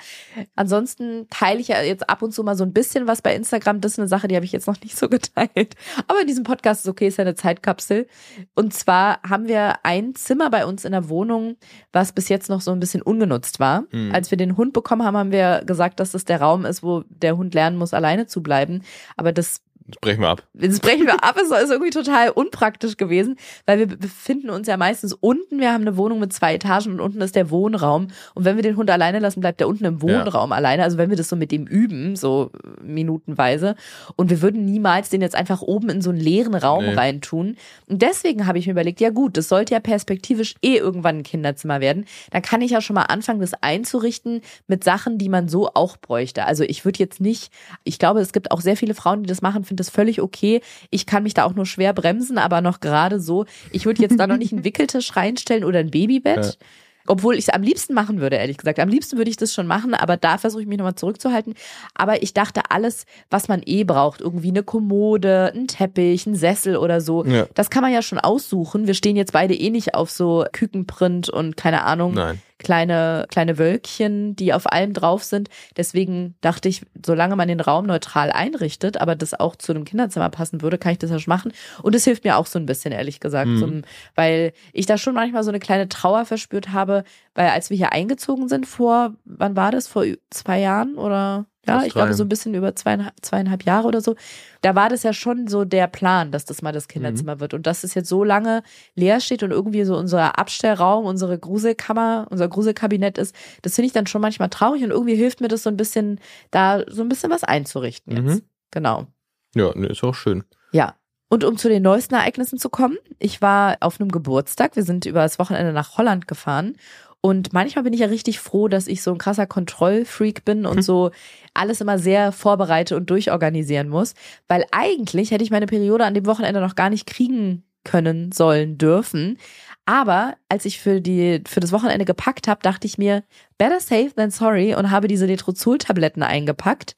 ansonsten 0.57 1.27
teile 1.31 1.61
ich 1.61 1.69
ja 1.69 1.83
jetzt 1.83 2.09
ab 2.09 2.23
und 2.23 2.33
zu 2.33 2.43
mal 2.43 2.57
so 2.57 2.65
ein 2.65 2.73
bisschen 2.73 3.07
was 3.07 3.23
bei 3.23 3.35
Instagram. 3.35 3.81
Das 3.81 3.93
ist 3.93 3.99
eine 3.99 4.09
Sache, 4.09 4.29
die 4.29 4.37
habe 4.37 4.45
ich 4.45 4.53
jetzt 4.53 4.67
noch 4.67 4.81
nicht 4.81 4.97
so 4.97 5.09
geteilt. 5.09 5.75
Aber 6.07 6.21
in 6.21 6.27
diesem 6.27 6.45
Podcast 6.45 6.85
ist 6.85 6.91
okay, 6.91 7.09
ist 7.09 7.19
ja 7.19 7.23
eine 7.23 7.35
Zeitkapsel. 7.35 8.07
Und 8.55 8.75
zwar 8.75 9.21
haben 9.29 9.49
wir 9.49 9.85
ein 9.85 10.15
Zimmer 10.15 10.51
bei 10.51 10.67
uns 10.67 10.85
in 10.85 10.93
der 10.93 11.09
Wohnung, 11.09 11.57
was 11.93 12.13
bis 12.13 12.29
jetzt 12.29 12.49
noch 12.49 12.61
so 12.61 12.73
ein 12.73 12.81
bisschen 12.81 13.03
ungenutzt 13.03 13.61
war. 13.61 13.85
Mhm. 13.91 14.13
Als 14.13 14.31
wir 14.31 14.39
den 14.39 14.57
Hund 14.57 14.73
bekommen 14.73 15.05
haben, 15.05 15.17
haben 15.17 15.33
wir 15.33 15.63
gesagt, 15.65 16.01
dass 16.01 16.13
das 16.13 16.25
der 16.25 16.41
Raum 16.41 16.65
ist, 16.65 16.83
wo 16.83 17.05
der 17.09 17.37
Hund 17.37 17.55
lernen 17.55 17.77
muss, 17.77 17.95
alleine 17.95 18.27
zu 18.27 18.43
bleiben. 18.43 18.83
Aber 19.17 19.33
das 19.33 19.63
Das 19.87 19.99
brechen 20.01 20.23
wir 20.23 20.29
ab. 20.29 20.43
Jetzt 20.55 20.81
brechen 20.81 21.05
wir 21.07 21.23
ab, 21.23 21.37
es 21.37 21.51
ist 21.51 21.71
irgendwie 21.71 21.91
total 21.91 22.31
unpraktisch 22.31 22.97
gewesen, 22.97 23.37
weil 23.67 23.79
wir 23.79 23.87
befinden 23.87 24.49
uns 24.49 24.67
ja 24.67 24.79
meistens 24.79 25.13
unten. 25.13 25.61
Wir 25.61 25.73
haben 25.73 25.83
eine 25.83 25.99
Wohnung 25.99 26.21
mit 26.21 26.33
zwei 26.33 26.55
Etagen 26.55 26.93
und 26.95 27.01
unten 27.01 27.21
ist 27.21 27.37
der 27.37 27.51
Wohnraum. 27.51 28.09
Und 28.35 28.45
wenn 28.47 28.57
wir 28.57 28.63
den 28.63 28.77
Hund 28.77 28.89
alleine 28.91 29.19
lassen, 29.19 29.41
bleibt 29.41 29.61
der 29.61 29.69
unten 29.69 29.85
im 29.85 30.01
Wohnraum 30.01 30.53
alleine. 30.53 30.83
Also 30.85 30.97
wenn 30.97 31.11
wir 31.11 31.19
das 31.19 31.29
so 31.29 31.37
mit 31.37 31.53
dem 31.53 31.67
üben, 31.67 32.17
so 32.17 32.51
minutenweise. 32.83 33.75
Und 34.17 34.31
wir 34.31 34.41
würden 34.41 34.65
niemals 34.65 35.11
den 35.11 35.21
jetzt 35.21 35.35
einfach 35.35 35.61
oben 35.61 35.91
in 35.91 36.01
so 36.01 36.11
einen 36.11 36.21
leeren 36.21 36.55
Raum 36.55 36.85
Nee. 36.85 36.95
reintun. 36.95 37.57
Und 37.87 38.03
deswegen 38.03 38.47
habe 38.47 38.59
ich 38.59 38.67
mir 38.67 38.73
überlegt, 38.73 39.01
ja 39.01 39.11
gut, 39.11 39.37
das 39.37 39.49
sollte 39.49 39.75
ja 39.75 39.81
perspektivisch 39.81 40.55
eh 40.63 40.77
irgendwann 40.77 41.19
ein 41.19 41.23
Kinderzimmer 41.23 41.81
werden. 41.81 42.07
Dann 42.31 42.43
kann 42.43 42.61
ich 42.63 42.71
ja 42.71 42.81
schon 42.81 42.95
mal 42.95 43.03
anfangen, 43.03 43.41
das 43.41 43.53
einzurichten 43.63 44.41
mit 44.67 44.83
Sachen, 44.85 45.19
die 45.19 45.29
man 45.29 45.49
so 45.49 45.71
auch 45.75 45.97
bräuchte. 45.97 46.45
Also 46.47 46.65
ich 46.65 46.85
würde 46.85 46.99
jetzt 47.01 47.21
nicht, 47.21 47.53
ich 47.85 47.99
glaube, 47.99 48.21
es 48.21 48.33
gibt 48.33 48.51
auch 48.51 48.61
sehr 48.61 48.77
viele 48.77 48.95
Frauen, 48.95 49.23
die 49.23 49.29
das 49.29 49.43
machen, 49.43 49.65
finde 49.75 49.81
das 49.83 49.91
völlig 49.91 50.21
okay. 50.23 50.61
Ich 50.91 51.07
kann 51.07 51.23
mich 51.25 51.35
da 51.35 51.45
auch 51.45 51.55
nur 51.55 51.67
schwer 51.67 51.93
bremsen, 51.93 52.39
aber 52.39 52.61
noch 52.61 52.81
gerade 52.81 53.21
so. 53.21 53.45
Ich 53.73 53.87
würde 53.87 54.03
jetzt 54.03 54.19
da 54.19 54.27
noch 54.27 54.37
nicht 54.39 54.53
einen 54.53 54.65
Wickeltisch 54.65 55.17
reinstellen 55.17 55.65
oder 55.65 55.81
ein 55.81 55.91
Babybett. 55.91 56.59
Obwohl 57.07 57.35
ich 57.35 57.41
es 57.41 57.49
am 57.51 57.63
liebsten 57.63 57.93
machen 57.93 58.23
würde, 58.23 58.37
ehrlich 58.37 58.57
gesagt. 58.57 58.81
Am 58.81 58.89
liebsten 58.89 59.19
würde 59.19 59.29
ich 59.31 59.37
das 59.37 59.53
schon 59.53 59.67
machen, 59.67 59.93
aber 59.93 60.17
da 60.17 60.39
versuche 60.39 60.63
ich 60.63 60.67
mich 60.69 60.79
nochmal 60.79 60.95
zurückzuhalten. 60.95 61.53
Aber 61.95 62.23
ich 62.23 62.33
dachte, 62.33 62.63
alles, 62.71 63.05
was 63.29 63.47
man 63.49 63.61
eh 63.67 63.85
braucht, 63.85 64.23
irgendwie 64.23 64.49
eine 64.49 64.63
Kommode, 64.63 65.53
ein 65.55 65.67
Teppich, 65.67 66.27
ein 66.27 66.35
Sessel 66.35 66.79
oder 66.79 67.03
so, 67.03 67.23
Ja. 67.27 67.47
das 67.53 67.69
kann 67.69 67.83
man 67.83 67.93
ja 67.93 68.01
schon 68.01 68.19
aussuchen. 68.19 68.87
Wir 68.87 68.95
stehen 68.95 69.17
jetzt 69.17 69.33
beide 69.35 69.53
eh 69.55 69.69
nicht 69.69 69.95
auf 69.95 70.11
so 70.11 70.47
Kükenprint 70.53 71.29
und 71.29 71.59
keine 71.59 71.85
Ahnung, 71.85 72.15
Nein. 72.15 72.41
Kleine, 72.59 73.27
kleine 73.29 73.59
Wölkchen, 73.59 74.37
die 74.37 74.53
auf 74.53 74.71
allem 74.71 74.93
drauf 74.93 75.25
sind. 75.25 75.49
Deswegen 75.77 76.35
dachte 76.41 76.69
ich, 76.69 76.83
solange 77.05 77.37
man 77.37 77.49
den 77.49 77.61
Raum 77.61 77.87
neutral 77.87 78.31
einrichtet, 78.31 79.01
aber 79.01 79.17
das 79.17 79.35
auch 79.35 79.57
zu 79.57 79.73
einem 79.73 79.85
Kinderzimmer 79.85 80.31
passen 80.31 80.63
würde, 80.63 80.79
kann 80.79 80.93
ich 80.93 80.99
das 80.99 81.11
ja 81.11 81.19
schon 81.19 81.31
machen. 81.33 81.53
Und 81.83 81.95
es 81.95 82.05
hilft 82.05 82.25
mir 82.25 82.37
auch 82.37 82.47
so 82.47 82.59
ein 82.59 82.67
bisschen, 82.67 82.93
ehrlich 82.93 83.21
gesagt, 83.21 83.49
Mhm. 83.49 83.59
zum, 83.59 83.83
weil 84.15 84.53
ich 84.73 84.87
da 84.87 84.99
schon 84.99 85.15
manchmal 85.15 85.43
so 85.45 85.51
eine 85.51 85.61
kleine 85.61 85.89
Trauer 85.89 86.25
verspürt 86.25 86.71
habe, 86.73 87.05
weil 87.35 87.49
als 87.49 87.71
wir 87.71 87.77
hier 87.77 87.93
eingezogen 87.93 88.49
sind 88.49 88.67
vor, 88.67 89.15
wann 89.25 89.57
war 89.57 89.71
das? 89.73 89.89
Vor 89.89 90.05
zwei 90.31 90.61
Jahren 90.61 90.97
oder? 90.97 91.47
Ja, 91.67 91.85
ich 91.85 91.93
glaube 91.93 92.15
so 92.15 92.25
ein 92.25 92.29
bisschen 92.29 92.55
über 92.55 92.75
zweieinhalb, 92.75 93.15
zweieinhalb 93.23 93.65
Jahre 93.65 93.89
oder 93.89 94.01
so. 94.01 94.17
Da 94.61 94.75
war 94.75 94.89
das 94.89 95.03
ja 95.03 95.13
schon 95.13 95.47
so 95.47 95.65
der 95.65 95.87
Plan, 95.87 96.31
dass 96.31 96.45
das 96.45 96.63
mal 96.63 96.73
das 96.73 96.89
Kinderzimmer 96.89 97.41
wird. 97.41 97.55
Und 97.55 97.67
dass 97.67 97.85
es 97.85 97.95
jetzt 97.95 98.09
so 98.09 98.25
lange 98.25 98.63
leer 98.95 99.21
steht 99.21 99.43
und 99.43 99.51
irgendwie 99.51 99.85
so 99.85 99.97
unser 99.97 100.39
Abstellraum, 100.39 101.05
unsere 101.05 101.39
Gruselkammer, 101.39 102.27
unser 102.31 102.49
Gruselkabinett 102.49 103.19
ist, 103.19 103.35
das 103.63 103.75
finde 103.75 103.87
ich 103.87 103.93
dann 103.93 104.07
schon 104.07 104.21
manchmal 104.21 104.49
traurig 104.49 104.83
und 104.85 104.91
irgendwie 104.91 105.17
hilft 105.17 105.41
mir 105.41 105.49
das 105.49 105.63
so 105.63 105.71
ein 105.71 105.77
bisschen, 105.77 106.21
da 106.51 106.83
so 106.89 107.03
ein 107.03 107.09
bisschen 107.09 107.31
was 107.31 107.45
einzurichten 107.45 108.17
jetzt. 108.17 108.43
Mhm. 108.43 108.43
Genau. 108.71 109.07
Ja, 109.55 109.73
nee, 109.75 109.89
ist 109.89 110.03
auch 110.05 110.15
schön. 110.15 110.45
Ja. 110.73 110.95
Und 111.29 111.43
um 111.43 111.57
zu 111.57 111.69
den 111.69 111.83
neuesten 111.83 112.15
Ereignissen 112.15 112.59
zu 112.59 112.69
kommen, 112.69 112.97
ich 113.19 113.43
war 113.43 113.79
auf 113.81 114.01
einem 114.01 114.13
Geburtstag. 114.13 114.77
Wir 114.77 114.85
sind 114.85 115.07
über 115.07 115.23
das 115.23 115.39
Wochenende 115.39 115.73
nach 115.73 115.97
Holland 115.97 116.29
gefahren 116.29 116.77
Und 117.25 117.55
manchmal 117.55 117.85
bin 117.85 117.95
ich 117.95 118.01
ja 118.01 118.09
richtig 118.09 118.39
froh, 118.39 118.69
dass 118.69 118.87
ich 118.87 119.03
so 119.03 119.11
ein 119.11 119.17
krasser 119.17 119.47
Kontrollfreak 119.47 120.45
bin 120.45 120.67
und 120.67 120.83
so 120.83 121.11
alles 121.55 121.81
immer 121.81 121.99
sehr 121.99 122.33
vorbereite 122.33 122.99
und 122.99 123.09
durchorganisieren 123.09 123.89
muss. 123.89 124.13
Weil 124.47 124.67
eigentlich 124.73 125.31
hätte 125.31 125.43
ich 125.43 125.51
meine 125.51 125.65
Periode 125.65 126.05
an 126.05 126.13
dem 126.13 126.27
Wochenende 126.27 126.61
noch 126.61 126.75
gar 126.75 126.91
nicht 126.91 127.07
kriegen 127.07 127.65
können, 127.83 128.31
sollen, 128.31 128.77
dürfen. 128.77 129.39
Aber 129.87 130.35
als 130.51 130.67
ich 130.67 130.81
für 130.81 131.01
die 131.01 131.41
für 131.47 131.61
das 131.61 131.73
Wochenende 131.73 132.05
gepackt 132.05 132.47
habe, 132.47 132.61
dachte 132.63 132.87
ich 132.87 132.99
mir, 132.99 133.25
better 133.57 133.81
safe 133.81 134.13
than 134.15 134.31
sorry 134.31 134.75
und 134.75 134.91
habe 134.91 135.09
diese 135.09 135.25
Letrozol-Tabletten 135.25 136.23
eingepackt, 136.23 136.95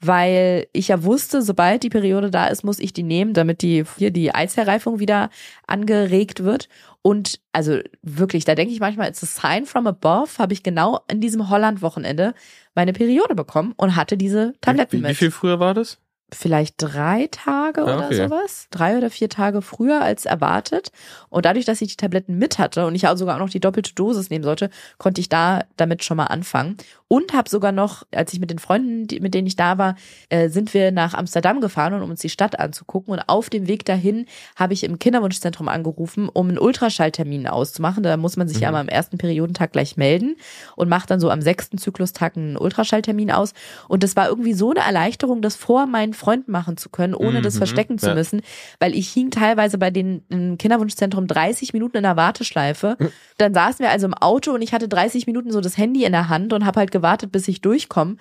weil 0.00 0.66
ich 0.72 0.88
ja 0.88 1.04
wusste, 1.04 1.42
sobald 1.42 1.82
die 1.82 1.90
Periode 1.90 2.30
da 2.30 2.46
ist, 2.46 2.64
muss 2.64 2.78
ich 2.78 2.92
die 2.92 3.02
nehmen, 3.02 3.34
damit 3.34 3.62
die 3.62 3.84
hier 3.98 4.10
die 4.10 4.34
Eizellreifung 4.34 4.98
wieder 4.98 5.30
angeregt 5.66 6.42
wird. 6.42 6.68
Und 7.02 7.40
also 7.52 7.78
wirklich, 8.02 8.44
da 8.44 8.54
denke 8.54 8.74
ich 8.74 8.80
manchmal, 8.80 9.08
it's 9.08 9.22
a 9.22 9.26
sign 9.26 9.64
from 9.64 9.86
above, 9.86 10.38
habe 10.38 10.52
ich 10.52 10.62
genau 10.62 11.00
in 11.10 11.20
diesem 11.20 11.48
Holland-Wochenende 11.48 12.34
meine 12.74 12.92
Periode 12.92 13.34
bekommen 13.34 13.72
und 13.76 13.96
hatte 13.96 14.16
diese 14.16 14.52
Tabletten 14.60 14.98
wie, 14.98 15.02
mit 15.02 15.10
wie 15.12 15.14
viel 15.14 15.30
früher 15.30 15.60
war 15.60 15.74
das? 15.74 15.98
vielleicht 16.32 16.76
drei 16.78 17.28
Tage 17.30 17.80
Ah, 17.80 17.96
oder 17.96 18.06
okay. 18.06 18.14
sowas. 18.16 18.68
Drei 18.70 18.96
oder 18.96 19.10
vier 19.10 19.28
Tage 19.28 19.62
früher 19.62 20.00
als 20.00 20.26
erwartet. 20.26 20.92
Und 21.28 21.44
dadurch, 21.44 21.64
dass 21.64 21.80
ich 21.80 21.88
die 21.88 21.96
Tabletten 21.96 22.38
mit 22.38 22.58
hatte 22.58 22.86
und 22.86 22.94
ich 22.94 23.08
auch 23.08 23.16
sogar 23.16 23.36
auch 23.36 23.40
noch 23.40 23.50
die 23.50 23.60
doppelte 23.60 23.94
Dosis 23.94 24.30
nehmen 24.30 24.44
sollte, 24.44 24.70
konnte 24.98 25.20
ich 25.20 25.28
da 25.28 25.64
damit 25.76 26.04
schon 26.04 26.16
mal 26.16 26.26
anfangen. 26.26 26.76
Und 27.12 27.32
habe 27.32 27.50
sogar 27.50 27.72
noch, 27.72 28.04
als 28.14 28.32
ich 28.32 28.38
mit 28.38 28.50
den 28.50 28.60
Freunden, 28.60 29.08
die, 29.08 29.18
mit 29.18 29.34
denen 29.34 29.48
ich 29.48 29.56
da 29.56 29.78
war, 29.78 29.96
äh, 30.28 30.48
sind 30.48 30.72
wir 30.74 30.92
nach 30.92 31.12
Amsterdam 31.14 31.60
gefahren, 31.60 32.00
um 32.00 32.08
uns 32.08 32.20
die 32.20 32.28
Stadt 32.28 32.60
anzugucken. 32.60 33.12
Und 33.12 33.18
auf 33.26 33.50
dem 33.50 33.66
Weg 33.66 33.84
dahin 33.84 34.26
habe 34.54 34.74
ich 34.74 34.84
im 34.84 35.00
Kinderwunschzentrum 35.00 35.66
angerufen, 35.68 36.28
um 36.32 36.48
einen 36.48 36.58
Ultraschalltermin 36.58 37.48
auszumachen. 37.48 38.04
Da 38.04 38.16
muss 38.16 38.36
man 38.36 38.46
sich 38.46 38.60
ja 38.60 38.68
Mhm. 38.68 38.72
mal 38.74 38.80
am 38.82 38.88
ersten 38.88 39.18
Periodentag 39.18 39.72
gleich 39.72 39.96
melden 39.96 40.36
und 40.76 40.88
macht 40.88 41.10
dann 41.10 41.18
so 41.18 41.30
am 41.30 41.42
sechsten 41.42 41.78
Zyklustag 41.78 42.36
einen 42.36 42.56
Ultraschalltermin 42.56 43.32
aus. 43.32 43.54
Und 43.88 44.04
das 44.04 44.14
war 44.14 44.28
irgendwie 44.28 44.52
so 44.52 44.70
eine 44.70 44.78
Erleichterung, 44.80 45.42
das 45.42 45.56
vor 45.56 45.86
meinen 45.86 46.14
Freunden 46.14 46.52
machen 46.52 46.76
zu 46.76 46.90
können, 46.90 47.14
ohne 47.14 47.42
das 47.42 47.54
Mhm, 47.54 47.58
verstecken 47.58 47.98
zu 47.98 48.10
ja. 48.10 48.14
müssen, 48.14 48.40
weil 48.78 48.94
ich 48.94 49.08
hing 49.08 49.32
teilweise 49.32 49.78
bei 49.78 49.90
den 49.90 50.22
im 50.28 50.58
Kinderwunschzentrum 50.58 51.26
30 51.26 51.72
Minuten 51.72 51.96
in 51.96 52.04
der 52.04 52.16
Warteschleife. 52.16 52.96
Mhm. 53.00 53.08
Dann 53.38 53.52
saßen 53.52 53.80
wir 53.82 53.90
also 53.90 54.06
im 54.06 54.14
Auto 54.14 54.52
und 54.52 54.62
ich 54.62 54.72
hatte 54.72 54.86
30 54.86 55.26
Minuten 55.26 55.50
so 55.50 55.60
das 55.60 55.76
Handy 55.76 56.04
in 56.04 56.12
der 56.12 56.28
Hand 56.28 56.52
und 56.52 56.64
habe 56.64 56.78
halt 56.78 56.92
gewartet, 57.00 57.32
bis 57.32 57.48
ich 57.48 57.60
durchkomme. 57.60 58.16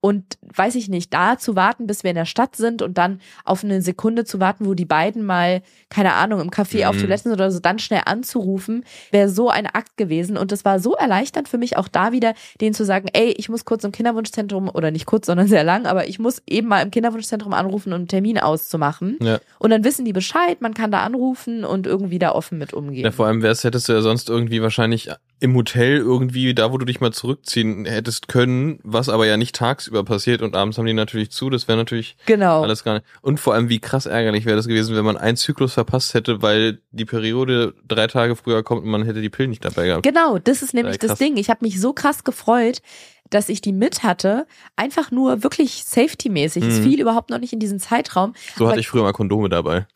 Und 0.00 0.36
weiß 0.54 0.74
ich 0.74 0.90
nicht, 0.90 1.14
da 1.14 1.38
zu 1.38 1.56
warten, 1.56 1.86
bis 1.86 2.02
wir 2.02 2.10
in 2.10 2.16
der 2.16 2.26
Stadt 2.26 2.56
sind 2.56 2.82
und 2.82 2.98
dann 2.98 3.22
auf 3.46 3.64
eine 3.64 3.80
Sekunde 3.80 4.26
zu 4.26 4.38
warten, 4.38 4.66
wo 4.66 4.74
die 4.74 4.84
beiden 4.84 5.24
mal, 5.24 5.62
keine 5.88 6.12
Ahnung, 6.12 6.42
im 6.42 6.50
Café 6.50 6.86
auf 6.86 6.96
Mhm. 6.96 7.00
Toiletten 7.00 7.30
sind 7.30 7.32
oder 7.32 7.50
so, 7.50 7.58
dann 7.58 7.78
schnell 7.78 8.02
anzurufen, 8.04 8.84
wäre 9.12 9.30
so 9.30 9.48
ein 9.48 9.64
Akt 9.66 9.96
gewesen. 9.96 10.36
Und 10.36 10.52
das 10.52 10.66
war 10.66 10.78
so 10.78 10.92
erleichternd 10.92 11.48
für 11.48 11.56
mich 11.56 11.78
auch 11.78 11.88
da 11.88 12.12
wieder, 12.12 12.34
denen 12.60 12.74
zu 12.74 12.84
sagen, 12.84 13.08
ey, 13.14 13.30
ich 13.38 13.48
muss 13.48 13.64
kurz 13.64 13.82
im 13.82 13.92
Kinderwunschzentrum, 13.92 14.68
oder 14.68 14.90
nicht 14.90 15.06
kurz, 15.06 15.24
sondern 15.24 15.48
sehr 15.48 15.64
lang, 15.64 15.86
aber 15.86 16.06
ich 16.06 16.18
muss 16.18 16.42
eben 16.46 16.68
mal 16.68 16.82
im 16.82 16.90
Kinderwunschzentrum 16.90 17.54
anrufen, 17.54 17.94
um 17.94 18.00
einen 18.00 18.08
Termin 18.08 18.38
auszumachen. 18.38 19.16
Ja. 19.22 19.38
Und 19.58 19.70
dann 19.70 19.84
wissen 19.84 20.04
die 20.04 20.12
Bescheid, 20.12 20.60
man 20.60 20.74
kann 20.74 20.90
da 20.90 21.02
anrufen 21.02 21.64
und 21.64 21.86
irgendwie 21.86 22.18
da 22.18 22.32
offen 22.32 22.58
mit 22.58 22.74
umgehen. 22.74 23.04
Ja, 23.04 23.10
vor 23.10 23.26
allem 23.26 23.40
wär's, 23.40 23.64
hättest 23.64 23.88
du 23.88 23.94
ja 23.94 24.02
sonst 24.02 24.28
irgendwie 24.28 24.60
wahrscheinlich 24.60 25.08
im 25.44 25.54
Hotel 25.54 25.98
irgendwie 25.98 26.54
da, 26.54 26.72
wo 26.72 26.78
du 26.78 26.86
dich 26.86 27.00
mal 27.02 27.12
zurückziehen 27.12 27.84
hättest 27.84 28.28
können, 28.28 28.78
was 28.82 29.10
aber 29.10 29.26
ja 29.26 29.36
nicht 29.36 29.54
tagsüber 29.54 30.02
passiert 30.02 30.40
und 30.40 30.56
abends 30.56 30.78
haben 30.78 30.86
die 30.86 30.94
natürlich 30.94 31.30
zu. 31.30 31.50
Das 31.50 31.68
wäre 31.68 31.76
natürlich 31.76 32.16
genau. 32.24 32.62
alles 32.62 32.82
gar 32.82 32.94
nicht. 32.94 33.06
Und 33.20 33.38
vor 33.40 33.52
allem, 33.52 33.68
wie 33.68 33.78
krass 33.78 34.06
ärgerlich 34.06 34.46
wäre 34.46 34.56
das 34.56 34.66
gewesen, 34.66 34.96
wenn 34.96 35.04
man 35.04 35.18
einen 35.18 35.36
Zyklus 35.36 35.74
verpasst 35.74 36.14
hätte, 36.14 36.40
weil 36.40 36.78
die 36.92 37.04
Periode 37.04 37.74
drei 37.86 38.06
Tage 38.06 38.36
früher 38.36 38.62
kommt 38.62 38.84
und 38.84 38.90
man 38.90 39.04
hätte 39.04 39.20
die 39.20 39.28
Pillen 39.28 39.50
nicht 39.50 39.64
dabei 39.64 39.86
gehabt. 39.86 40.02
Genau, 40.02 40.38
das 40.38 40.62
ist 40.62 40.72
nämlich 40.72 41.00
Ja, 41.02 41.08
das. 41.08 41.18
Ding. 41.18 41.36
Ich 41.36 41.50
habe 41.50 41.58
mich 41.62 41.78
so 41.78 41.92
krass 41.92 42.24
gefreut, 42.24 42.80
dass 43.30 43.48
ich 43.50 43.60
die 43.60 43.72
mit 43.72 44.02
hatte. 44.02 44.46
Einfach 44.76 45.10
nur 45.10 45.42
wirklich 45.42 45.84
safety-mäßig. 45.84 46.64
Es 46.64 46.78
Mhm. 46.78 46.82
fiel 46.84 47.00
überhaupt 47.00 47.28
noch 47.30 47.38
nicht 47.38 47.52
in 47.52 47.58
diesen 47.58 47.80
Zeitraum. 47.80 48.34
So 48.56 48.68
hatte 48.68 48.80
ich 48.80 48.88
früher 48.88 49.02
mal 49.02 49.12
Kondome 49.12 49.48
dabei. 49.50 49.86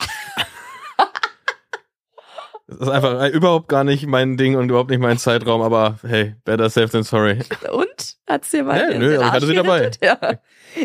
Das 2.70 2.80
ist 2.80 2.88
einfach 2.88 3.22
äh, 3.22 3.28
überhaupt 3.28 3.68
gar 3.68 3.82
nicht 3.82 4.06
mein 4.06 4.36
Ding 4.36 4.54
und 4.56 4.68
überhaupt 4.68 4.90
nicht 4.90 5.00
mein 5.00 5.16
Zeitraum, 5.16 5.62
aber 5.62 5.98
hey, 6.06 6.34
better 6.44 6.68
safe 6.68 6.90
than 6.90 7.02
sorry. 7.02 7.38
Und? 7.72 8.16
Hat's 8.26 8.50
dir 8.50 8.62
mal 8.62 8.78
Ja, 8.78 8.88
den 8.90 8.98
nö, 9.00 9.14
ich 9.14 9.20
Arsch 9.20 9.32
hatte 9.32 9.46
sie 9.46 9.54
dabei. 9.54 9.90
Ja. 10.02 10.18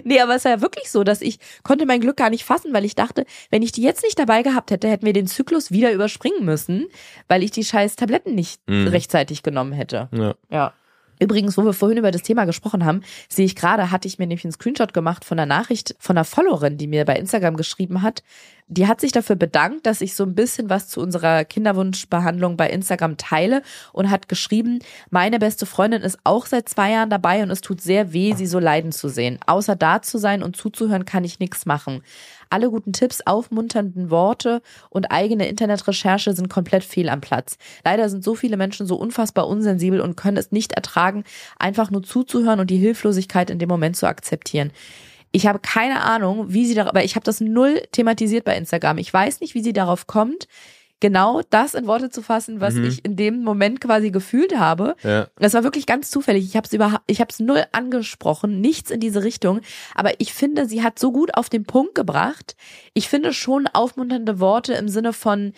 Nee, 0.06 0.22
aber 0.22 0.36
es 0.36 0.46
war 0.46 0.54
ja 0.54 0.62
wirklich 0.62 0.90
so, 0.90 1.04
dass 1.04 1.20
ich 1.22 1.40
konnte 1.62 1.86
mein 1.86 2.00
Glück 2.00 2.16
gar 2.16 2.30
nicht 2.30 2.46
fassen, 2.46 2.74
weil 2.74 2.86
ich 2.86 2.96
dachte, 2.96 3.26
wenn 3.52 3.62
ich 3.62 3.74
die 3.74 3.82
jetzt 3.84 4.02
nicht 4.02 4.18
dabei 4.18 4.42
gehabt 4.42 4.72
hätte, 4.72 4.88
hätten 4.88 5.06
wir 5.06 5.12
den 5.12 5.28
Zyklus 5.28 5.72
wieder 5.72 5.92
überspringen 5.92 6.46
müssen, 6.46 6.88
weil 7.28 7.44
ich 7.44 7.52
die 7.52 7.66
scheiß 7.66 7.98
Tabletten 7.98 8.34
nicht 8.34 8.62
Mhm. 8.68 8.88
rechtzeitig 8.88 9.44
genommen 9.44 9.74
hätte. 9.74 10.08
Ja. 10.14 10.36
Ja. 10.50 10.74
Übrigens, 11.20 11.58
wo 11.58 11.64
wir 11.64 11.74
vorhin 11.74 11.98
über 11.98 12.12
das 12.12 12.24
Thema 12.24 12.46
gesprochen 12.46 12.86
haben, 12.86 13.02
sehe 13.30 13.46
ich 13.46 13.56
gerade, 13.56 13.92
hatte 13.92 14.08
ich 14.08 14.20
mir 14.20 14.26
nämlich 14.26 14.46
einen 14.46 14.52
Screenshot 14.54 14.94
gemacht 14.94 15.24
von 15.26 15.38
einer 15.38 15.46
Nachricht 15.46 15.96
von 16.00 16.18
einer 16.18 16.26
Followerin, 16.26 16.78
die 16.78 16.88
mir 16.88 17.06
bei 17.06 17.16
Instagram 17.18 17.56
geschrieben 17.56 18.02
hat. 18.02 18.24
Die 18.68 18.88
hat 18.88 19.02
sich 19.02 19.12
dafür 19.12 19.36
bedankt, 19.36 19.86
dass 19.86 20.02
ich 20.02 20.16
so 20.16 20.24
ein 20.24 20.36
bisschen 20.36 20.70
was 20.70 20.88
zu 20.88 21.02
unserer 21.02 21.44
Kinderwunschbehandlung 21.46 22.58
bei 22.58 22.70
Instagram 22.70 23.18
teile 23.18 23.62
und 23.92 24.10
hat 24.10 24.30
geschrieben, 24.30 24.80
meine 25.10 25.40
beste 25.40 25.66
Freundin 25.66 26.02
ist 26.02 26.18
auch 26.24 26.46
seit 26.46 26.70
zwei 26.70 26.92
Jahren 26.92 27.10
dabei 27.10 27.44
und 27.44 27.52
es 27.52 27.62
tut 27.62 27.82
sehr 27.82 28.14
weh, 28.14 28.34
sie 28.34 28.48
so 28.48 28.60
leiden 28.60 28.92
zu 28.92 29.10
sehen. 29.10 29.38
Außer 29.46 29.76
da 29.76 30.02
zu 30.02 30.18
sein 30.18 30.44
und 30.44 30.56
zuzuhören, 30.56 31.06
kann 31.06 31.24
ich 31.24 31.40
nichts 31.40 31.66
machen. 31.66 32.02
Alle 32.50 32.70
guten 32.70 32.94
Tipps, 32.94 33.22
aufmunternden 33.26 34.12
Worte 34.12 34.62
und 34.90 35.12
eigene 35.12 35.48
Internetrecherche 35.48 36.34
sind 36.34 36.50
komplett 36.50 36.84
fehl 36.84 37.10
am 37.10 37.20
Platz. 37.20 37.58
Leider 37.84 38.10
sind 38.10 38.24
so 38.24 38.36
viele 38.36 38.58
Menschen 38.58 38.86
so 38.86 38.96
unfassbar 38.96 39.48
unsensibel 39.48 40.00
und 40.00 40.16
können 40.16 40.38
es 40.38 40.52
nicht 40.52 40.74
ertragen, 40.74 41.24
einfach 41.58 41.90
nur 41.90 42.04
zuzuhören 42.04 42.60
und 42.60 42.70
die 42.70 42.78
Hilflosigkeit 42.78 43.50
in 43.50 43.60
dem 43.60 43.70
Moment 43.70 43.98
zu 43.98 44.08
akzeptieren. 44.08 44.72
Ich 45.36 45.48
habe 45.48 45.60
keine 45.60 46.02
Ahnung, 46.04 46.46
wie 46.54 46.66
sie 46.66 46.76
darauf, 46.76 46.94
weil 46.94 47.06
ich 47.06 47.16
habe 47.16 47.26
das 47.26 47.42
null 47.42 47.82
thematisiert 47.92 48.46
bei 48.46 48.56
Instagram. 48.56 48.98
Ich 49.00 49.12
weiß 49.12 49.42
nicht, 49.42 49.56
wie 49.56 49.64
sie 49.64 49.74
darauf 49.74 50.06
kommt, 50.08 50.48
genau 51.00 51.42
das 51.50 51.74
in 51.74 51.86
Worte 51.88 52.10
zu 52.12 52.22
fassen, 52.22 52.62
was 52.62 52.76
Mhm. 52.76 52.86
ich 52.86 53.04
in 53.04 53.16
dem 53.18 53.44
Moment 53.44 53.82
quasi 53.82 54.10
gefühlt 54.12 54.58
habe. 54.58 54.96
Ja. 55.04 55.28
Das 55.38 55.54
war 55.54 55.64
wirklich 55.66 55.86
ganz 55.86 56.10
zufällig. 56.12 56.46
Ich 56.46 56.56
habe 56.56 56.66
es 56.68 56.72
überhaupt, 56.72 57.02
ich 57.08 57.20
habe 57.20 57.30
es 57.30 57.40
null 57.40 57.66
angesprochen, 57.74 58.62
nichts 58.62 58.90
in 58.92 59.00
diese 59.02 59.24
Richtung. 59.24 59.60
Aber 59.96 60.12
ich 60.20 60.34
finde, 60.34 60.66
sie 60.68 60.82
hat 60.84 61.00
so 61.00 61.12
gut 61.12 61.34
auf 61.36 61.50
den 61.50 61.66
Punkt 61.66 61.96
gebracht. 61.96 62.56
Ich 62.94 63.10
finde 63.10 63.34
schon 63.34 63.68
aufmunternde 63.68 64.40
Worte 64.40 64.74
im 64.76 64.88
Sinne 64.88 65.12
von 65.14 65.52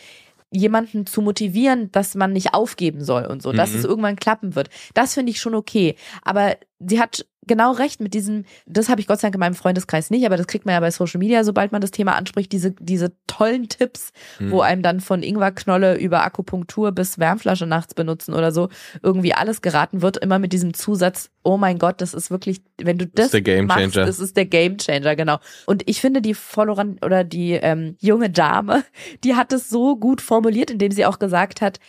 jemanden 0.52 1.06
zu 1.06 1.22
motivieren, 1.22 1.92
dass 1.92 2.16
man 2.16 2.32
nicht 2.32 2.54
aufgeben 2.54 3.04
soll 3.04 3.26
und 3.26 3.42
so, 3.44 3.52
dass 3.52 3.72
Mhm. 3.72 3.78
es 3.80 3.84
irgendwann 3.84 4.16
klappen 4.16 4.56
wird. 4.56 4.70
Das 4.94 5.14
finde 5.14 5.32
ich 5.32 5.40
schon 5.42 5.54
okay. 5.54 5.96
Aber 6.24 6.56
sie 6.80 7.00
hat 7.00 7.26
genau 7.48 7.72
recht 7.72 8.00
mit 8.02 8.14
diesem, 8.14 8.46
das 8.66 8.90
habe 8.90 9.02
ich 9.02 9.08
Gott 9.08 9.20
sei 9.20 9.28
Dank 9.28 9.36
in 9.36 9.40
meinem 9.40 9.56
Freundeskreis 9.56 10.10
nicht, 10.10 10.26
aber 10.26 10.38
das 10.38 10.48
kriegt 10.48 10.66
man 10.66 10.74
ja 10.74 10.80
bei 10.80 10.92
Social 10.92 11.20
Media, 11.20 11.44
sobald 11.44 11.72
man 11.72 11.82
das 11.82 11.92
Thema 11.92 12.16
anspricht, 12.16 12.52
diese, 12.52 12.72
diese 12.72 13.14
tollen 13.28 13.70
Tipps, 13.70 14.12
Mhm. 14.40 14.52
wo 14.52 14.62
einem 14.62 14.82
dann 14.82 15.00
von 15.00 15.24
Ingwerknolle 15.24 15.98
über 15.98 16.24
Akupunktur 16.24 16.92
bis 16.92 17.20
Wärmflasche 17.20 17.66
nachts 17.66 17.94
benutzen 17.94 18.34
oder 18.34 18.52
so 18.52 18.70
irgendwie 19.04 19.34
alles 19.34 19.62
geraten 19.62 20.02
wird, 20.02 20.18
immer 20.18 20.40
mit 20.40 20.54
diesem 20.54 20.74
Zusatz, 20.74 21.30
oh 21.44 21.58
mein 21.58 21.78
Gott, 21.78 22.02
das 22.02 22.14
ist 22.14 22.32
wirklich, 22.32 22.62
wenn 22.82 22.98
du 22.98 23.06
das 23.08 23.34
ist 23.34 23.46
der 23.46 23.64
machst, 23.64 23.96
das 23.96 24.20
ist 24.20 24.36
der 24.36 24.46
Gamechanger, 24.46 25.16
genau. 25.16 25.38
Und 25.66 25.84
ich 25.88 26.02
finde 26.02 26.22
die 26.22 26.34
Followerin 26.34 26.98
oder 27.04 27.24
die 27.24 27.52
ähm, 27.54 27.96
junge 28.00 28.30
Dame, 28.30 28.84
die 29.24 29.36
hat 29.36 29.54
es 29.54 29.70
so 29.70 29.96
gut 29.96 30.22
formuliert, 30.22 30.72
indem 30.72 30.92
sie 30.92 31.06
auch 31.06 31.20
gesagt 31.20 31.62
hat, 31.62 31.80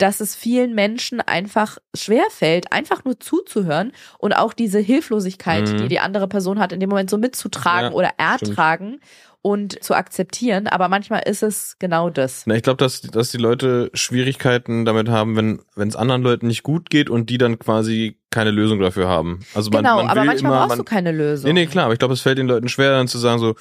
dass 0.00 0.20
es 0.20 0.34
vielen 0.34 0.74
Menschen 0.74 1.20
einfach 1.20 1.78
schwerfällt, 1.94 2.72
einfach 2.72 3.04
nur 3.04 3.20
zuzuhören 3.20 3.92
und 4.18 4.32
auch 4.32 4.52
diese 4.52 4.78
Hilflosigkeit, 4.78 5.68
Mhm. 5.72 5.76
die 5.78 5.88
die 5.88 6.00
andere 6.00 6.26
Person 6.28 6.58
hat, 6.58 6.72
in 6.72 6.80
dem 6.80 6.88
Moment 6.88 7.10
so 7.10 7.18
mitzutragen 7.18 7.90
Ja, 7.90 7.96
oder 7.96 8.12
stimmt. 8.36 8.50
ertragen 8.50 9.00
und 9.42 9.82
zu 9.82 9.94
akzeptieren. 9.94 10.66
Aber 10.68 10.88
manchmal 10.88 11.22
ist 11.26 11.42
es 11.42 11.76
genau 11.78 12.10
das. 12.10 12.44
Na, 12.46 12.54
ich 12.56 12.62
glaube, 12.62 12.76
dass, 12.76 13.00
dass 13.00 13.30
die 13.30 13.38
Leute 13.38 13.90
Schwierigkeiten 13.94 14.84
damit 14.84 15.08
haben, 15.08 15.36
wenn 15.36 15.60
wenn 15.76 15.88
es 15.88 15.96
anderen 15.96 16.22
Leuten 16.22 16.46
nicht 16.46 16.62
gut 16.62 16.90
geht 16.90 17.08
und 17.10 17.30
die 17.30 17.38
dann 17.38 17.58
quasi 17.58 18.18
keine 18.30 18.50
Lösung 18.50 18.80
dafür 18.80 19.08
haben. 19.08 19.40
Also 19.54 19.70
man, 19.70 19.82
genau, 19.82 19.96
man 19.96 20.04
will 20.06 20.10
aber 20.10 20.24
manchmal 20.24 20.50
immer, 20.52 20.58
brauchst 20.60 20.68
man, 20.70 20.78
du 20.78 20.84
keine 20.84 21.12
Lösung. 21.12 21.48
Nee, 21.52 21.60
nee, 21.60 21.66
klar, 21.66 21.84
aber 21.86 21.94
ich 21.94 21.98
glaube, 21.98 22.14
es 22.14 22.20
fällt 22.20 22.38
den 22.38 22.46
Leuten 22.46 22.68
schwer, 22.68 22.90
dann 22.92 23.08
zu 23.08 23.18
sagen 23.18 23.38
so, 23.38 23.54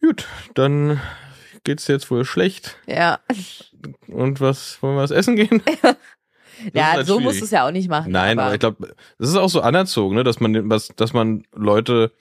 gut, 0.00 0.26
dann 0.54 1.00
geht's 1.64 1.86
dir 1.86 1.94
jetzt 1.94 2.10
wohl 2.10 2.24
schlecht 2.24 2.76
Ja, 2.86 3.18
und 4.08 4.40
was, 4.40 4.80
wollen 4.82 4.96
wir 4.96 5.02
was 5.02 5.10
essen 5.10 5.36
gehen? 5.36 5.62
Das 6.66 6.72
ja 6.72 6.92
halt 6.92 7.06
so 7.06 7.14
schwierig. 7.14 7.24
musst 7.26 7.40
du 7.40 7.44
es 7.46 7.50
ja 7.50 7.66
auch 7.66 7.72
nicht 7.72 7.88
machen. 7.90 8.12
Nein, 8.12 8.38
aber, 8.38 8.54
ich 8.54 8.60
glaube, 8.60 8.94
das 9.18 9.28
ist 9.28 9.36
auch 9.36 9.48
so 9.48 9.60
anerzogen, 9.60 10.14
ne, 10.14 10.22
dass 10.22 10.38
man 10.38 10.70
was, 10.70 10.88
dass 10.94 11.12
man 11.12 11.44
Leute 11.52 12.12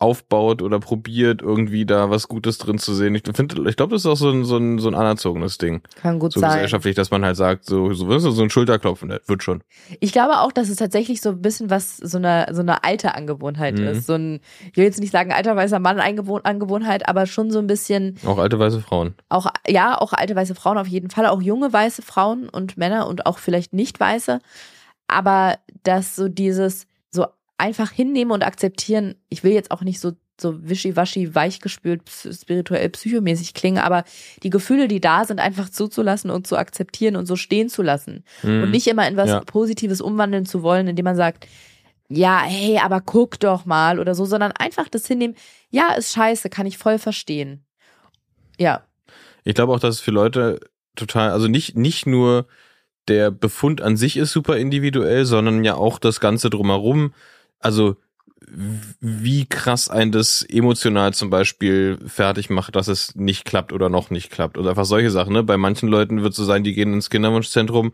aufbaut 0.00 0.62
oder 0.62 0.80
probiert, 0.80 1.42
irgendwie 1.42 1.84
da 1.86 2.08
was 2.10 2.26
Gutes 2.26 2.58
drin 2.58 2.78
zu 2.78 2.94
sehen. 2.94 3.14
Ich 3.14 3.22
finde, 3.34 3.68
ich 3.68 3.76
glaube, 3.76 3.92
das 3.92 4.02
ist 4.02 4.06
auch 4.06 4.16
so 4.16 4.30
ein, 4.30 4.44
so 4.44 4.56
ein, 4.56 4.78
so 4.78 4.88
ein 4.88 4.94
anerzogenes 4.94 5.58
Ding. 5.58 5.82
kann 6.00 6.18
gut 6.18 6.32
So 6.32 6.40
sein. 6.40 6.50
gesellschaftlich, 6.50 6.96
dass 6.96 7.10
man 7.10 7.24
halt 7.24 7.36
sagt, 7.36 7.66
so, 7.66 7.92
so, 7.92 8.18
so 8.18 8.42
ein 8.42 8.50
Schulterklopfen, 8.50 9.10
das 9.10 9.20
wird 9.26 9.42
schon. 9.42 9.62
Ich 10.00 10.12
glaube 10.12 10.40
auch, 10.40 10.52
dass 10.52 10.70
es 10.70 10.76
tatsächlich 10.76 11.20
so 11.20 11.28
ein 11.30 11.42
bisschen 11.42 11.70
was, 11.70 11.98
so 11.98 12.16
eine, 12.18 12.46
so 12.52 12.60
eine 12.62 12.82
alte 12.82 13.14
Angewohnheit 13.14 13.78
Mhm. 13.78 13.86
ist. 13.88 14.06
So 14.06 14.14
ein, 14.14 14.40
ich 14.70 14.76
will 14.78 14.84
jetzt 14.84 15.00
nicht 15.00 15.12
sagen 15.12 15.32
alter 15.32 15.54
weißer 15.54 15.78
Mann 15.78 16.00
Angewohnheit, 16.00 17.06
aber 17.08 17.26
schon 17.26 17.50
so 17.50 17.58
ein 17.58 17.66
bisschen 17.66 18.16
Auch 18.24 18.38
alte 18.38 18.58
weiße 18.58 18.80
Frauen. 18.80 19.14
auch, 19.28 19.46
ja, 19.68 20.00
auch 20.00 20.14
alte 20.14 20.34
weiße 20.34 20.54
Frauen 20.54 20.78
auf 20.78 20.86
jeden 20.88 21.10
Fall, 21.10 21.26
auch 21.26 21.42
junge 21.42 21.72
weiße 21.72 22.00
Frauen 22.02 22.48
und 22.48 22.76
Männer 22.78 23.06
und 23.06 23.26
auch 23.26 23.38
vielleicht 23.38 23.74
nicht 23.74 24.00
weiße. 24.00 24.40
aber 25.08 25.58
dass 25.82 26.14
so 26.16 26.28
dieses 26.28 26.86
einfach 27.60 27.90
hinnehmen 27.90 28.32
und 28.32 28.42
akzeptieren, 28.42 29.14
ich 29.28 29.44
will 29.44 29.52
jetzt 29.52 29.70
auch 29.70 29.82
nicht 29.82 30.00
so 30.00 30.12
so 30.40 30.56
wischiwaschi, 30.66 31.34
weichgespült, 31.34 32.02
spirituell, 32.08 32.88
psychomäßig 32.88 33.52
klingen, 33.52 33.76
aber 33.76 34.04
die 34.42 34.48
Gefühle, 34.48 34.88
die 34.88 34.98
da 34.98 35.26
sind, 35.26 35.38
einfach 35.38 35.68
zuzulassen 35.68 36.30
und 36.30 36.46
zu 36.46 36.56
akzeptieren 36.56 37.16
und 37.16 37.26
so 37.26 37.36
stehen 37.36 37.68
zu 37.68 37.82
lassen. 37.82 38.24
Mhm. 38.42 38.62
Und 38.62 38.70
nicht 38.70 38.86
immer 38.86 39.06
in 39.06 39.18
was 39.18 39.28
Ja. 39.28 39.40
Positives 39.40 40.00
umwandeln 40.00 40.46
zu 40.46 40.62
wollen, 40.62 40.88
indem 40.88 41.04
man 41.04 41.16
sagt, 41.16 41.46
ja, 42.08 42.40
hey, 42.42 42.78
aber 42.78 43.02
guck 43.02 43.38
doch 43.38 43.66
mal 43.66 44.00
oder 44.00 44.14
so, 44.14 44.24
sondern 44.24 44.52
einfach 44.52 44.88
das 44.88 45.06
hinnehmen, 45.06 45.36
ja, 45.68 45.92
ist 45.92 46.12
scheiße, 46.14 46.48
kann 46.48 46.66
ich 46.66 46.78
voll 46.78 46.98
verstehen. 46.98 47.64
Ja, 48.58 48.82
Ich 49.44 49.54
glaube 49.54 49.72
auch, 49.72 49.80
dass 49.80 49.96
es 49.96 50.00
für 50.00 50.10
Leute 50.10 50.60
total, 50.96 51.30
also 51.30 51.48
nicht, 51.48 51.76
nicht 51.76 52.06
nur 52.06 52.46
der 53.08 53.30
Befund 53.30 53.80
an 53.80 53.96
sich 53.96 54.16
ist 54.16 54.32
super 54.32 54.56
individuell, 54.58 55.24
sondern 55.24 55.64
ja 55.64 55.74
auch 55.74 55.98
das 55.98 56.20
Ganze 56.20 56.50
drumherum. 56.50 57.12
Also 57.60 57.96
wie 59.00 59.46
krass 59.46 59.88
ein 59.88 60.10
das 60.12 60.42
emotional 60.42 61.14
zum 61.14 61.30
Beispiel 61.30 61.98
fertig 62.06 62.50
macht, 62.50 62.74
dass 62.74 62.88
es 62.88 63.14
nicht 63.14 63.44
klappt 63.44 63.72
oder 63.72 63.88
noch 63.88 64.10
nicht 64.10 64.30
klappt. 64.30 64.58
Oder 64.58 64.70
einfach 64.70 64.84
solche 64.84 65.10
Sachen. 65.10 65.32
Ne? 65.32 65.42
Bei 65.44 65.56
manchen 65.56 65.88
Leuten 65.88 66.22
wird 66.22 66.32
es 66.32 66.36
so 66.36 66.44
sein, 66.44 66.64
die 66.64 66.74
gehen 66.74 66.92
ins 66.92 67.10
Kinderwunschzentrum 67.10 67.92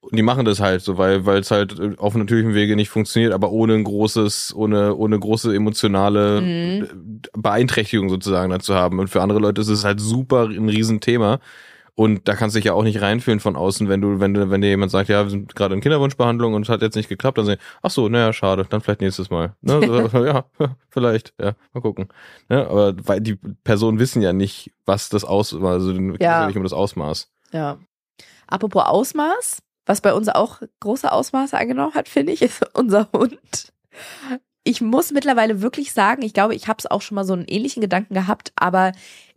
und 0.00 0.16
die 0.18 0.22
machen 0.22 0.44
das 0.44 0.60
halt 0.60 0.82
so, 0.82 0.98
weil 0.98 1.24
weil 1.24 1.38
es 1.38 1.50
halt 1.50 1.78
äh, 1.80 1.92
auf 1.96 2.14
natürlichem 2.14 2.52
Wege 2.54 2.76
nicht 2.76 2.90
funktioniert, 2.90 3.32
aber 3.32 3.50
ohne 3.50 3.74
ein 3.74 3.84
großes, 3.84 4.54
ohne 4.54 4.94
ohne 4.96 5.18
große 5.18 5.54
emotionale 5.54 6.40
Mhm. 6.42 7.20
Beeinträchtigung 7.32 8.10
sozusagen 8.10 8.50
dazu 8.50 8.74
haben. 8.74 8.98
Und 8.98 9.08
für 9.08 9.22
andere 9.22 9.38
Leute 9.38 9.62
ist 9.62 9.68
es 9.68 9.84
halt 9.84 10.00
super 10.00 10.44
ein 10.48 10.68
Riesenthema. 10.68 11.40
Und 11.96 12.26
da 12.26 12.34
kannst 12.34 12.56
du 12.56 12.58
dich 12.58 12.66
ja 12.66 12.72
auch 12.72 12.82
nicht 12.82 13.00
reinfühlen 13.00 13.38
von 13.38 13.54
außen, 13.54 13.88
wenn 13.88 14.00
du, 14.00 14.18
wenn 14.18 14.34
du, 14.34 14.50
wenn 14.50 14.60
dir 14.60 14.68
jemand 14.68 14.90
sagt, 14.90 15.08
ja, 15.08 15.22
wir 15.22 15.30
sind 15.30 15.54
gerade 15.54 15.74
in 15.74 15.80
Kinderwunschbehandlung 15.80 16.54
und 16.54 16.62
es 16.62 16.68
hat 16.68 16.82
jetzt 16.82 16.96
nicht 16.96 17.08
geklappt, 17.08 17.38
dann 17.38 17.46
sagen, 17.46 17.60
ach 17.82 17.90
so, 17.90 18.08
naja, 18.08 18.32
schade, 18.32 18.66
dann 18.68 18.80
vielleicht 18.80 19.00
nächstes 19.00 19.30
Mal. 19.30 19.54
Ne? 19.60 19.80
So, 20.10 20.18
ja, 20.24 20.44
vielleicht, 20.88 21.34
ja, 21.40 21.52
mal 21.72 21.80
gucken. 21.80 22.08
Ne? 22.48 22.66
Aber 22.66 22.94
weil 23.06 23.20
die 23.20 23.36
Personen 23.62 24.00
wissen 24.00 24.22
ja 24.22 24.32
nicht, 24.32 24.72
was 24.86 25.08
das 25.08 25.24
aus, 25.24 25.54
also 25.54 25.92
ja 26.18 26.46
nicht 26.46 26.56
um 26.56 26.64
das 26.64 26.72
Ausmaß. 26.72 27.30
ja. 27.52 27.78
Apropos 28.46 28.84
Ausmaß, 28.84 29.62
was 29.86 30.00
bei 30.02 30.12
uns 30.12 30.28
auch 30.28 30.60
große 30.80 31.10
Ausmaße 31.10 31.56
angenommen 31.56 31.94
hat, 31.94 32.08
finde 32.08 32.32
ich, 32.32 32.42
ist 32.42 32.62
unser 32.74 33.08
Hund. 33.12 33.72
Ich 34.64 34.80
muss 34.80 35.12
mittlerweile 35.12 35.62
wirklich 35.62 35.92
sagen, 35.92 36.22
ich 36.22 36.34
glaube, 36.34 36.54
ich 36.54 36.68
habe 36.68 36.78
es 36.78 36.90
auch 36.90 37.02
schon 37.02 37.14
mal 37.16 37.24
so 37.24 37.32
einen 37.32 37.46
ähnlichen 37.46 37.80
Gedanken 37.80 38.14
gehabt, 38.14 38.52
aber 38.56 38.92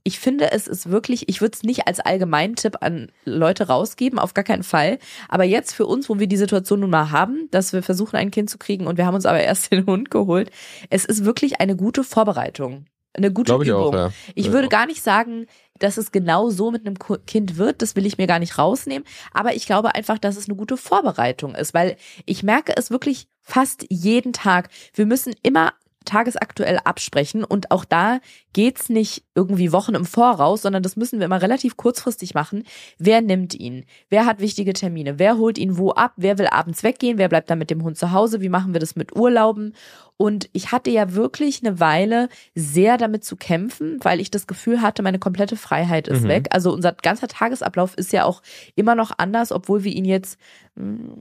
ich 0.08 0.20
finde, 0.20 0.53
es 0.53 0.68
ist 0.70 0.89
wirklich, 0.89 1.28
ich 1.28 1.41
würde 1.41 1.53
es 1.53 1.64
nicht 1.64 1.86
als 1.86 1.99
Allgemeintipp 1.99 2.78
an 2.80 3.12
Leute 3.26 3.68
rausgeben, 3.68 4.20
auf 4.20 4.34
gar 4.34 4.45
keinen 4.45 4.64
Fall. 4.64 4.99
Aber 5.28 5.43
jetzt 5.43 5.74
für 5.74 5.86
uns, 5.86 6.08
wo 6.08 6.18
wir 6.18 6.28
die 6.28 6.38
Situation 6.38 6.80
nun 6.80 6.89
mal 6.91 7.12
haben, 7.12 7.49
dass 7.51 7.74
wir 7.74 7.84
versuchen, 7.84 8.16
ein 8.16 8.32
Kind 8.32 8.49
zu 8.49 8.58
kriegen 8.58 8.88
und 8.88 8.97
wir 8.97 9.05
haben 9.05 9.16
uns 9.16 9.26
aber 9.26 9.41
erst 9.41 9.70
den 9.74 9.86
Hund 9.86 10.10
geholt, 10.10 10.49
es 10.89 11.03
ist 11.03 11.26
wirklich 11.26 11.60
eine 11.60 11.76
gute 11.76 12.05
Vorbereitung. 12.05 12.86
Eine 13.14 13.34
gute 13.34 13.51
Glaube 13.51 13.66
ich 13.66 13.70
Übung. 13.70 13.82
auch, 13.84 13.93
ja. 13.93 14.12
Ich 14.36 14.45
Ja. 14.45 14.51
würde 14.53 14.70
gar 14.70 14.86
nicht 14.86 15.03
sagen, 15.03 15.47
dass 15.80 15.97
es 15.97 16.14
genau 16.14 16.49
so 16.51 16.72
mit 16.72 16.86
einem 16.88 16.97
Kind 17.26 17.58
wird, 17.58 17.82
das 17.82 17.97
will 17.97 18.05
ich 18.05 18.18
mir 18.18 18.28
gar 18.28 18.39
nicht 18.39 18.58
rausnehmen, 18.58 19.05
aber 19.34 19.55
ich 19.55 19.66
glaube 19.66 19.93
einfach, 19.93 20.20
dass 20.20 20.38
es 20.38 20.47
eine 20.47 20.55
gute 20.55 20.78
Vorbereitung 20.78 21.53
ist, 21.53 21.74
weil 21.74 21.97
ich 22.26 22.43
merke 22.43 22.74
es 22.78 22.91
wirklich 22.91 23.28
fast 23.41 23.86
jeden 23.89 24.32
Tag. 24.32 24.70
Wir 24.93 25.05
müssen 25.05 25.34
immer 25.43 25.74
tagesaktuell 26.08 26.80
absprechen 26.84 27.43
und 27.43 27.70
auch 27.72 27.86
da 27.86 28.20
geht's 28.53 28.89
nicht 28.89 29.24
irgendwie 29.36 29.72
Wochen 29.72 29.93
im 29.93 30.05
Voraus, 30.05 30.64
sondern 30.64 30.82
das 30.82 30.95
müssen 30.95 31.20
wir 31.20 31.26
immer 31.26 31.41
relativ 31.41 31.78
kurzfristig 31.78 32.34
machen. 32.34 32.64
Wer 32.97 33.22
nimmt 33.22 33.53
ihn? 33.53 33.86
Wer 34.10 34.26
hat 34.26 34.39
wichtige 34.39 34.74
Termine? 34.74 35.20
Wer 35.20 35.38
holt 35.38 35.58
ihn 35.58 35.78
wo 35.78 35.91
ab? 35.91 36.14
Wer 36.18 36.38
will 36.39 36.47
abends 36.47 36.82
weggehen? 36.84 37.18
Wer 37.20 37.30
bleibt 37.30 37.49
dann 37.49 37.60
mit 37.60 37.70
dem 37.70 37.84
Hund 37.84 37.97
zu 37.97 38.12
Hause? 38.12 38.41
Wie 38.41 38.49
machen 38.49 38.74
wir 38.74 38.80
das 38.80 38.95
mit 38.95 39.16
Urlauben? 39.16 39.74
Und 40.18 40.49
ich 40.53 40.72
hatte 40.72 40.89
ja 40.89 41.14
wirklich 41.14 41.64
eine 41.64 41.80
Weile 41.80 42.30
sehr 42.55 42.97
damit 42.97 43.24
zu 43.24 43.36
kämpfen, 43.36 43.99
weil 44.01 44.20
ich 44.20 44.32
das 44.32 44.47
Gefühl 44.47 44.82
hatte, 44.82 45.03
meine 45.03 45.20
komplette 45.20 45.55
Freiheit 45.58 46.08
ist 46.08 46.24
Mhm. 46.24 46.28
weg. 46.30 46.47
Also 46.49 46.74
unser 46.74 46.93
ganzer 46.93 47.28
Tagesablauf 47.28 47.93
ist 47.95 48.12
ja 48.14 48.26
auch 48.26 48.41
immer 48.76 48.95
noch 48.95 49.12
anders, 49.20 49.51
obwohl 49.51 49.84
wir 49.84 49.91
ihn 49.91 50.05
jetzt 50.05 50.39
mh, 50.76 51.14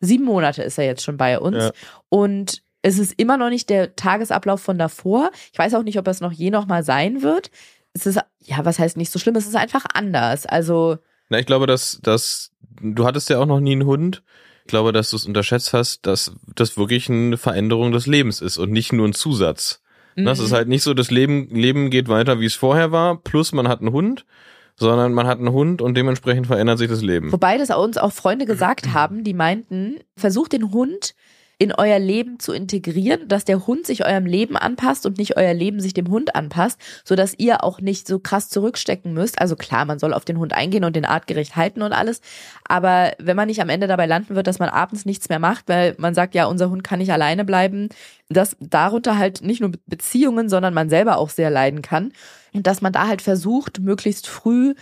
sieben 0.00 0.24
Monate 0.24 0.62
ist 0.62 0.78
er 0.78 0.84
jetzt 0.84 1.02
schon 1.02 1.16
bei 1.16 1.38
uns. 1.38 1.56
Ja. 1.56 1.70
Und 2.10 2.62
es 2.82 2.98
ist 2.98 3.14
immer 3.18 3.36
noch 3.36 3.50
nicht 3.50 3.68
der 3.70 3.94
Tagesablauf 3.96 4.60
von 4.60 4.78
davor. 4.78 5.30
Ich 5.52 5.58
weiß 5.58 5.74
auch 5.74 5.82
nicht, 5.82 5.98
ob 5.98 6.08
es 6.08 6.20
noch 6.20 6.32
je 6.32 6.50
noch 6.50 6.66
mal 6.66 6.82
sein 6.82 7.22
wird. 7.22 7.50
Es 7.92 8.06
ist, 8.06 8.20
ja, 8.40 8.64
was 8.64 8.78
heißt 8.78 8.96
nicht 8.96 9.10
so 9.10 9.18
schlimm, 9.18 9.36
es 9.36 9.46
ist 9.46 9.56
einfach 9.56 9.84
anders. 9.94 10.46
Also, 10.46 10.98
Na, 11.28 11.38
ich 11.38 11.46
glaube, 11.46 11.66
dass, 11.66 12.00
dass 12.02 12.52
du 12.80 13.04
hattest 13.04 13.28
ja 13.28 13.38
auch 13.38 13.46
noch 13.46 13.60
nie 13.60 13.72
einen 13.72 13.86
Hund. 13.86 14.22
Ich 14.64 14.70
glaube, 14.70 14.92
dass 14.92 15.10
du 15.10 15.16
es 15.16 15.26
unterschätzt 15.26 15.72
hast, 15.72 16.06
dass 16.06 16.32
das 16.54 16.76
wirklich 16.76 17.10
eine 17.10 17.36
Veränderung 17.36 17.92
des 17.92 18.06
Lebens 18.06 18.40
ist 18.40 18.58
und 18.58 18.70
nicht 18.70 18.92
nur 18.92 19.08
ein 19.08 19.14
Zusatz. 19.14 19.82
Das 20.16 20.38
mhm. 20.38 20.44
ist 20.44 20.52
halt 20.52 20.68
nicht 20.68 20.82
so, 20.82 20.94
das 20.94 21.10
Leben, 21.10 21.48
Leben 21.50 21.90
geht 21.90 22.08
weiter, 22.08 22.40
wie 22.40 22.46
es 22.46 22.54
vorher 22.54 22.92
war, 22.92 23.16
plus 23.16 23.52
man 23.52 23.68
hat 23.68 23.80
einen 23.80 23.92
Hund, 23.92 24.26
sondern 24.76 25.12
man 25.12 25.26
hat 25.26 25.38
einen 25.38 25.52
Hund 25.52 25.82
und 25.82 25.96
dementsprechend 25.96 26.46
verändert 26.46 26.78
sich 26.78 26.88
das 26.88 27.02
Leben. 27.02 27.32
Wobei 27.32 27.58
das 27.58 27.70
uns 27.70 27.98
auch 27.98 28.12
Freunde 28.12 28.46
gesagt 28.46 28.88
haben, 28.92 29.24
die 29.24 29.34
meinten, 29.34 29.98
versucht 30.16 30.52
den 30.52 30.72
Hund 30.72 31.14
in 31.60 31.74
euer 31.74 31.98
Leben 31.98 32.38
zu 32.38 32.54
integrieren, 32.54 33.28
dass 33.28 33.44
der 33.44 33.66
Hund 33.66 33.86
sich 33.86 34.06
eurem 34.06 34.24
Leben 34.24 34.56
anpasst 34.56 35.04
und 35.04 35.18
nicht 35.18 35.36
euer 35.36 35.52
Leben 35.52 35.78
sich 35.78 35.92
dem 35.92 36.08
Hund 36.08 36.34
anpasst, 36.34 36.80
so 37.04 37.16
dass 37.16 37.34
ihr 37.36 37.62
auch 37.62 37.82
nicht 37.82 38.08
so 38.08 38.18
krass 38.18 38.48
zurückstecken 38.48 39.12
müsst. 39.12 39.38
Also 39.38 39.56
klar, 39.56 39.84
man 39.84 39.98
soll 39.98 40.14
auf 40.14 40.24
den 40.24 40.38
Hund 40.38 40.54
eingehen 40.54 40.84
und 40.84 40.96
den 40.96 41.04
artgerecht 41.04 41.56
halten 41.56 41.82
und 41.82 41.92
alles, 41.92 42.22
aber 42.66 43.12
wenn 43.18 43.36
man 43.36 43.46
nicht 43.46 43.60
am 43.60 43.68
Ende 43.68 43.88
dabei 43.88 44.06
landen 44.06 44.36
wird, 44.36 44.46
dass 44.46 44.58
man 44.58 44.70
abends 44.70 45.04
nichts 45.04 45.28
mehr 45.28 45.38
macht, 45.38 45.68
weil 45.68 45.94
man 45.98 46.14
sagt, 46.14 46.34
ja, 46.34 46.46
unser 46.46 46.70
Hund 46.70 46.82
kann 46.82 46.98
nicht 46.98 47.12
alleine 47.12 47.44
bleiben, 47.44 47.90
dass 48.30 48.56
darunter 48.58 49.18
halt 49.18 49.42
nicht 49.42 49.60
nur 49.60 49.72
Beziehungen, 49.84 50.48
sondern 50.48 50.72
man 50.72 50.88
selber 50.88 51.18
auch 51.18 51.28
sehr 51.28 51.50
leiden 51.50 51.82
kann 51.82 52.12
und 52.54 52.66
dass 52.66 52.80
man 52.80 52.94
da 52.94 53.06
halt 53.06 53.20
versucht, 53.20 53.80
möglichst 53.80 54.26
früh 54.26 54.72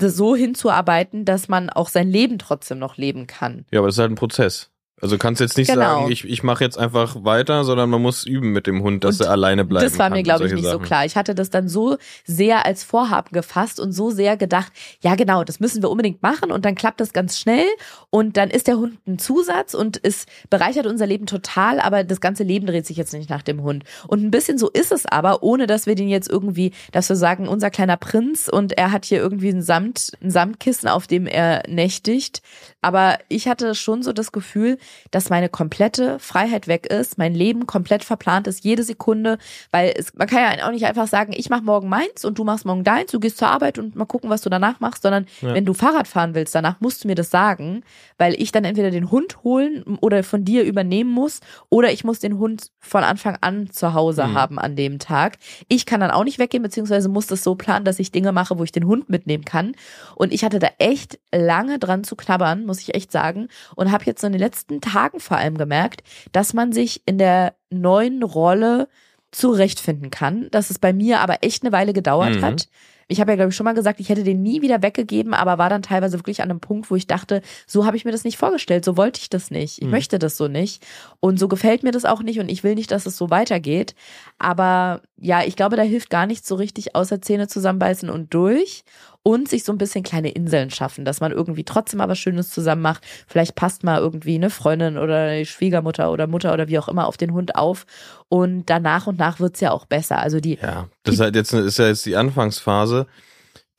so 0.00 0.36
hinzuarbeiten, 0.36 1.24
dass 1.24 1.48
man 1.48 1.70
auch 1.70 1.88
sein 1.88 2.08
Leben 2.08 2.38
trotzdem 2.38 2.78
noch 2.78 2.96
leben 2.96 3.26
kann. 3.26 3.66
Ja, 3.72 3.80
aber 3.80 3.88
das 3.88 3.96
ist 3.96 4.00
halt 4.00 4.12
ein 4.12 4.14
Prozess. 4.14 4.70
Also 5.02 5.16
du 5.16 5.18
kannst 5.18 5.40
jetzt 5.40 5.56
nicht 5.56 5.68
Genau. 5.68 5.80
sagen, 5.80 6.12
ich, 6.12 6.24
ich 6.28 6.42
mache 6.42 6.62
jetzt 6.64 6.78
einfach 6.78 7.24
weiter, 7.24 7.64
sondern 7.64 7.88
man 7.90 8.02
muss 8.02 8.24
üben 8.26 8.52
mit 8.52 8.66
dem 8.66 8.82
Hund, 8.82 9.02
dass 9.04 9.20
Und 9.20 9.26
er 9.26 9.32
alleine 9.32 9.64
bleiben 9.64 9.84
das 9.84 9.98
war 9.98 10.10
mir, 10.10 10.22
glaube 10.22 10.46
ich, 10.46 10.52
nicht 10.52 10.64
so 10.64 10.70
Sachen. 10.72 10.82
klar. 10.84 11.04
Ich 11.06 11.16
hatte 11.16 11.34
das 11.34 11.50
dann 11.50 11.68
so 11.68 11.96
sehr 12.24 12.66
als 12.66 12.84
Vorhaben 12.84 13.30
gefasst 13.32 13.80
und 13.80 13.92
so 13.92 14.10
sehr 14.10 14.36
gedacht, 14.36 14.72
ja 15.00 15.14
genau, 15.14 15.44
das 15.44 15.58
müssen 15.60 15.82
wir 15.82 15.90
unbedingt 15.90 16.22
machen 16.22 16.50
und 16.52 16.64
dann 16.64 16.74
klappt 16.74 17.00
das 17.00 17.12
ganz 17.12 17.38
schnell 17.38 17.66
und 18.10 18.36
dann 18.36 18.50
ist 18.50 18.66
der 18.66 18.76
Hund 18.76 18.98
ein 19.06 19.18
Zusatz 19.18 19.74
und 19.74 19.98
es 20.02 20.26
bereichert 20.50 20.86
unser 20.86 21.06
Leben 21.06 21.26
total, 21.26 21.80
aber 21.80 22.04
das 22.04 22.20
ganze 22.20 22.42
Leben 22.42 22.66
dreht 22.66 22.86
sich 22.86 22.96
jetzt 22.96 23.12
nicht 23.12 23.30
nach 23.30 23.42
dem 23.42 23.62
Hund. 23.62 23.84
Und 24.06 24.22
ein 24.22 24.30
bisschen 24.30 24.58
so 24.58 24.68
ist 24.68 24.92
es 24.92 25.06
aber, 25.06 25.42
ohne 25.42 25.66
dass 25.66 25.86
wir 25.86 25.94
den 25.94 26.08
jetzt 26.08 26.28
irgendwie, 26.28 26.72
dass 26.92 27.08
wir 27.08 27.16
sagen, 27.16 27.48
unser 27.48 27.70
kleiner 27.70 27.96
Prinz 27.96 28.48
und 28.48 28.76
er 28.76 28.92
hat 28.92 29.04
hier 29.06 29.18
irgendwie 29.18 29.48
ein 29.50 29.62
Samt, 29.62 30.12
ein 30.22 30.30
Samtkissen, 30.30 30.88
auf 30.88 31.06
dem 31.06 31.26
er 31.26 31.62
nächtigt. 31.68 32.42
Aber 32.82 33.18
ich 33.28 33.46
hatte 33.48 33.74
schon 33.74 34.02
so 34.02 34.12
das 34.12 34.32
Gefühl, 34.32 34.78
dass 35.10 35.28
meine 35.30 35.48
komplette 35.48 36.18
Freiheit 36.18 36.66
weg 36.66 36.86
ist, 36.86 37.18
mein 37.18 37.34
Leben 37.34 37.66
komplett 37.66 38.04
verplant 38.04 38.46
ist, 38.46 38.64
jede 38.64 38.82
Sekunde, 38.82 39.38
weil 39.70 39.92
es, 39.96 40.14
man 40.14 40.26
kann 40.28 40.58
ja 40.58 40.66
auch 40.66 40.70
nicht 40.72 40.86
einfach 40.86 41.06
sagen, 41.06 41.32
ich 41.36 41.50
mach 41.50 41.60
morgen 41.62 41.88
meins 41.88 42.24
und 42.24 42.38
du 42.38 42.44
machst 42.44 42.64
morgen 42.64 42.84
deins, 42.84 43.10
du 43.10 43.20
gehst 43.20 43.38
zur 43.38 43.48
Arbeit 43.48 43.78
und 43.78 43.96
mal 43.96 44.06
gucken, 44.06 44.30
was 44.30 44.40
du 44.42 44.48
danach 44.50 44.80
machst, 44.80 45.02
sondern 45.02 45.26
Ja. 45.42 45.54
wenn 45.54 45.64
du 45.66 45.74
Fahrrad 45.74 46.08
fahren 46.08 46.34
willst, 46.34 46.54
danach 46.54 46.80
musst 46.80 47.04
du 47.04 47.08
mir 47.08 47.14
das 47.14 47.30
sagen, 47.30 47.82
weil 48.18 48.34
ich 48.40 48.52
dann 48.52 48.64
entweder 48.64 48.90
den 48.90 49.10
Hund 49.10 49.44
holen 49.44 49.98
oder 50.00 50.22
von 50.22 50.44
dir 50.44 50.64
übernehmen 50.64 51.10
muss 51.10 51.40
oder 51.68 51.92
ich 51.92 52.04
muss 52.04 52.18
den 52.18 52.38
Hund 52.38 52.68
von 52.78 53.04
Anfang 53.04 53.36
an 53.42 53.70
zu 53.70 53.92
Hause 53.94 54.26
Mhm. 54.26 54.34
haben 54.34 54.58
an 54.58 54.76
dem 54.76 54.98
Tag. 54.98 55.36
Ich 55.68 55.84
kann 55.86 56.00
dann 56.00 56.10
auch 56.10 56.24
nicht 56.24 56.38
weggehen, 56.38 56.62
beziehungsweise 56.62 57.08
muss 57.08 57.26
das 57.26 57.42
so 57.44 57.54
planen, 57.54 57.84
dass 57.84 57.98
ich 57.98 58.10
Dinge 58.12 58.32
mache, 58.32 58.58
wo 58.58 58.64
ich 58.64 58.72
den 58.72 58.86
Hund 58.86 59.10
mitnehmen 59.10 59.44
kann. 59.44 59.74
Und 60.16 60.32
ich 60.32 60.44
hatte 60.44 60.58
da 60.58 60.68
echt 60.78 61.18
lange 61.34 61.78
dran 61.78 62.04
zu 62.04 62.16
knabbern, 62.16 62.66
muss 62.70 62.80
ich 62.80 62.94
echt 62.94 63.10
sagen. 63.12 63.48
Und 63.76 63.90
habe 63.92 64.04
jetzt 64.06 64.20
so 64.20 64.26
in 64.28 64.32
den 64.32 64.40
letzten 64.40 64.80
Tagen 64.80 65.20
vor 65.20 65.36
allem 65.36 65.58
gemerkt, 65.58 66.02
dass 66.32 66.54
man 66.54 66.72
sich 66.72 67.02
in 67.04 67.18
der 67.18 67.54
neuen 67.70 68.22
Rolle 68.22 68.88
zurechtfinden 69.32 70.10
kann, 70.10 70.48
dass 70.50 70.70
es 70.70 70.78
bei 70.78 70.92
mir 70.92 71.20
aber 71.20 71.38
echt 71.42 71.62
eine 71.62 71.72
Weile 71.72 71.92
gedauert 71.92 72.36
Mhm. 72.36 72.44
hat. 72.44 72.68
Ich 73.06 73.20
habe 73.20 73.32
ja, 73.32 73.36
glaube 73.36 73.50
ich, 73.50 73.56
schon 73.56 73.64
mal 73.64 73.74
gesagt, 73.74 73.98
ich 73.98 74.08
hätte 74.08 74.22
den 74.22 74.40
nie 74.40 74.62
wieder 74.62 74.82
weggegeben, 74.82 75.34
aber 75.34 75.58
war 75.58 75.68
dann 75.68 75.82
teilweise 75.82 76.16
wirklich 76.18 76.42
an 76.42 76.50
einem 76.50 76.60
Punkt, 76.60 76.92
wo 76.92 76.94
ich 76.94 77.08
dachte, 77.08 77.42
so 77.66 77.84
habe 77.84 77.96
ich 77.96 78.04
mir 78.04 78.12
das 78.12 78.22
nicht 78.22 78.38
vorgestellt, 78.38 78.84
so 78.84 78.96
wollte 78.96 79.18
ich 79.20 79.28
das 79.28 79.50
nicht. 79.50 79.78
Ich 79.78 79.84
Mhm. 79.84 79.90
möchte 79.90 80.20
das 80.20 80.36
so 80.36 80.46
nicht. 80.46 80.86
Und 81.18 81.36
so 81.40 81.48
gefällt 81.48 81.82
mir 81.82 81.90
das 81.90 82.04
auch 82.04 82.22
nicht 82.22 82.38
und 82.38 82.48
ich 82.48 82.62
will 82.62 82.76
nicht, 82.76 82.92
dass 82.92 83.06
es 83.06 83.16
so 83.16 83.28
weitergeht. 83.28 83.96
Aber 84.38 85.02
ja, 85.16 85.42
ich 85.44 85.56
glaube, 85.56 85.74
da 85.76 85.82
hilft 85.82 86.08
gar 86.10 86.26
nichts 86.26 86.46
so 86.46 86.54
richtig, 86.54 86.94
außer 86.94 87.20
Zähne 87.20 87.48
zusammenbeißen 87.48 88.08
und 88.10 88.32
durch. 88.32 88.84
Und 89.22 89.48
sich 89.50 89.64
so 89.64 89.72
ein 89.72 89.76
bisschen 89.78 90.02
kleine 90.02 90.30
Inseln 90.30 90.70
schaffen, 90.70 91.04
dass 91.04 91.20
man 91.20 91.30
irgendwie 91.30 91.64
trotzdem 91.64 92.00
was 92.00 92.18
Schönes 92.18 92.48
zusammen 92.50 92.80
macht. 92.80 93.04
Vielleicht 93.26 93.54
passt 93.54 93.84
mal 93.84 93.98
irgendwie 93.98 94.36
eine 94.36 94.48
Freundin 94.48 94.96
oder 94.96 95.24
eine 95.24 95.44
Schwiegermutter 95.44 96.10
oder 96.10 96.26
Mutter 96.26 96.54
oder 96.54 96.68
wie 96.68 96.78
auch 96.78 96.88
immer 96.88 97.06
auf 97.06 97.18
den 97.18 97.34
Hund 97.34 97.54
auf. 97.54 97.84
Und 98.28 98.70
dann 98.70 98.82
nach 98.82 99.06
und 99.06 99.18
nach 99.18 99.38
wird's 99.38 99.60
ja 99.60 99.72
auch 99.72 99.84
besser. 99.84 100.18
Also 100.20 100.40
die, 100.40 100.54
Ja, 100.54 100.88
das 101.02 101.16
ist 101.16 101.20
halt 101.20 101.36
jetzt, 101.36 101.52
ist 101.52 101.78
ja 101.78 101.88
jetzt 101.88 102.06
die 102.06 102.16
Anfangsphase, 102.16 103.06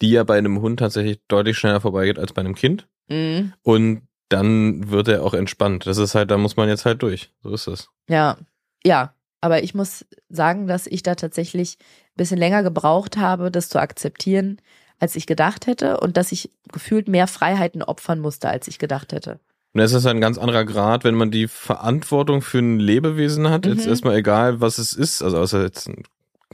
die 0.01 0.11
ja 0.11 0.23
bei 0.23 0.37
einem 0.37 0.61
Hund 0.61 0.79
tatsächlich 0.79 1.19
deutlich 1.27 1.57
schneller 1.57 1.81
vorbeigeht 1.81 2.19
als 2.19 2.33
bei 2.33 2.41
einem 2.41 2.53
Kind. 2.55 2.87
mh, 3.09 3.53
Und 3.63 4.03
dann 4.29 4.89
wird 4.91 5.07
er 5.07 5.23
auch 5.23 5.33
entspannt. 5.33 5.87
Das 5.87 5.97
ist 5.97 6.15
halt, 6.15 6.31
da 6.31 6.37
muss 6.37 6.55
man 6.55 6.69
jetzt 6.69 6.85
halt 6.85 7.01
durch. 7.01 7.31
So 7.43 7.49
ist 7.51 7.67
es. 7.67 7.89
Ja, 8.07 8.37
ja. 8.85 9.13
Aber 9.41 9.63
ich 9.63 9.73
muss 9.73 10.05
sagen, 10.29 10.67
dass 10.67 10.85
ich 10.85 11.01
da 11.01 11.15
tatsächlich 11.15 11.77
ein 11.79 12.17
bisschen 12.17 12.37
länger 12.37 12.61
gebraucht 12.61 13.17
habe, 13.17 13.49
das 13.49 13.69
zu 13.69 13.79
akzeptieren, 13.81 14.61
als 15.01 15.15
ich 15.15 15.25
gedacht 15.25 15.67
hätte 15.67 15.99
und 15.99 16.15
dass 16.15 16.31
ich 16.31 16.49
gefühlt 16.71 17.07
mehr 17.07 17.27
Freiheiten 17.27 17.81
opfern 17.83 18.19
musste, 18.19 18.47
als 18.49 18.67
ich 18.67 18.79
gedacht 18.79 19.11
hätte. 19.11 19.39
Und 19.73 19.79
es 19.81 19.93
ist 19.93 20.05
ein 20.05 20.21
ganz 20.21 20.37
anderer 20.37 20.63
Grad, 20.65 21.03
wenn 21.03 21.15
man 21.15 21.31
die 21.31 21.47
Verantwortung 21.47 22.41
für 22.41 22.59
ein 22.59 22.79
Lebewesen 22.79 23.49
hat. 23.49 23.65
Jetzt 23.65 23.85
Mhm. 23.85 23.89
erstmal 23.89 24.15
egal, 24.17 24.61
was 24.61 24.77
es 24.77 24.93
ist. 24.93 25.21
Also 25.23 25.37
außer 25.39 25.63
jetzt, 25.63 25.89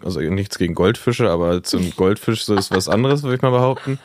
also 0.03 0.19
nichts 0.21 0.57
gegen 0.57 0.75
Goldfische, 0.75 1.29
aber 1.29 1.61
so 1.63 1.77
ein 1.77 1.91
Goldfisch 1.95 2.45
so 2.45 2.55
ist 2.55 2.71
was 2.71 2.87
anderes, 2.87 3.23
würde 3.23 3.35
ich 3.35 3.41
mal 3.41 3.49
behaupten. 3.51 3.99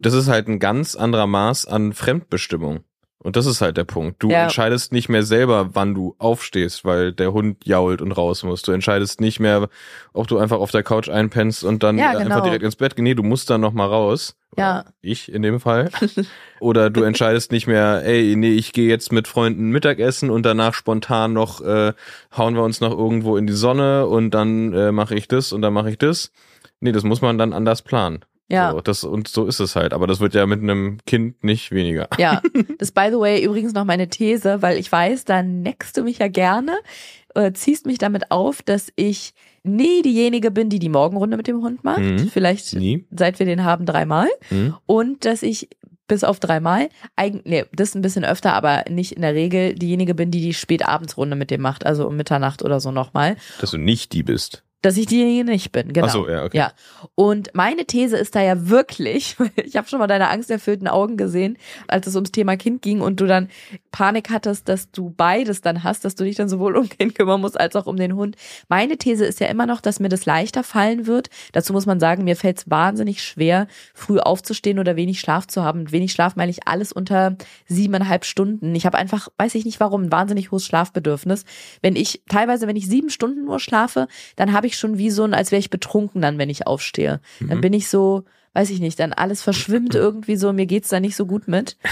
Das 0.00 0.14
ist 0.14 0.28
halt 0.28 0.48
ein 0.48 0.58
ganz 0.58 0.96
anderer 0.96 1.26
Maß 1.26 1.66
an 1.66 1.92
Fremdbestimmung. 1.92 2.80
Und 3.22 3.36
das 3.36 3.46
ist 3.46 3.60
halt 3.60 3.76
der 3.76 3.84
Punkt. 3.84 4.22
Du 4.22 4.30
Ja. 4.30 4.42
entscheidest 4.44 4.92
nicht 4.92 5.08
mehr 5.08 5.22
selber, 5.22 5.70
wann 5.74 5.94
du 5.94 6.16
aufstehst, 6.18 6.84
weil 6.84 7.12
der 7.12 7.32
Hund 7.32 7.64
jault 7.64 8.02
und 8.02 8.10
raus 8.12 8.42
muss. 8.42 8.62
Du 8.62 8.72
entscheidest 8.72 9.20
nicht 9.20 9.38
mehr, 9.38 9.68
ob 10.12 10.26
du 10.26 10.38
einfach 10.38 10.58
auf 10.58 10.72
der 10.72 10.82
Couch 10.82 11.08
einpennst 11.08 11.62
und 11.62 11.82
dann 11.84 11.98
Ja, 11.98 12.12
genau. 12.12 12.24
einfach 12.24 12.42
direkt 12.42 12.64
ins 12.64 12.76
Bett 12.76 12.96
gehst. 12.96 13.04
Nee, 13.04 13.14
du 13.14 13.22
musst 13.22 13.48
dann 13.48 13.60
noch 13.60 13.72
mal 13.72 13.86
raus. 13.86 14.34
Ja. 14.58 14.84
Ich 15.00 15.32
in 15.32 15.42
dem 15.42 15.60
Fall. 15.60 15.90
Oder 16.60 16.90
du 16.90 17.04
entscheidest 17.04 17.52
nicht 17.52 17.66
mehr, 17.66 18.02
ey, 18.04 18.34
nee, 18.36 18.52
ich 18.52 18.72
gehe 18.72 18.88
jetzt 18.88 19.12
mit 19.12 19.28
Freunden 19.28 19.70
Mittagessen 19.70 20.28
und 20.28 20.44
danach 20.44 20.74
spontan 20.74 21.32
noch 21.32 21.60
äh, 21.62 21.92
hauen 22.36 22.54
wir 22.54 22.62
uns 22.62 22.80
noch 22.80 22.90
irgendwo 22.90 23.36
in 23.36 23.46
die 23.46 23.52
Sonne 23.54 24.06
und 24.06 24.30
dann 24.32 24.72
äh, 24.74 24.92
mache 24.92 25.14
ich 25.14 25.28
das 25.28 25.52
und 25.52 25.62
dann 25.62 25.72
mache 25.72 25.90
ich 25.90 25.98
das. 25.98 26.32
Nee, 26.80 26.92
das 26.92 27.04
muss 27.04 27.22
man 27.22 27.38
dann 27.38 27.52
anders 27.52 27.82
planen. 27.82 28.24
Ja. 28.52 28.72
So, 28.72 28.80
das, 28.80 29.04
und 29.04 29.28
so 29.28 29.46
ist 29.46 29.60
es 29.60 29.76
halt. 29.76 29.94
Aber 29.94 30.06
das 30.06 30.20
wird 30.20 30.34
ja 30.34 30.44
mit 30.46 30.60
einem 30.60 30.98
Kind 31.06 31.42
nicht 31.42 31.72
weniger. 31.72 32.08
Ja, 32.18 32.42
das 32.78 32.92
by 32.92 33.08
the 33.10 33.18
way 33.18 33.42
übrigens 33.42 33.72
noch 33.72 33.84
meine 33.84 34.08
These, 34.08 34.60
weil 34.60 34.78
ich 34.78 34.92
weiß, 34.92 35.24
da 35.24 35.42
neckst 35.42 35.96
du 35.96 36.02
mich 36.02 36.18
ja 36.18 36.28
gerne, 36.28 36.72
äh, 37.34 37.52
ziehst 37.52 37.86
mich 37.86 37.98
damit 37.98 38.30
auf, 38.30 38.62
dass 38.62 38.92
ich 38.96 39.32
nie 39.62 40.02
diejenige 40.02 40.50
bin, 40.50 40.68
die 40.68 40.78
die 40.78 40.88
Morgenrunde 40.88 41.36
mit 41.36 41.46
dem 41.46 41.62
Hund 41.62 41.82
macht. 41.82 42.00
Mhm. 42.00 42.28
Vielleicht 42.28 42.74
Nie. 42.74 43.06
seit 43.10 43.38
wir 43.38 43.46
den 43.46 43.64
haben 43.64 43.86
dreimal. 43.86 44.28
Hm? 44.48 44.74
Und 44.86 45.24
dass 45.24 45.42
ich 45.42 45.68
bis 46.08 46.24
auf 46.24 46.40
dreimal, 46.40 46.90
eigentlich, 47.16 47.44
nee, 47.46 47.64
das 47.72 47.94
ein 47.94 48.02
bisschen 48.02 48.24
öfter, 48.24 48.52
aber 48.52 48.84
nicht 48.90 49.12
in 49.12 49.22
der 49.22 49.34
Regel 49.34 49.74
diejenige 49.74 50.14
bin, 50.14 50.30
die 50.30 50.42
die 50.42 50.52
Spätabendsrunde 50.52 51.36
mit 51.36 51.50
dem 51.50 51.62
macht, 51.62 51.86
also 51.86 52.06
um 52.06 52.16
Mitternacht 52.16 52.62
oder 52.62 52.80
so 52.80 52.90
nochmal. 52.90 53.36
Dass 53.60 53.70
du 53.70 53.78
nicht 53.78 54.12
die 54.12 54.22
bist. 54.22 54.62
Dass 54.82 54.96
ich 54.96 55.06
diejenige 55.06 55.44
nicht 55.44 55.70
bin, 55.70 55.92
genau. 55.92 56.08
Ach 56.08 56.10
so, 56.10 56.28
ja, 56.28 56.44
okay. 56.44 56.58
Ja. 56.58 56.72
Und 57.14 57.50
meine 57.54 57.84
These 57.84 58.16
ist 58.16 58.34
da 58.34 58.42
ja 58.42 58.68
wirklich, 58.68 59.36
ich 59.56 59.76
habe 59.76 59.88
schon 59.88 60.00
mal 60.00 60.08
deine 60.08 60.28
angsterfüllten 60.28 60.88
Augen 60.88 61.16
gesehen, 61.16 61.56
als 61.86 62.08
es 62.08 62.16
ums 62.16 62.32
Thema 62.32 62.56
Kind 62.56 62.82
ging 62.82 63.00
und 63.00 63.20
du 63.20 63.26
dann 63.26 63.48
Panik 63.92 64.30
hattest, 64.30 64.68
dass 64.68 64.90
du 64.90 65.10
beides 65.10 65.60
dann 65.60 65.84
hast, 65.84 66.04
dass 66.04 66.16
du 66.16 66.24
dich 66.24 66.34
dann 66.34 66.48
sowohl 66.48 66.76
um 66.82 66.88
Kind 66.88 67.14
kümmern 67.14 67.40
musst 67.40 67.58
als 67.58 67.76
auch 67.76 67.86
um 67.86 67.96
den 67.96 68.16
Hund. 68.16 68.36
Meine 68.68 68.96
These 68.96 69.24
ist 69.24 69.38
ja 69.38 69.46
immer 69.46 69.66
noch, 69.66 69.80
dass 69.80 70.00
mir 70.00 70.08
das 70.08 70.26
leichter 70.26 70.64
fallen 70.64 71.06
wird. 71.06 71.30
Dazu 71.52 71.72
muss 71.72 71.86
man 71.86 72.00
sagen, 72.00 72.24
mir 72.24 72.34
fällt 72.34 72.58
es 72.58 72.70
wahnsinnig 72.70 73.22
schwer, 73.22 73.68
früh 73.94 74.18
aufzustehen 74.18 74.80
oder 74.80 74.96
wenig 74.96 75.20
Schlaf 75.20 75.46
zu 75.46 75.62
haben. 75.62 75.80
Und 75.80 75.92
wenig 75.92 76.10
Schlaf 76.10 76.34
meine 76.34 76.50
ich 76.50 76.66
alles 76.66 76.92
unter 76.92 77.36
siebeneinhalb 77.68 78.24
Stunden. 78.24 78.74
Ich 78.74 78.84
habe 78.84 78.98
einfach, 78.98 79.28
weiß 79.38 79.54
ich 79.54 79.64
nicht 79.64 79.78
warum, 79.78 80.04
ein 80.04 80.12
wahnsinnig 80.12 80.50
hohes 80.50 80.66
Schlafbedürfnis. 80.66 81.44
Wenn 81.82 81.94
ich, 81.94 82.22
teilweise, 82.28 82.66
wenn 82.66 82.76
ich 82.76 82.88
sieben 82.88 83.10
Stunden 83.10 83.44
nur 83.44 83.60
schlafe, 83.60 84.08
dann 84.34 84.52
habe 84.52 84.66
ich 84.66 84.71
schon 84.76 84.98
wie 84.98 85.10
so 85.10 85.24
ein, 85.24 85.34
als 85.34 85.50
wäre 85.50 85.60
ich 85.60 85.70
betrunken 85.70 86.20
dann, 86.20 86.38
wenn 86.38 86.50
ich 86.50 86.66
aufstehe. 86.66 87.20
Dann 87.40 87.60
bin 87.60 87.72
ich 87.72 87.88
so, 87.88 88.24
weiß 88.54 88.70
ich 88.70 88.80
nicht, 88.80 88.98
dann 89.00 89.12
alles 89.12 89.42
verschwimmt 89.42 89.94
irgendwie 89.94 90.36
so, 90.36 90.52
mir 90.52 90.66
geht's 90.66 90.88
da 90.88 91.00
nicht 91.00 91.16
so 91.16 91.26
gut 91.26 91.48
mit. 91.48 91.76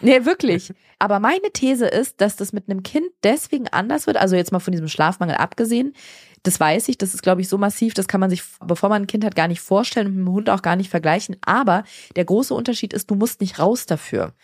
Nee, 0.00 0.24
wirklich. 0.24 0.72
Aber 1.00 1.18
meine 1.18 1.50
These 1.52 1.88
ist, 1.88 2.20
dass 2.20 2.36
das 2.36 2.52
mit 2.52 2.68
einem 2.68 2.84
Kind 2.84 3.08
deswegen 3.24 3.66
anders 3.66 4.06
wird, 4.06 4.16
also 4.16 4.36
jetzt 4.36 4.52
mal 4.52 4.60
von 4.60 4.70
diesem 4.70 4.86
Schlafmangel 4.86 5.34
abgesehen, 5.34 5.94
das 6.44 6.60
weiß 6.60 6.88
ich, 6.88 6.98
das 6.98 7.14
ist, 7.14 7.22
glaube 7.22 7.40
ich, 7.40 7.48
so 7.48 7.58
massiv, 7.58 7.94
das 7.94 8.06
kann 8.06 8.20
man 8.20 8.30
sich, 8.30 8.42
bevor 8.64 8.88
man 8.88 9.02
ein 9.02 9.06
Kind 9.08 9.24
hat, 9.24 9.34
gar 9.34 9.48
nicht 9.48 9.60
vorstellen 9.60 10.06
und 10.06 10.16
mit 10.16 10.26
dem 10.26 10.32
Hund 10.32 10.50
auch 10.50 10.62
gar 10.62 10.76
nicht 10.76 10.90
vergleichen. 10.90 11.36
Aber 11.44 11.82
der 12.14 12.24
große 12.24 12.54
Unterschied 12.54 12.92
ist, 12.92 13.10
du 13.10 13.16
musst 13.16 13.40
nicht 13.40 13.58
raus 13.58 13.86
dafür. 13.86 14.34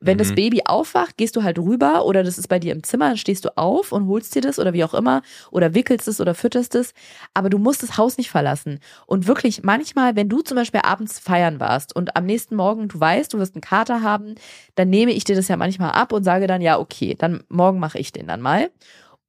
Wenn 0.00 0.18
das 0.18 0.30
Mhm. 0.30 0.34
Baby 0.34 0.62
aufwacht, 0.66 1.16
gehst 1.16 1.36
du 1.36 1.42
halt 1.42 1.58
rüber 1.58 2.04
oder 2.04 2.22
das 2.22 2.38
ist 2.38 2.48
bei 2.48 2.58
dir 2.58 2.72
im 2.72 2.82
Zimmer, 2.82 3.08
dann 3.08 3.16
stehst 3.16 3.44
du 3.44 3.56
auf 3.56 3.92
und 3.92 4.06
holst 4.08 4.34
dir 4.34 4.42
das 4.42 4.58
oder 4.58 4.72
wie 4.72 4.84
auch 4.84 4.94
immer 4.94 5.22
oder 5.50 5.74
wickelst 5.74 6.06
es 6.08 6.20
oder 6.20 6.34
fütterst 6.34 6.74
es. 6.74 6.92
Aber 7.34 7.48
du 7.50 7.58
musst 7.58 7.82
das 7.82 7.96
Haus 7.96 8.18
nicht 8.18 8.30
verlassen. 8.30 8.80
Und 9.06 9.26
wirklich, 9.26 9.62
manchmal, 9.62 10.14
wenn 10.16 10.28
du 10.28 10.40
zum 10.42 10.56
Beispiel 10.56 10.80
abends 10.84 11.18
feiern 11.18 11.60
warst 11.60 11.96
und 11.96 12.16
am 12.16 12.26
nächsten 12.26 12.56
Morgen 12.56 12.88
du 12.88 13.00
weißt, 13.00 13.32
du 13.32 13.38
wirst 13.38 13.54
einen 13.54 13.62
Kater 13.62 14.02
haben, 14.02 14.34
dann 14.74 14.90
nehme 14.90 15.12
ich 15.12 15.24
dir 15.24 15.36
das 15.36 15.48
ja 15.48 15.56
manchmal 15.56 15.92
ab 15.92 16.12
und 16.12 16.24
sage 16.24 16.46
dann, 16.46 16.60
ja, 16.60 16.78
okay, 16.78 17.14
dann 17.18 17.42
morgen 17.48 17.78
mache 17.78 17.98
ich 17.98 18.12
den 18.12 18.26
dann 18.26 18.40
mal. 18.40 18.70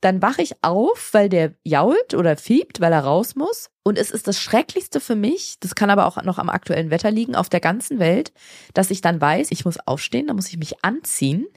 Dann 0.01 0.21
wache 0.21 0.43
ich 0.43 0.53
auf, 0.61 1.09
weil 1.13 1.27
der 1.27 1.53
jault 1.63 2.13
oder 2.13 2.37
fiebt, 2.37 2.79
weil 2.81 2.93
er 2.93 2.99
raus 3.03 3.35
muss. 3.35 3.69
Und 3.83 3.97
es 3.97 4.11
ist 4.11 4.27
das 4.27 4.39
Schrecklichste 4.39 4.99
für 4.99 5.15
mich, 5.15 5.57
das 5.59 5.73
kann 5.73 5.89
aber 5.89 6.05
auch 6.05 6.21
noch 6.23 6.37
am 6.37 6.49
aktuellen 6.49 6.91
Wetter 6.91 7.09
liegen, 7.09 7.35
auf 7.35 7.49
der 7.49 7.61
ganzen 7.61 7.97
Welt, 7.99 8.31
dass 8.73 8.91
ich 8.91 9.01
dann 9.01 9.19
weiß, 9.19 9.49
ich 9.51 9.65
muss 9.65 9.79
aufstehen, 9.87 10.27
da 10.27 10.33
muss 10.33 10.49
ich 10.49 10.57
mich 10.57 10.83
anziehen, 10.83 11.47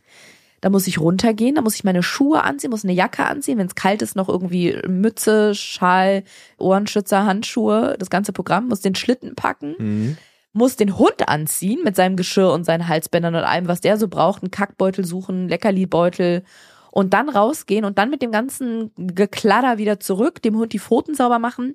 da 0.60 0.70
muss 0.70 0.86
ich 0.86 1.00
runtergehen, 1.00 1.56
da 1.56 1.62
muss 1.62 1.74
ich 1.74 1.84
meine 1.84 2.02
Schuhe 2.02 2.42
anziehen, 2.44 2.70
muss 2.70 2.84
eine 2.84 2.92
Jacke 2.92 3.24
anziehen, 3.26 3.58
wenn 3.58 3.66
es 3.66 3.74
kalt 3.74 4.00
ist, 4.00 4.14
noch 4.14 4.28
irgendwie 4.28 4.78
Mütze, 4.86 5.54
Schal, 5.54 6.22
Ohrenschützer, 6.58 7.24
Handschuhe, 7.24 7.96
das 7.98 8.10
ganze 8.10 8.32
Programm, 8.32 8.68
muss 8.68 8.80
den 8.80 8.94
Schlitten 8.94 9.34
packen 9.34 9.74
Mhm. 9.78 10.16
muss 10.52 10.76
den 10.76 10.98
Hund 10.98 11.28
anziehen 11.28 11.80
mit 11.84 11.94
seinem 11.96 12.16
Geschirr 12.16 12.52
und 12.52 12.64
seinen 12.64 12.88
Halsbändern 12.88 13.34
und 13.34 13.44
allem, 13.44 13.68
was 13.68 13.80
der 13.80 13.96
so 13.96 14.08
braucht, 14.08 14.42
einen 14.42 14.50
Kackbeutel 14.50 15.04
suchen, 15.04 15.48
Leckerlibeutel 15.48 16.42
und 16.90 17.14
dann 17.14 17.28
rausgehen 17.28 17.84
und 17.84 17.98
dann 17.98 18.10
mit 18.10 18.22
dem 18.22 18.32
ganzen 18.32 18.92
Gekladder 18.96 19.78
wieder 19.78 20.00
zurück, 20.00 20.42
dem 20.42 20.56
Hund 20.56 20.72
die 20.72 20.78
Pfoten 20.78 21.14
sauber 21.14 21.38
machen. 21.38 21.74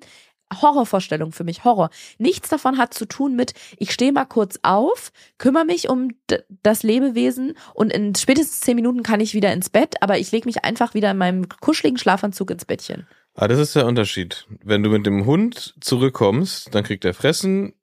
Horrorvorstellung 0.62 1.32
für 1.32 1.44
mich, 1.44 1.64
Horror. 1.64 1.90
Nichts 2.18 2.48
davon 2.48 2.78
hat 2.78 2.94
zu 2.94 3.06
tun 3.06 3.34
mit, 3.34 3.52
ich 3.78 3.92
stehe 3.92 4.12
mal 4.12 4.26
kurz 4.26 4.60
auf, 4.62 5.10
kümmere 5.38 5.64
mich 5.64 5.88
um 5.88 6.12
das 6.62 6.82
Lebewesen 6.82 7.54
und 7.74 7.92
in 7.92 8.14
spätestens 8.14 8.60
zehn 8.60 8.76
Minuten 8.76 9.02
kann 9.02 9.20
ich 9.20 9.34
wieder 9.34 9.52
ins 9.52 9.70
Bett, 9.70 9.96
aber 10.02 10.18
ich 10.18 10.30
lege 10.30 10.46
mich 10.46 10.64
einfach 10.64 10.94
wieder 10.94 11.10
in 11.10 11.18
meinem 11.18 11.48
kuscheligen 11.48 11.98
Schlafanzug 11.98 12.50
ins 12.52 12.64
Bettchen. 12.64 13.06
Ah, 13.34 13.48
das 13.48 13.58
ist 13.58 13.74
der 13.76 13.86
Unterschied. 13.86 14.46
Wenn 14.62 14.82
du 14.82 14.90
mit 14.90 15.04
dem 15.04 15.26
Hund 15.26 15.74
zurückkommst, 15.80 16.74
dann 16.74 16.84
kriegt 16.84 17.04
er 17.04 17.12
Fressen, 17.12 17.74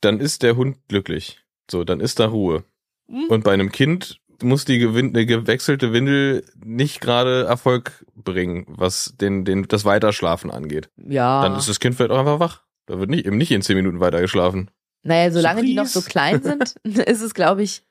dann 0.00 0.20
ist 0.20 0.42
der 0.42 0.56
Hund 0.56 0.78
glücklich. 0.88 1.40
So, 1.70 1.84
dann 1.84 2.00
ist 2.00 2.18
da 2.20 2.28
Ruhe. 2.28 2.64
Mhm. 3.08 3.26
Und 3.28 3.44
bei 3.44 3.52
einem 3.52 3.70
Kind 3.72 4.20
muss 4.42 4.64
die 4.64 4.78
gewechselte 4.78 5.92
Windel 5.92 6.44
nicht 6.64 7.00
gerade 7.00 7.44
Erfolg 7.44 8.04
bringen, 8.14 8.64
was 8.68 9.14
den, 9.20 9.44
den, 9.44 9.68
das 9.68 9.84
Weiterschlafen 9.84 10.50
angeht. 10.50 10.90
Ja. 10.96 11.42
Dann 11.42 11.56
ist 11.56 11.68
das 11.68 11.80
Kind 11.80 11.94
vielleicht 11.94 12.10
auch 12.12 12.18
einfach 12.18 12.40
wach. 12.40 12.62
Da 12.86 12.98
wird 12.98 13.10
nicht, 13.10 13.26
eben 13.26 13.36
nicht 13.36 13.52
in 13.52 13.62
zehn 13.62 13.76
Minuten 13.76 14.00
weiter 14.00 14.20
geschlafen. 14.20 14.70
Naja, 15.02 15.30
solange 15.30 15.62
die 15.62 15.74
noch 15.74 15.86
so 15.86 16.00
Surprise. 16.00 16.40
klein 16.40 16.42
sind, 16.42 16.76
ist 17.06 17.22
es, 17.22 17.34
glaube 17.34 17.62
ich, 17.62 17.84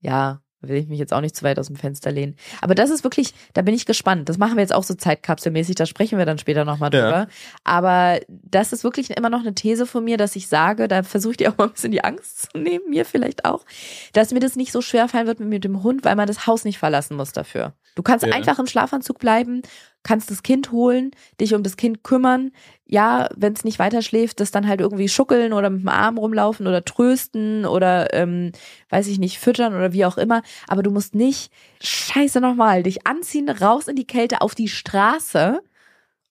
ja, 0.00 0.42
will 0.60 0.76
ich 0.76 0.88
mich 0.88 0.98
jetzt 0.98 1.12
auch 1.12 1.20
nicht 1.20 1.36
zu 1.36 1.44
weit 1.44 1.58
aus 1.58 1.68
dem 1.68 1.76
Fenster 1.76 2.10
lehnen. 2.10 2.34
Aber 2.60 2.74
das 2.74 2.90
ist 2.90 3.04
wirklich, 3.04 3.32
da 3.54 3.62
bin 3.62 3.74
ich 3.74 3.86
gespannt. 3.86 4.28
Das 4.28 4.38
machen 4.38 4.56
wir 4.56 4.62
jetzt 4.62 4.74
auch 4.74 4.82
so 4.82 4.94
zeitkapselmäßig, 4.94 5.76
da 5.76 5.86
sprechen 5.86 6.18
wir 6.18 6.26
dann 6.26 6.38
später 6.38 6.64
nochmal 6.64 6.92
Ja. 6.92 7.00
drüber. 7.02 7.28
Aber 7.64 8.18
das 8.28 8.72
ist 8.72 8.84
wirklich 8.84 9.10
immer 9.10 9.30
noch 9.30 9.40
eine 9.40 9.54
These 9.54 9.86
von 9.86 10.04
mir, 10.04 10.16
dass 10.16 10.34
ich 10.36 10.48
sage, 10.48 10.88
da 10.88 11.02
versuche 11.02 11.32
ich 11.32 11.36
dir 11.36 11.50
auch 11.52 11.58
mal 11.58 11.64
ein 11.64 11.72
bisschen 11.72 11.92
die 11.92 12.02
Angst 12.04 12.50
zu 12.52 12.58
nehmen, 12.58 12.88
mir 12.90 13.04
vielleicht 13.04 13.44
auch, 13.44 13.64
dass 14.12 14.32
mir 14.32 14.40
das 14.40 14.56
nicht 14.56 14.72
so 14.72 14.80
schwer 14.80 15.08
fallen 15.08 15.26
wird 15.26 15.40
mit 15.40 15.64
dem 15.64 15.82
Hund, 15.82 16.04
weil 16.04 16.16
man 16.16 16.26
das 16.26 16.46
Haus 16.46 16.64
nicht 16.64 16.78
verlassen 16.78 17.16
muss 17.16 17.32
dafür. 17.32 17.74
Du 17.94 18.02
kannst 18.02 18.24
Ja. 18.26 18.32
einfach 18.34 18.58
im 18.58 18.66
Schlafanzug 18.66 19.18
bleiben, 19.18 19.62
kannst 20.04 20.30
das 20.30 20.42
Kind 20.42 20.72
holen, 20.72 21.10
dich 21.40 21.54
um 21.54 21.62
das 21.62 21.76
Kind 21.76 22.02
kümmern. 22.02 22.50
Ja, 22.86 23.28
wenn 23.36 23.52
es 23.52 23.64
nicht 23.64 23.78
weiter 23.78 24.00
schläft, 24.00 24.40
das 24.40 24.50
dann 24.50 24.66
halt 24.66 24.80
irgendwie 24.80 25.08
schuckeln 25.08 25.52
oder 25.52 25.68
mit 25.70 25.82
dem 25.82 25.88
Arm 25.88 26.16
rumlaufen 26.18 26.66
oder 26.66 26.84
trösten 26.84 27.66
oder 27.66 28.14
ähm, 28.14 28.52
weiß 28.88 29.06
ich 29.08 29.18
nicht, 29.18 29.38
füttern 29.38 29.74
oder 29.74 29.92
wie 29.92 30.04
auch 30.06 30.16
immer. 30.16 30.42
Aber 30.66 30.82
du 30.82 30.90
musst 30.90 31.14
nicht, 31.14 31.52
scheiße 31.82 32.40
nochmal, 32.40 32.82
dich 32.82 33.06
anziehen, 33.06 33.48
raus 33.50 33.88
in 33.88 33.96
die 33.96 34.06
Kälte, 34.06 34.40
auf 34.40 34.54
die 34.54 34.68
Straße 34.68 35.60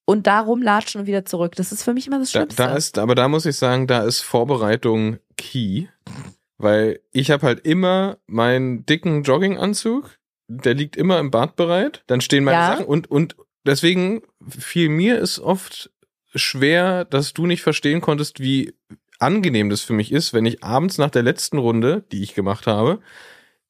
und 0.06 0.26
da 0.26 0.40
rumlatschen 0.40 1.02
und 1.02 1.08
wieder 1.08 1.26
zurück. 1.26 1.56
Das 1.56 1.72
ist 1.72 1.84
für 1.84 1.94
mich 1.94 2.08
immer 2.08 2.20
das 2.20 2.32
Da, 2.32 2.40
Schlimmste. 2.40 2.64
da 2.64 2.76
ist, 2.76 2.98
aber 2.98 3.14
da 3.14 3.28
muss 3.28 3.46
ich 3.46 3.58
sagen, 3.58 3.86
da 3.88 4.04
ist 4.04 4.22
Vorbereitung 4.22 5.18
key, 5.38 5.88
weil 6.58 7.02
ich 7.12 7.30
habe 7.30 7.46
halt 7.46 7.60
immer 7.68 8.18
meinen 8.26 8.86
dicken 8.86 9.22
Jogginganzug, 9.24 10.18
der 10.48 10.74
liegt 10.74 10.96
immer 10.96 11.20
im 11.20 11.30
Bad 11.30 11.56
bereit. 11.58 12.04
Dann 12.08 12.22
stehen 12.22 12.46
meine 12.46 12.58
Ja. 12.58 12.68
Sachen 12.72 12.86
und 12.86 13.12
und 13.12 13.36
deswegen 13.68 14.22
fiel 14.48 14.90
mir 14.90 15.22
es 15.22 15.40
oft 15.40 15.92
schwer, 16.34 17.06
dass 17.06 17.34
du 17.34 17.46
nicht 17.46 17.62
verstehen 17.62 18.02
konntest, 18.02 18.40
wie 18.40 18.74
angenehm 19.20 19.70
das 19.70 19.82
für 19.82 19.94
mich 19.94 20.12
ist, 20.12 20.34
wenn 20.34 20.46
ich 20.46 20.64
abends 20.64 20.98
nach 20.98 21.10
der 21.10 21.24
letzten 21.24 21.58
Runde, 21.58 22.04
die 22.12 22.24
ich 22.24 22.36
gemacht 22.36 22.68
habe, 22.68 23.00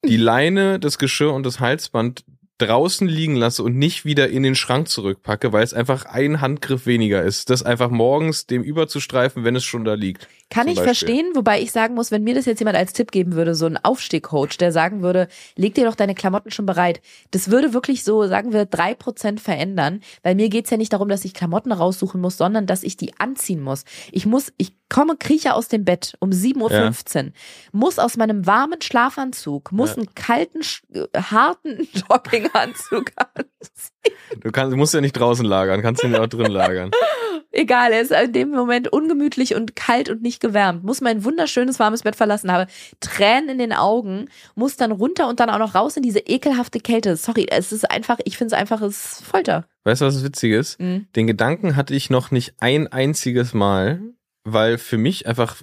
die 0.04 0.16
Leine, 0.18 0.78
das 0.78 0.98
Geschirr 0.98 1.32
und 1.32 1.44
das 1.44 1.60
Halsband 1.60 2.24
draußen 2.58 3.06
liegen 3.06 3.36
lasse 3.36 3.62
und 3.62 3.76
nicht 3.76 4.04
wieder 4.04 4.28
in 4.28 4.42
den 4.42 4.56
Schrank 4.56 4.88
zurückpacke, 4.88 5.52
weil 5.52 5.62
es 5.62 5.74
einfach 5.74 6.06
ein 6.06 6.40
Handgriff 6.40 6.86
weniger 6.86 7.22
ist, 7.22 7.50
das 7.50 7.62
einfach 7.62 7.88
morgens 7.88 8.46
dem 8.46 8.62
überzustreifen, 8.62 9.44
wenn 9.44 9.56
es 9.56 9.64
schon 9.64 9.84
da 9.84 9.94
liegt. 9.94 10.28
Kann 10.50 10.66
ich 10.66 10.76
Beispiel. 10.76 10.84
verstehen, 10.84 11.26
wobei 11.34 11.60
ich 11.60 11.72
sagen 11.72 11.94
muss, 11.94 12.10
wenn 12.10 12.24
mir 12.24 12.34
das 12.34 12.46
jetzt 12.46 12.58
jemand 12.60 12.76
als 12.78 12.94
Tipp 12.94 13.10
geben 13.12 13.34
würde, 13.34 13.54
so 13.54 13.66
ein 13.66 13.76
Aufstehcoach, 13.76 14.56
der 14.58 14.72
sagen 14.72 15.02
würde, 15.02 15.28
leg 15.56 15.74
dir 15.74 15.84
doch 15.84 15.94
deine 15.94 16.14
Klamotten 16.14 16.50
schon 16.50 16.64
bereit. 16.64 17.02
Das 17.32 17.50
würde 17.50 17.74
wirklich 17.74 18.02
so, 18.02 18.26
sagen 18.26 18.52
wir, 18.54 18.64
drei 18.64 18.94
Prozent 18.94 19.40
verändern, 19.42 20.00
weil 20.22 20.34
mir 20.34 20.48
geht's 20.48 20.70
ja 20.70 20.78
nicht 20.78 20.92
darum, 20.94 21.08
dass 21.08 21.24
ich 21.26 21.34
Klamotten 21.34 21.70
raussuchen 21.70 22.20
muss, 22.20 22.38
sondern 22.38 22.66
dass 22.66 22.82
ich 22.82 22.96
die 22.96 23.12
anziehen 23.18 23.60
muss. 23.60 23.84
Ich 24.10 24.24
muss, 24.24 24.52
ich 24.56 24.72
komme, 24.88 25.16
krieche 25.18 25.52
aus 25.54 25.68
dem 25.68 25.84
Bett 25.84 26.14
um 26.18 26.30
7.15 26.30 27.26
Uhr, 27.26 27.32
muss 27.72 27.98
aus 27.98 28.16
meinem 28.16 28.46
warmen 28.46 28.80
Schlafanzug, 28.80 29.70
muss 29.70 29.90
Ja. 29.90 29.96
einen 29.96 30.14
kalten, 30.14 30.60
äh, 30.94 31.06
harten 31.20 31.86
Jogginganzug 32.10 33.12
anziehen. 33.34 34.40
Du 34.40 34.50
kannst, 34.50 34.72
du 34.72 34.76
musst 34.78 34.94
ja 34.94 35.02
nicht 35.02 35.12
draußen 35.12 35.44
lagern, 35.44 35.82
kannst 35.82 36.02
ihn 36.04 36.12
ja 36.12 36.22
auch 36.22 36.26
drin 36.26 36.50
lagern. 36.50 36.90
Egal, 37.50 37.92
er 37.92 38.02
ist 38.02 38.12
in 38.12 38.32
dem 38.34 38.50
Moment 38.50 38.92
ungemütlich 38.92 39.54
und 39.54 39.74
kalt 39.74 40.10
und 40.10 40.20
nicht 40.20 40.37
gewärmt. 40.40 40.84
Muss 40.84 41.00
mein 41.00 41.24
wunderschönes 41.24 41.78
warmes 41.78 42.02
Bett 42.02 42.16
verlassen, 42.16 42.50
habe 42.52 42.66
Tränen 43.00 43.48
in 43.50 43.58
den 43.58 43.72
Augen, 43.72 44.28
muss 44.54 44.76
dann 44.76 44.92
runter 44.92 45.28
und 45.28 45.40
dann 45.40 45.50
auch 45.50 45.58
noch 45.58 45.74
raus 45.74 45.96
in 45.96 46.02
diese 46.02 46.20
ekelhafte 46.20 46.80
Kälte. 46.80 47.16
Sorry, 47.16 47.46
es 47.50 47.72
ist 47.72 47.90
einfach, 47.90 48.18
ich 48.24 48.36
finde 48.38 48.54
es 48.54 48.60
einfach, 48.60 48.80
es 48.82 48.96
ist 49.18 49.24
Folter. 49.24 49.66
Weißt 49.84 50.00
du, 50.00 50.06
was 50.06 50.14
das 50.14 50.24
Witzige 50.24 50.56
ist? 50.58 50.80
Mhm. 50.80 51.06
Den 51.16 51.26
Gedanken 51.26 51.76
hatte 51.76 51.94
ich 51.94 52.10
noch 52.10 52.30
nicht 52.30 52.54
ein 52.58 52.86
einziges 52.88 53.54
Mal, 53.54 54.00
weil 54.44 54.78
für 54.78 54.98
mich 54.98 55.26
einfach 55.26 55.56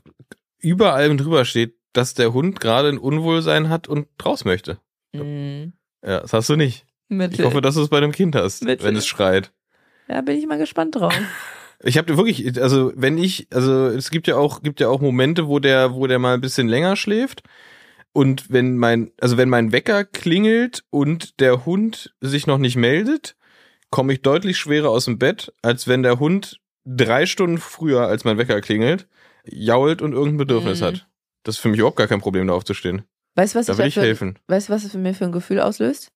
überall 0.59 1.15
drüber 1.17 1.45
steht, 1.45 1.75
dass 1.93 2.13
der 2.13 2.33
Hund 2.33 2.59
gerade 2.59 2.89
ein 2.89 2.97
Unwohlsein 2.97 3.69
hat 3.69 3.87
und 3.87 4.07
raus 4.23 4.45
möchte. 4.45 4.79
Mhm. 5.13 5.73
Ja, 6.03 6.19
das 6.21 6.33
hast 6.33 6.49
du 6.49 6.55
nicht. 6.55 6.85
Ich 7.09 7.15
Mittel. 7.17 7.45
hoffe, 7.45 7.61
dass 7.61 7.75
du 7.75 7.81
es 7.83 7.89
bei 7.89 7.99
dem 7.99 8.11
Kind 8.11 8.35
hast, 8.35 8.63
Mittel. 8.63 8.85
wenn 8.85 8.95
es 8.95 9.05
schreit. 9.05 9.51
ja, 10.07 10.21
bin 10.21 10.37
ich 10.37 10.47
mal 10.47 10.57
gespannt 10.57 10.95
drauf. 10.95 11.13
Ich 11.83 11.97
habe 11.97 12.15
wirklich, 12.17 12.61
also 12.61 12.91
wenn 12.95 13.17
ich, 13.17 13.47
also 13.51 13.87
es 13.87 14.09
gibt 14.09 14.27
ja 14.27 14.37
auch, 14.37 14.61
gibt 14.63 14.79
ja 14.79 14.87
auch 14.89 15.01
Momente, 15.01 15.47
wo 15.47 15.59
der, 15.59 15.93
wo 15.93 16.07
der 16.07 16.19
mal 16.19 16.33
ein 16.33 16.41
bisschen 16.41 16.67
länger 16.67 16.95
schläft. 16.95 17.43
Und 18.13 18.49
wenn 18.49 18.77
mein, 18.77 19.11
also 19.19 19.35
wenn 19.37 19.49
mein 19.49 19.71
Wecker 19.73 20.05
klingelt 20.05 20.83
und 20.89 21.39
der 21.41 21.65
Hund 21.65 22.15
sich 22.21 22.47
noch 22.47 22.57
nicht 22.57 22.77
meldet, 22.77 23.35
komme 23.91 24.13
ich 24.13 24.21
deutlich 24.21 24.57
schwerer 24.57 24.89
aus 24.89 25.05
dem 25.05 25.19
Bett, 25.19 25.51
als 25.61 25.87
wenn 25.87 26.01
der 26.01 26.19
Hund 26.19 26.59
drei 26.85 27.25
Stunden 27.25 27.57
früher, 27.57 28.07
als 28.07 28.23
mein 28.23 28.37
Wecker 28.37 28.61
klingelt, 28.61 29.07
jault 29.45 30.01
und 30.01 30.13
irgendein 30.13 30.37
Bedürfnis 30.37 30.79
Mhm. 30.79 30.85
hat. 30.85 31.07
Das 31.43 31.55
ist 31.55 31.61
für 31.61 31.69
mich 31.69 31.79
überhaupt 31.79 31.97
gar 31.97 32.07
kein 32.07 32.21
Problem, 32.21 32.47
da 32.47 32.53
aufzustehen. 32.53 33.03
Weißt 33.35 33.53
du, 33.53 33.59
was 33.59 33.65
Da 33.65 33.73
ich 33.73 33.79
will 33.79 33.87
ich 33.87 33.95
dafür- 33.95 34.07
helfen. 34.07 34.39
Weißt 34.47 34.69
du, 34.69 34.73
was 34.73 34.85
es 34.85 34.91
für 34.93 34.97
mir 34.97 35.13
für 35.13 35.25
ein 35.25 35.31
Gefühl 35.33 35.59
auslöst? 35.59 36.09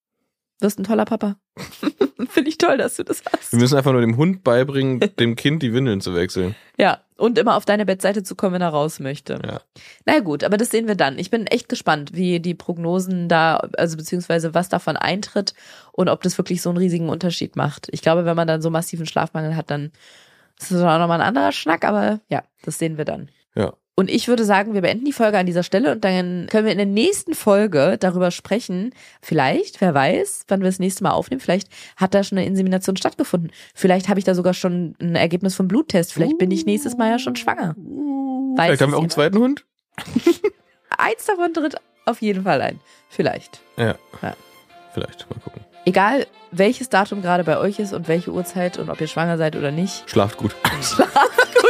Wirst 0.60 0.78
ein 0.78 0.84
toller 0.84 1.06
Papa. 1.06 1.38
Finde 2.30 2.50
ich 2.50 2.58
toll, 2.58 2.78
dass 2.78 2.98
du 2.98 3.04
das 3.04 3.24
hast. 3.32 3.54
Wir 3.54 3.60
müssen 3.60 3.78
einfach 3.78 3.94
nur 3.94 4.02
dem 4.02 4.18
Hund 4.18 4.44
beibringen, 4.44 5.00
dem 5.18 5.36
Kind 5.36 5.64
die 5.64 5.74
Windeln 5.74 6.02
zu 6.02 6.14
wechseln. 6.16 6.56
Ja, 6.78 7.00
und 7.16 7.38
immer 7.38 7.56
auf 7.56 7.66
deine 7.66 7.86
Bettseite 7.86 8.24
zu 8.24 8.36
kommen, 8.36 8.56
wenn 8.56 8.62
er 8.62 8.70
raus 8.70 9.00
möchte. 9.00 9.40
Ja. 9.46 9.62
Na 10.06 10.20
gut, 10.20 10.44
aber 10.44 10.58
das 10.58 10.70
sehen 10.70 10.88
wir 10.88 10.96
dann. 10.96 11.18
Ich 11.18 11.30
bin 11.30 11.48
echt 11.48 11.70
gespannt, 11.70 12.12
wie 12.14 12.40
die 12.40 12.56
Prognosen 12.56 13.30
da, 13.30 13.58
also 13.78 13.96
beziehungsweise 13.96 14.54
was 14.54 14.70
davon 14.70 14.98
eintritt 14.98 15.54
und 15.94 16.10
ob 16.10 16.22
das 16.24 16.38
wirklich 16.38 16.62
so 16.62 16.70
einen 16.70 16.78
riesigen 16.78 17.10
Unterschied 17.10 17.56
macht. 17.56 17.88
Ich 17.92 18.02
glaube, 18.02 18.26
wenn 18.26 18.36
man 18.36 18.48
dann 18.48 18.62
so 18.62 18.70
massiven 18.70 19.06
Schlafmangel 19.06 19.56
hat, 19.56 19.70
dann 19.70 19.92
ist 20.60 20.72
das 20.72 20.82
auch 20.82 21.00
nochmal 21.00 21.22
ein 21.22 21.28
anderer 21.28 21.54
Schnack, 21.54 21.86
aber 21.86 22.20
ja, 22.30 22.44
das 22.64 22.78
sehen 22.78 22.98
wir 22.98 23.06
dann. 23.06 23.30
Ja. 23.56 23.74
Und 24.00 24.10
ich 24.10 24.30
würde 24.30 24.46
sagen, 24.46 24.74
wir 24.74 24.80
beenden 24.80 25.04
die 25.04 25.12
Folge 25.12 25.38
an 25.38 25.46
dieser 25.46 25.62
Stelle 25.62 25.92
und 25.92 26.06
dann 26.06 26.48
können 26.50 26.64
wir 26.64 26.72
in 26.72 26.78
der 26.78 26.88
nächsten 26.88 27.34
Folge 27.34 27.98
darüber 28.00 28.32
sprechen. 28.32 28.94
Vielleicht, 29.22 29.82
wer 29.82 29.94
weiß, 29.94 30.46
wann 30.48 30.62
wir 30.62 30.68
das 30.68 30.80
nächste 30.80 31.04
Mal 31.04 31.12
aufnehmen. 31.12 31.42
Vielleicht 31.42 31.68
hat 31.98 32.14
da 32.14 32.24
schon 32.24 32.38
eine 32.38 32.48
Insemination 32.48 32.96
stattgefunden. 32.96 33.52
Vielleicht 33.76 34.08
habe 34.08 34.18
ich 34.18 34.24
da 34.24 34.36
sogar 34.36 34.54
schon 34.54 34.96
ein 35.02 35.18
Ergebnis 35.18 35.54
vom 35.54 35.68
Bluttest. 35.68 36.14
Vielleicht 36.14 36.38
bin 36.38 36.50
ich 36.50 36.66
nächstes 36.66 36.96
Mal 36.96 37.12
ja 37.12 37.20
schon 37.20 37.36
schwanger. 37.36 37.76
Weiß 37.76 38.68
Vielleicht 38.68 38.82
haben 38.82 38.92
wir 38.94 39.00
auch 39.00 39.02
einen 39.02 39.10
zweiten 39.10 39.38
Hund? 39.38 39.66
Eins 40.98 41.26
davon 41.26 41.54
tritt 41.54 41.76
auf 42.06 42.22
jeden 42.22 42.44
Fall 42.44 42.62
ein. 42.62 42.80
Vielleicht. 43.10 43.60
Ja. 43.76 43.96
Ja. 44.22 44.34
Vielleicht, 44.94 45.30
mal 45.30 45.40
gucken. 45.42 45.60
Egal, 45.84 46.26
welches 46.52 46.88
Datum 46.88 47.22
gerade 47.22 47.44
bei 47.44 47.58
euch 47.58 47.80
ist 47.80 47.92
und 47.92 48.08
welche 48.08 48.32
Uhrzeit 48.32 48.78
und 48.78 48.90
ob 48.90 49.02
ihr 49.02 49.08
schwanger 49.08 49.38
seid 49.38 49.58
oder 49.58 49.72
nicht. 49.72 50.10
Schlaft 50.10 50.38
gut. 50.38 50.56
Schlaft 50.82 51.56
gut. 51.62 51.69